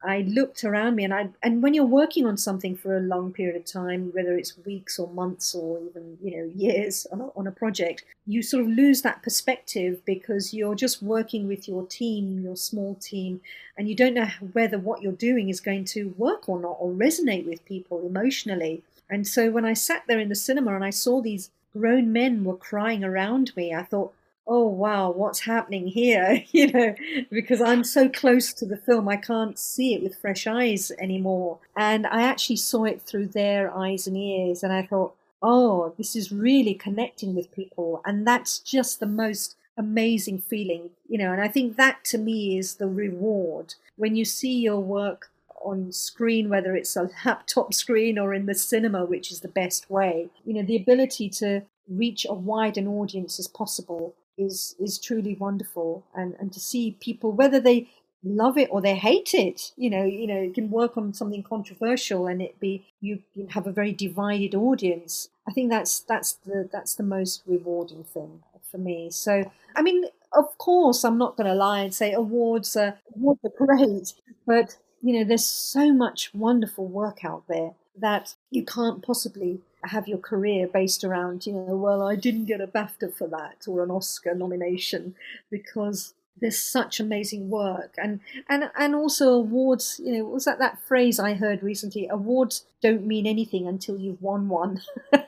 I 0.07 0.21
looked 0.21 0.65
around 0.65 0.97
me, 0.97 1.05
and 1.05 1.15
I 1.15 1.31
and 1.43 1.63
when 1.63 1.73
you're 1.73 1.87
working 1.87 2.27
on 2.27 2.37
something 2.37 2.77
for 2.77 2.97
a 2.97 3.01
long 3.01 3.33
period 3.33 3.57
of 3.57 3.65
time, 3.65 4.11
whether 4.13 4.37
it's 4.37 4.59
weeks 4.67 4.99
or 4.99 5.09
months 5.09 5.55
or 5.55 5.81
even 5.81 6.19
you 6.23 6.37
know 6.37 6.53
years 6.55 7.07
on 7.11 7.23
a, 7.23 7.29
on 7.35 7.47
a 7.47 7.53
project, 7.53 8.05
you 8.27 8.43
sort 8.43 8.65
of 8.65 8.69
lose 8.69 9.01
that 9.01 9.23
perspective 9.23 10.05
because 10.05 10.53
you're 10.53 10.75
just 10.75 11.03
working 11.03 11.49
with 11.49 11.67
your 11.67 11.87
team, 11.87 12.43
your 12.43 12.57
small 12.57 12.97
team, 12.97 13.41
and 13.79 13.89
you 13.89 13.95
don't 13.95 14.13
know 14.13 14.29
whether 14.53 14.79
what 14.79 15.01
you're 15.01 15.13
doing 15.13 15.49
is 15.49 15.61
going 15.61 15.87
to 15.87 16.15
work 16.19 16.51
or 16.51 16.61
not 16.61 16.77
or 16.79 16.93
resonate 16.93 17.47
with 17.47 17.65
people 17.65 18.07
emotionally. 18.07 18.83
And 19.11 19.27
so 19.27 19.51
when 19.51 19.65
I 19.65 19.75
sat 19.75 20.05
there 20.07 20.19
in 20.19 20.29
the 20.29 20.35
cinema 20.35 20.75
and 20.75 20.85
I 20.85 20.91
saw 20.91 21.21
these 21.21 21.51
grown 21.73 22.13
men 22.13 22.45
were 22.45 22.57
crying 22.57 23.05
around 23.05 23.55
me, 23.57 23.75
I 23.75 23.83
thought, 23.83 24.15
oh 24.47 24.67
wow 24.67 25.11
what's 25.11 25.41
happening 25.41 25.87
here? 25.87 26.43
You 26.53 26.71
know 26.71 26.95
because 27.31 27.61
i'm 27.61 27.83
so 27.83 28.09
close 28.09 28.53
to 28.53 28.65
the 28.65 28.77
film 28.77 29.09
i 29.09 29.17
can't 29.17 29.59
see 29.59 29.95
it 29.95 30.03
with 30.03 30.17
fresh 30.17 30.47
eyes 30.47 30.93
anymore. 30.99 31.59
And 31.77 32.07
i 32.07 32.23
actually 32.23 32.57
saw 32.57 32.85
it 32.85 33.03
through 33.03 33.29
their 33.29 33.75
eyes 33.77 34.07
and 34.07 34.17
ears 34.17 34.63
and 34.63 34.73
i 34.73 34.83
thought 34.83 35.15
oh 35.43 35.95
this 35.99 36.15
is 36.15 36.33
really 36.33 36.75
connecting 36.75 37.35
with 37.35 37.53
people. 37.53 38.03
And 38.05 38.27
that's 38.27 38.59
just 38.59 39.01
the 39.01 39.07
most 39.07 39.57
amazing 39.77 40.39
feeling 40.39 40.91
you 41.09 41.19
know 41.19 41.33
and 41.33 41.41
i 41.41 41.49
think 41.49 41.77
that 41.77 42.05
to 42.05 42.19
me 42.19 42.57
is 42.59 42.77
the 42.77 42.87
reward. 42.87 43.75
When 43.97 44.15
you 44.15 44.25
see 44.25 44.57
your 44.61 44.81
work 44.81 45.31
on 45.65 45.93
screen, 45.93 46.49
whether 46.49 46.75
it's 46.77 46.97
a 46.97 47.11
laptop 47.25 47.75
screen 47.75 48.19
or 48.19 48.35
in 48.35 48.47
the 48.47 48.55
cinema, 48.55 49.05
which 49.05 49.31
is 49.31 49.41
the 49.41 49.49
best 49.49 49.91
way. 49.91 50.29
You 50.45 50.55
know, 50.55 50.63
the 50.63 50.77
ability 50.77 51.29
to 51.31 51.63
reach 51.89 52.27
a 52.29 52.35
wide 52.35 52.79
an 52.79 52.89
audience 52.89 53.39
as 53.39 53.49
possible 53.49 54.15
is 54.37 54.75
is 54.81 54.99
truly 54.99 55.35
wonderful. 55.35 56.05
And 56.15 56.35
and 56.39 56.53
to 56.53 56.61
see 56.61 56.97
people 57.01 57.33
whether 57.33 57.61
they 57.61 57.89
love 58.27 58.57
it 58.57 58.69
or 58.71 58.81
they 58.81 58.95
hate 58.95 59.35
it 59.35 59.73
you 59.77 59.91
know 59.91 60.03
you 60.03 60.27
know 60.27 60.41
you 60.41 60.51
can 60.51 60.71
work 60.71 60.97
on 60.97 61.13
something 61.13 61.43
controversial 61.43 62.27
and 62.27 62.41
it 62.41 62.59
be 62.59 62.83
you, 63.03 63.19
you 63.35 63.47
have 63.51 63.67
a 63.67 63.73
very 63.73 63.93
divided 63.93 64.55
audience. 64.55 65.29
I 65.47 65.53
think 65.53 65.71
that's 65.71 66.01
that's 66.01 66.33
the 66.33 66.69
that's 66.73 66.95
the 66.95 67.03
most 67.03 67.43
rewarding 67.47 68.05
thing 68.05 68.41
for 68.71 68.79
me. 68.79 69.11
So 69.11 69.51
i 69.77 69.83
mean 69.83 70.05
of 70.33 70.57
course 70.59 71.05
i'm 71.05 71.19
not 71.19 71.37
going 71.37 71.47
to 71.47 71.55
lie 71.55 71.81
and 71.81 71.95
say 71.95 72.13
awards 72.13 72.77
are 72.77 72.99
awards 73.15 73.41
are 73.45 73.67
great 73.67 74.15
but 74.47 74.77
you 75.05 75.19
know 75.19 75.25
there's 75.25 75.47
so 75.47 75.93
much 75.93 76.33
wonderful 76.35 76.87
work 76.87 77.25
out 77.25 77.45
there 77.49 77.73
that 77.97 78.35
you 78.51 78.65
can't 78.65 79.03
possibly 79.05 79.61
have 79.85 80.09
your 80.09 80.19
career 80.19 80.67
based 80.67 81.05
around, 81.05 81.47
you 81.47 81.53
know, 81.53 81.77
well, 81.77 82.03
I 82.03 82.17
didn't 82.17 82.47
get 82.47 82.61
a 82.61 82.67
BAFTA 82.67 83.15
for 83.15 83.29
that 83.29 83.65
or 83.69 83.83
an 83.83 83.91
Oscar 83.91 84.35
nomination 84.35 85.15
because 85.51 86.15
there's 86.41 86.59
such 86.59 86.99
amazing 86.99 87.49
work. 87.49 87.95
And 87.97 88.21
and 88.49 88.71
and 88.77 88.95
also 88.95 89.35
awards 89.35 90.01
you 90.03 90.19
know 90.19 90.25
was 90.25 90.45
that 90.47 90.59
that 90.59 90.81
phrase 90.81 91.21
i 91.21 91.35
heard 91.35 91.63
recently? 91.63 92.09
Awards 92.09 92.65
don't 92.83 93.07
mean 93.07 93.27
anything 93.27 93.69
until 93.69 93.99
you've 93.99 94.23
won 94.23 94.49
one. 94.49 94.83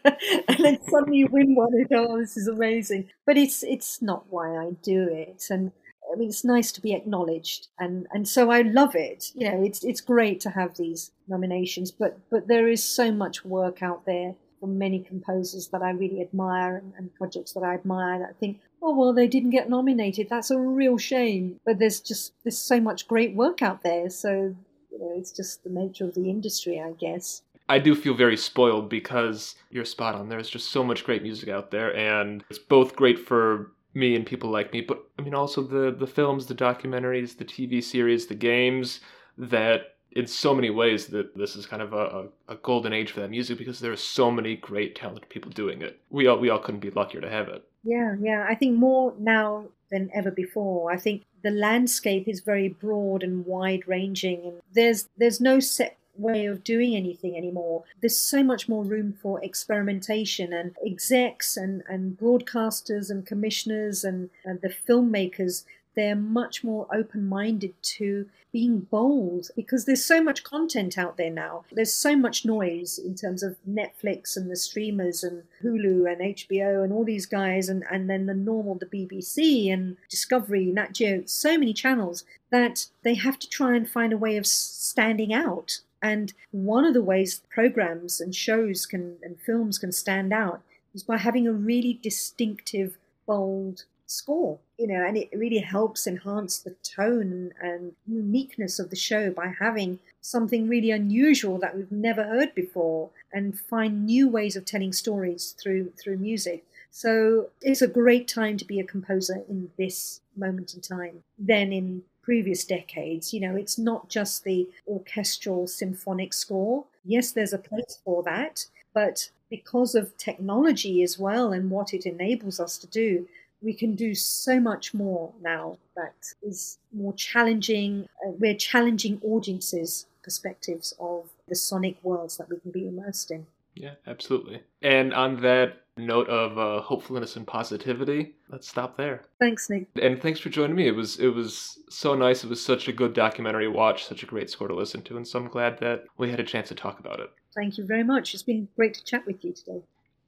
And 0.49 0.65
then 0.65 0.79
suddenly 0.89 1.19
you 1.19 1.29
win 1.31 1.55
one 1.55 1.75
and 1.75 1.89
oh 1.93 2.19
this 2.19 2.37
is 2.37 2.49
amazing. 2.49 3.11
But 3.25 3.37
it's 3.37 3.63
it's 3.63 4.01
not 4.03 4.25
why 4.31 4.57
i 4.57 4.71
do 4.83 5.09
it. 5.09 5.45
And 5.51 5.73
I 6.13 6.17
mean, 6.17 6.29
it's 6.29 6.45
nice 6.45 6.73
to 6.73 6.81
be 6.81 6.95
acknowledged, 6.95 7.69
and, 7.79 8.07
and 8.13 8.29
so 8.29 8.51
I 8.51 8.63
love 8.63 8.95
it. 8.95 9.33
You 9.35 9.51
know, 9.51 9.63
it's 9.63 9.85
it's 9.85 10.01
great 10.01 10.41
to 10.41 10.51
have 10.51 10.77
these 10.77 11.11
nominations, 11.29 11.91
but 11.91 12.19
but 12.31 12.47
there 12.49 12.69
is 12.69 12.83
so 12.83 13.11
much 13.11 13.45
work 13.45 13.83
out 13.83 14.07
there 14.07 14.35
from 14.61 14.79
many 14.79 15.01
composers 15.01 15.69
that 15.69 15.83
I 15.83 15.91
really 15.91 16.21
admire 16.21 16.77
and, 16.77 16.93
and 16.97 17.15
projects 17.15 17.53
that 17.53 17.63
I 17.63 17.75
admire 17.75 18.19
that 18.21 18.31
I 18.31 18.33
think, 18.41 18.61
oh 18.83 18.97
well, 18.97 19.13
they 19.13 19.27
didn't 19.27 19.51
get 19.51 19.69
nominated. 19.69 20.29
That's 20.29 20.51
a 20.51 20.59
real 20.59 20.99
shame. 20.99 21.61
But 21.65 21.79
there's 21.79 22.01
just 22.01 22.33
there's 22.45 22.59
so 22.59 22.81
much 22.81 23.09
great 23.09 23.35
work 23.35 23.63
out 23.63 23.83
there. 23.83 24.09
So 24.11 24.55
you 24.91 24.99
know, 24.99 25.15
it's 25.17 25.33
just 25.33 25.65
the 25.65 25.71
nature 25.71 26.05
of 26.05 26.15
the 26.15 26.31
industry, 26.31 26.81
I 26.81 26.93
guess. 26.93 27.43
I 27.69 27.79
do 27.81 27.95
feel 27.97 28.15
very 28.15 28.37
spoiled 28.37 28.89
because 28.89 29.57
you're 29.71 29.85
spot 29.85 30.15
on. 30.15 30.29
There's 30.29 30.49
just 30.49 30.71
so 30.71 30.85
much 30.85 31.05
great 31.05 31.23
music 31.23 31.49
out 31.49 31.71
there, 31.71 31.95
and 31.97 32.45
it's 32.49 32.61
both 32.61 32.95
great 32.95 33.19
for 33.19 33.73
me 33.97 34.15
and 34.15 34.27
people 34.27 34.51
like 34.51 34.73
me, 34.73 34.83
but 34.83 35.03
I 35.19 35.23
mean 35.23 35.35
also 35.35 35.63
the 35.63 35.91
the 35.91 36.07
films, 36.07 36.47
the 36.47 36.55
documentaries, 36.55 37.37
the 37.37 37.45
TV 37.45 37.83
series, 37.83 38.27
the 38.27 38.35
games 38.35 39.01
that 39.39 39.97
in 40.13 40.27
so 40.27 40.55
many 40.55 40.71
ways 40.71 41.07
that 41.09 41.37
this 41.37 41.57
is 41.57 41.67
kind 41.67 41.83
of 41.83 41.93
a, 41.93 42.29
a, 42.49 42.57
golden 42.57 42.93
age 42.93 43.11
for 43.11 43.21
that 43.21 43.29
music 43.29 43.59
because 43.59 43.81
there 43.81 43.93
are 43.93 43.97
so 43.97 44.31
many 44.31 44.57
great 44.57 44.95
talented 44.95 45.29
people 45.29 45.51
doing 45.51 45.83
it. 45.83 46.01
We 46.11 46.27
all 46.27 46.39
we 46.39 46.51
all 46.51 46.59
couldn't 46.59 46.81
be 46.81 46.91
luckier 46.91 47.21
to 47.21 47.31
have 47.31 47.49
it. 47.49 47.65
Yeah, 47.85 48.17
yeah. 48.21 48.47
I 48.49 48.55
think 48.55 48.77
more 48.77 49.15
now 49.19 49.67
than 49.91 50.11
ever 50.15 50.31
before. 50.31 50.93
I 50.93 50.97
think 50.97 51.25
the 51.43 51.51
landscape 51.51 52.29
is 52.29 52.41
very 52.41 52.69
broad 52.69 53.23
and 53.23 53.47
wide 53.47 53.87
ranging 53.87 54.45
and 54.45 54.61
there's 54.73 55.09
there's 55.17 55.41
no 55.41 55.61
set 55.61 55.99
way 56.19 56.47
of 56.47 56.65
doing 56.65 56.95
anything 56.95 57.37
anymore. 57.37 57.85
There's 58.01 58.17
so 58.17 58.43
much 58.43 58.69
more 58.69 58.85
room 58.85 59.13
for 59.13 59.43
experimentation 59.43 60.53
and 60.53 60.75
execs 60.85 61.57
and, 61.57 61.83
and 61.89 62.19
broadcasters 62.19 63.11
and 63.11 63.27
commissioners 63.27 64.05
and, 64.05 64.31
and 64.45 64.61
the 64.61 64.69
filmmakers 64.69 65.65
they're 65.97 66.15
much 66.15 66.63
more 66.63 66.87
open 66.95 67.27
minded 67.27 67.75
to 67.83 68.29
being 68.53 68.81
bold 68.81 69.49
because 69.57 69.87
there's 69.87 70.05
so 70.05 70.23
much 70.23 70.45
content 70.45 70.97
out 70.97 71.17
there 71.17 71.31
now. 71.31 71.65
There's 71.73 71.93
so 71.93 72.15
much 72.15 72.45
noise 72.45 72.99
in 72.99 73.15
terms 73.15 73.43
of 73.43 73.57
Netflix 73.69 74.37
and 74.37 74.51
the 74.51 74.57
streamers 74.57 75.25
and 75.25 75.43
Hulu 75.63 76.11
and 76.11 76.21
HBO 76.21 76.85
and 76.85 76.93
all 76.93 77.05
these 77.05 77.27
guys, 77.27 77.69
and, 77.69 77.83
and 77.91 78.09
then 78.09 78.27
the 78.27 78.35
normal, 78.35 78.77
the 78.77 78.87
BBC 78.87 79.73
and 79.73 79.97
Discovery, 80.09 80.67
Nat 80.67 80.93
Geo, 80.93 81.23
so 81.25 81.59
many 81.59 81.73
channels 81.73 82.25
that 82.51 82.87
they 83.03 83.15
have 83.15 83.39
to 83.39 83.49
try 83.49 83.75
and 83.75 83.89
find 83.89 84.13
a 84.13 84.19
way 84.19 84.37
of 84.37 84.47
standing 84.47 85.33
out. 85.33 85.81
And 86.07 86.33
one 86.53 86.85
of 86.85 86.95
the 86.95 87.03
ways 87.03 87.43
programs 87.51 88.21
and 88.21 88.33
shows 88.33 88.87
can 88.87 89.17
and 89.25 89.41
films 89.41 89.77
can 89.77 89.91
stand 89.91 90.33
out 90.33 90.61
is 90.95 91.03
by 91.03 91.17
having 91.17 91.49
a 91.49 91.53
really 91.53 91.99
distinctive, 92.01 92.97
bold 93.27 93.85
score, 94.07 94.61
you 94.79 94.87
know, 94.87 95.05
and 95.05 95.17
it 95.17 95.29
really 95.35 95.59
helps 95.59 96.07
enhance 96.07 96.59
the 96.59 96.77
tone 96.85 97.53
and 97.61 97.93
uniqueness 98.07 98.79
of 98.79 98.91
the 98.91 99.03
show 99.09 99.33
by 99.33 99.53
having 99.59 99.99
something 100.21 100.69
really 100.69 100.93
unusual 100.93 101.59
that 101.59 101.77
we've 101.77 101.91
never 101.91 102.23
heard 102.23 102.55
before 102.55 103.11
and 103.33 103.59
find 103.59 104.07
new 104.07 104.29
ways 104.29 104.55
of 104.55 104.65
telling 104.65 104.93
stories 104.93 105.57
through 105.61 105.93
through 105.99 106.19
music. 106.19 106.65
So 106.93 107.49
it's 107.61 107.83
a 107.83 107.89
great 107.89 108.29
time 108.29 108.57
to 108.59 108.65
be 108.65 108.79
a 108.79 108.93
composer 108.95 109.43
in 109.49 109.71
this 109.77 110.21
moment 110.37 110.73
in 110.73 110.81
time. 110.81 111.25
Then 111.37 111.73
in 111.73 112.05
previous 112.27 112.65
decades, 112.65 113.33
you 113.33 113.39
know, 113.39 113.55
it's 113.55 113.79
not 113.79 114.09
just 114.09 114.43
the 114.43 114.69
orchestral 114.89 115.69
symphonic 115.69 116.35
score. 116.35 116.85
Yes, 117.05 117.31
there's 117.31 117.53
a 117.53 117.59
place 117.59 118.01
for 118.05 118.25
that, 118.25 118.67
but 118.93 119.31
because 119.49 119.95
of 119.95 120.17
technology 120.19 121.05
as 121.05 121.21
well 121.21 121.53
and 121.53 121.71
what 121.71 121.95
it 121.95 122.05
enables 122.05 122.59
us 122.59 122.79
to 122.79 122.89
do, 122.89 123.29
we 123.63 123.73
can 123.73 123.95
do 123.95 124.13
so 124.13 124.59
much 124.59 124.93
more 124.93 125.33
now 125.41 125.79
that 125.95 126.35
is 126.43 126.79
more 126.93 127.13
challenging. 127.13 128.09
Uh, 128.27 128.33
we're 128.33 128.57
challenging 128.57 129.21
audiences' 129.23 130.07
perspectives 130.25 130.95
of 130.99 131.31
the 131.47 131.55
sonic 131.55 131.97
worlds 132.03 132.39
that 132.39 132.51
we 132.51 132.59
can 132.59 132.73
be 132.73 132.89
immersed 132.89 133.31
in. 133.31 133.47
Yeah, 133.77 133.95
absolutely. 134.05 134.63
And 134.83 135.15
on 135.15 135.43
that 135.43 135.86
note 135.97 136.29
of 136.29 136.59
uh, 136.59 136.81
hopefulness 136.83 137.37
and 137.37 137.47
positivity, 137.47 138.35
let's 138.51 138.69
stop 138.69 138.97
there. 138.97 139.23
Thanks, 139.41 139.71
Nick. 139.71 139.89
And 140.01 140.21
thanks 140.21 140.41
for 140.41 140.51
joining 140.51 140.77
me. 140.77 140.87
It 140.87 140.95
was 140.95 141.19
it 141.19 141.29
was 141.29 141.79
so 141.89 142.15
nice. 142.15 142.45
It 142.45 142.51
was 142.51 142.65
such 142.65 142.89
a 142.89 142.93
good 142.93 143.15
documentary 143.15 143.69
watch, 143.69 144.05
such 144.05 144.23
a 144.23 144.27
great 144.27 144.51
score 144.51 144.69
to 144.69 144.75
listen 144.75 145.03
to, 145.03 145.17
and 145.17 145.27
so 145.27 145.39
I'm 145.39 145.49
glad 145.49 145.79
that 145.81 146.05
we 146.19 146.31
had 146.31 146.41
a 146.41 146.45
chance 146.45 146.69
to 146.69 146.75
talk 146.75 146.99
about 146.99 147.21
it. 147.21 147.31
Thank 147.55 147.79
you 147.79 147.87
very 147.87 148.05
much. 148.05 148.35
It's 148.35 148.43
been 148.43 148.69
great 148.77 148.95
to 148.95 149.05
chat 149.05 149.27
with 149.27 149.45
you 149.45 149.53
today. 149.53 149.81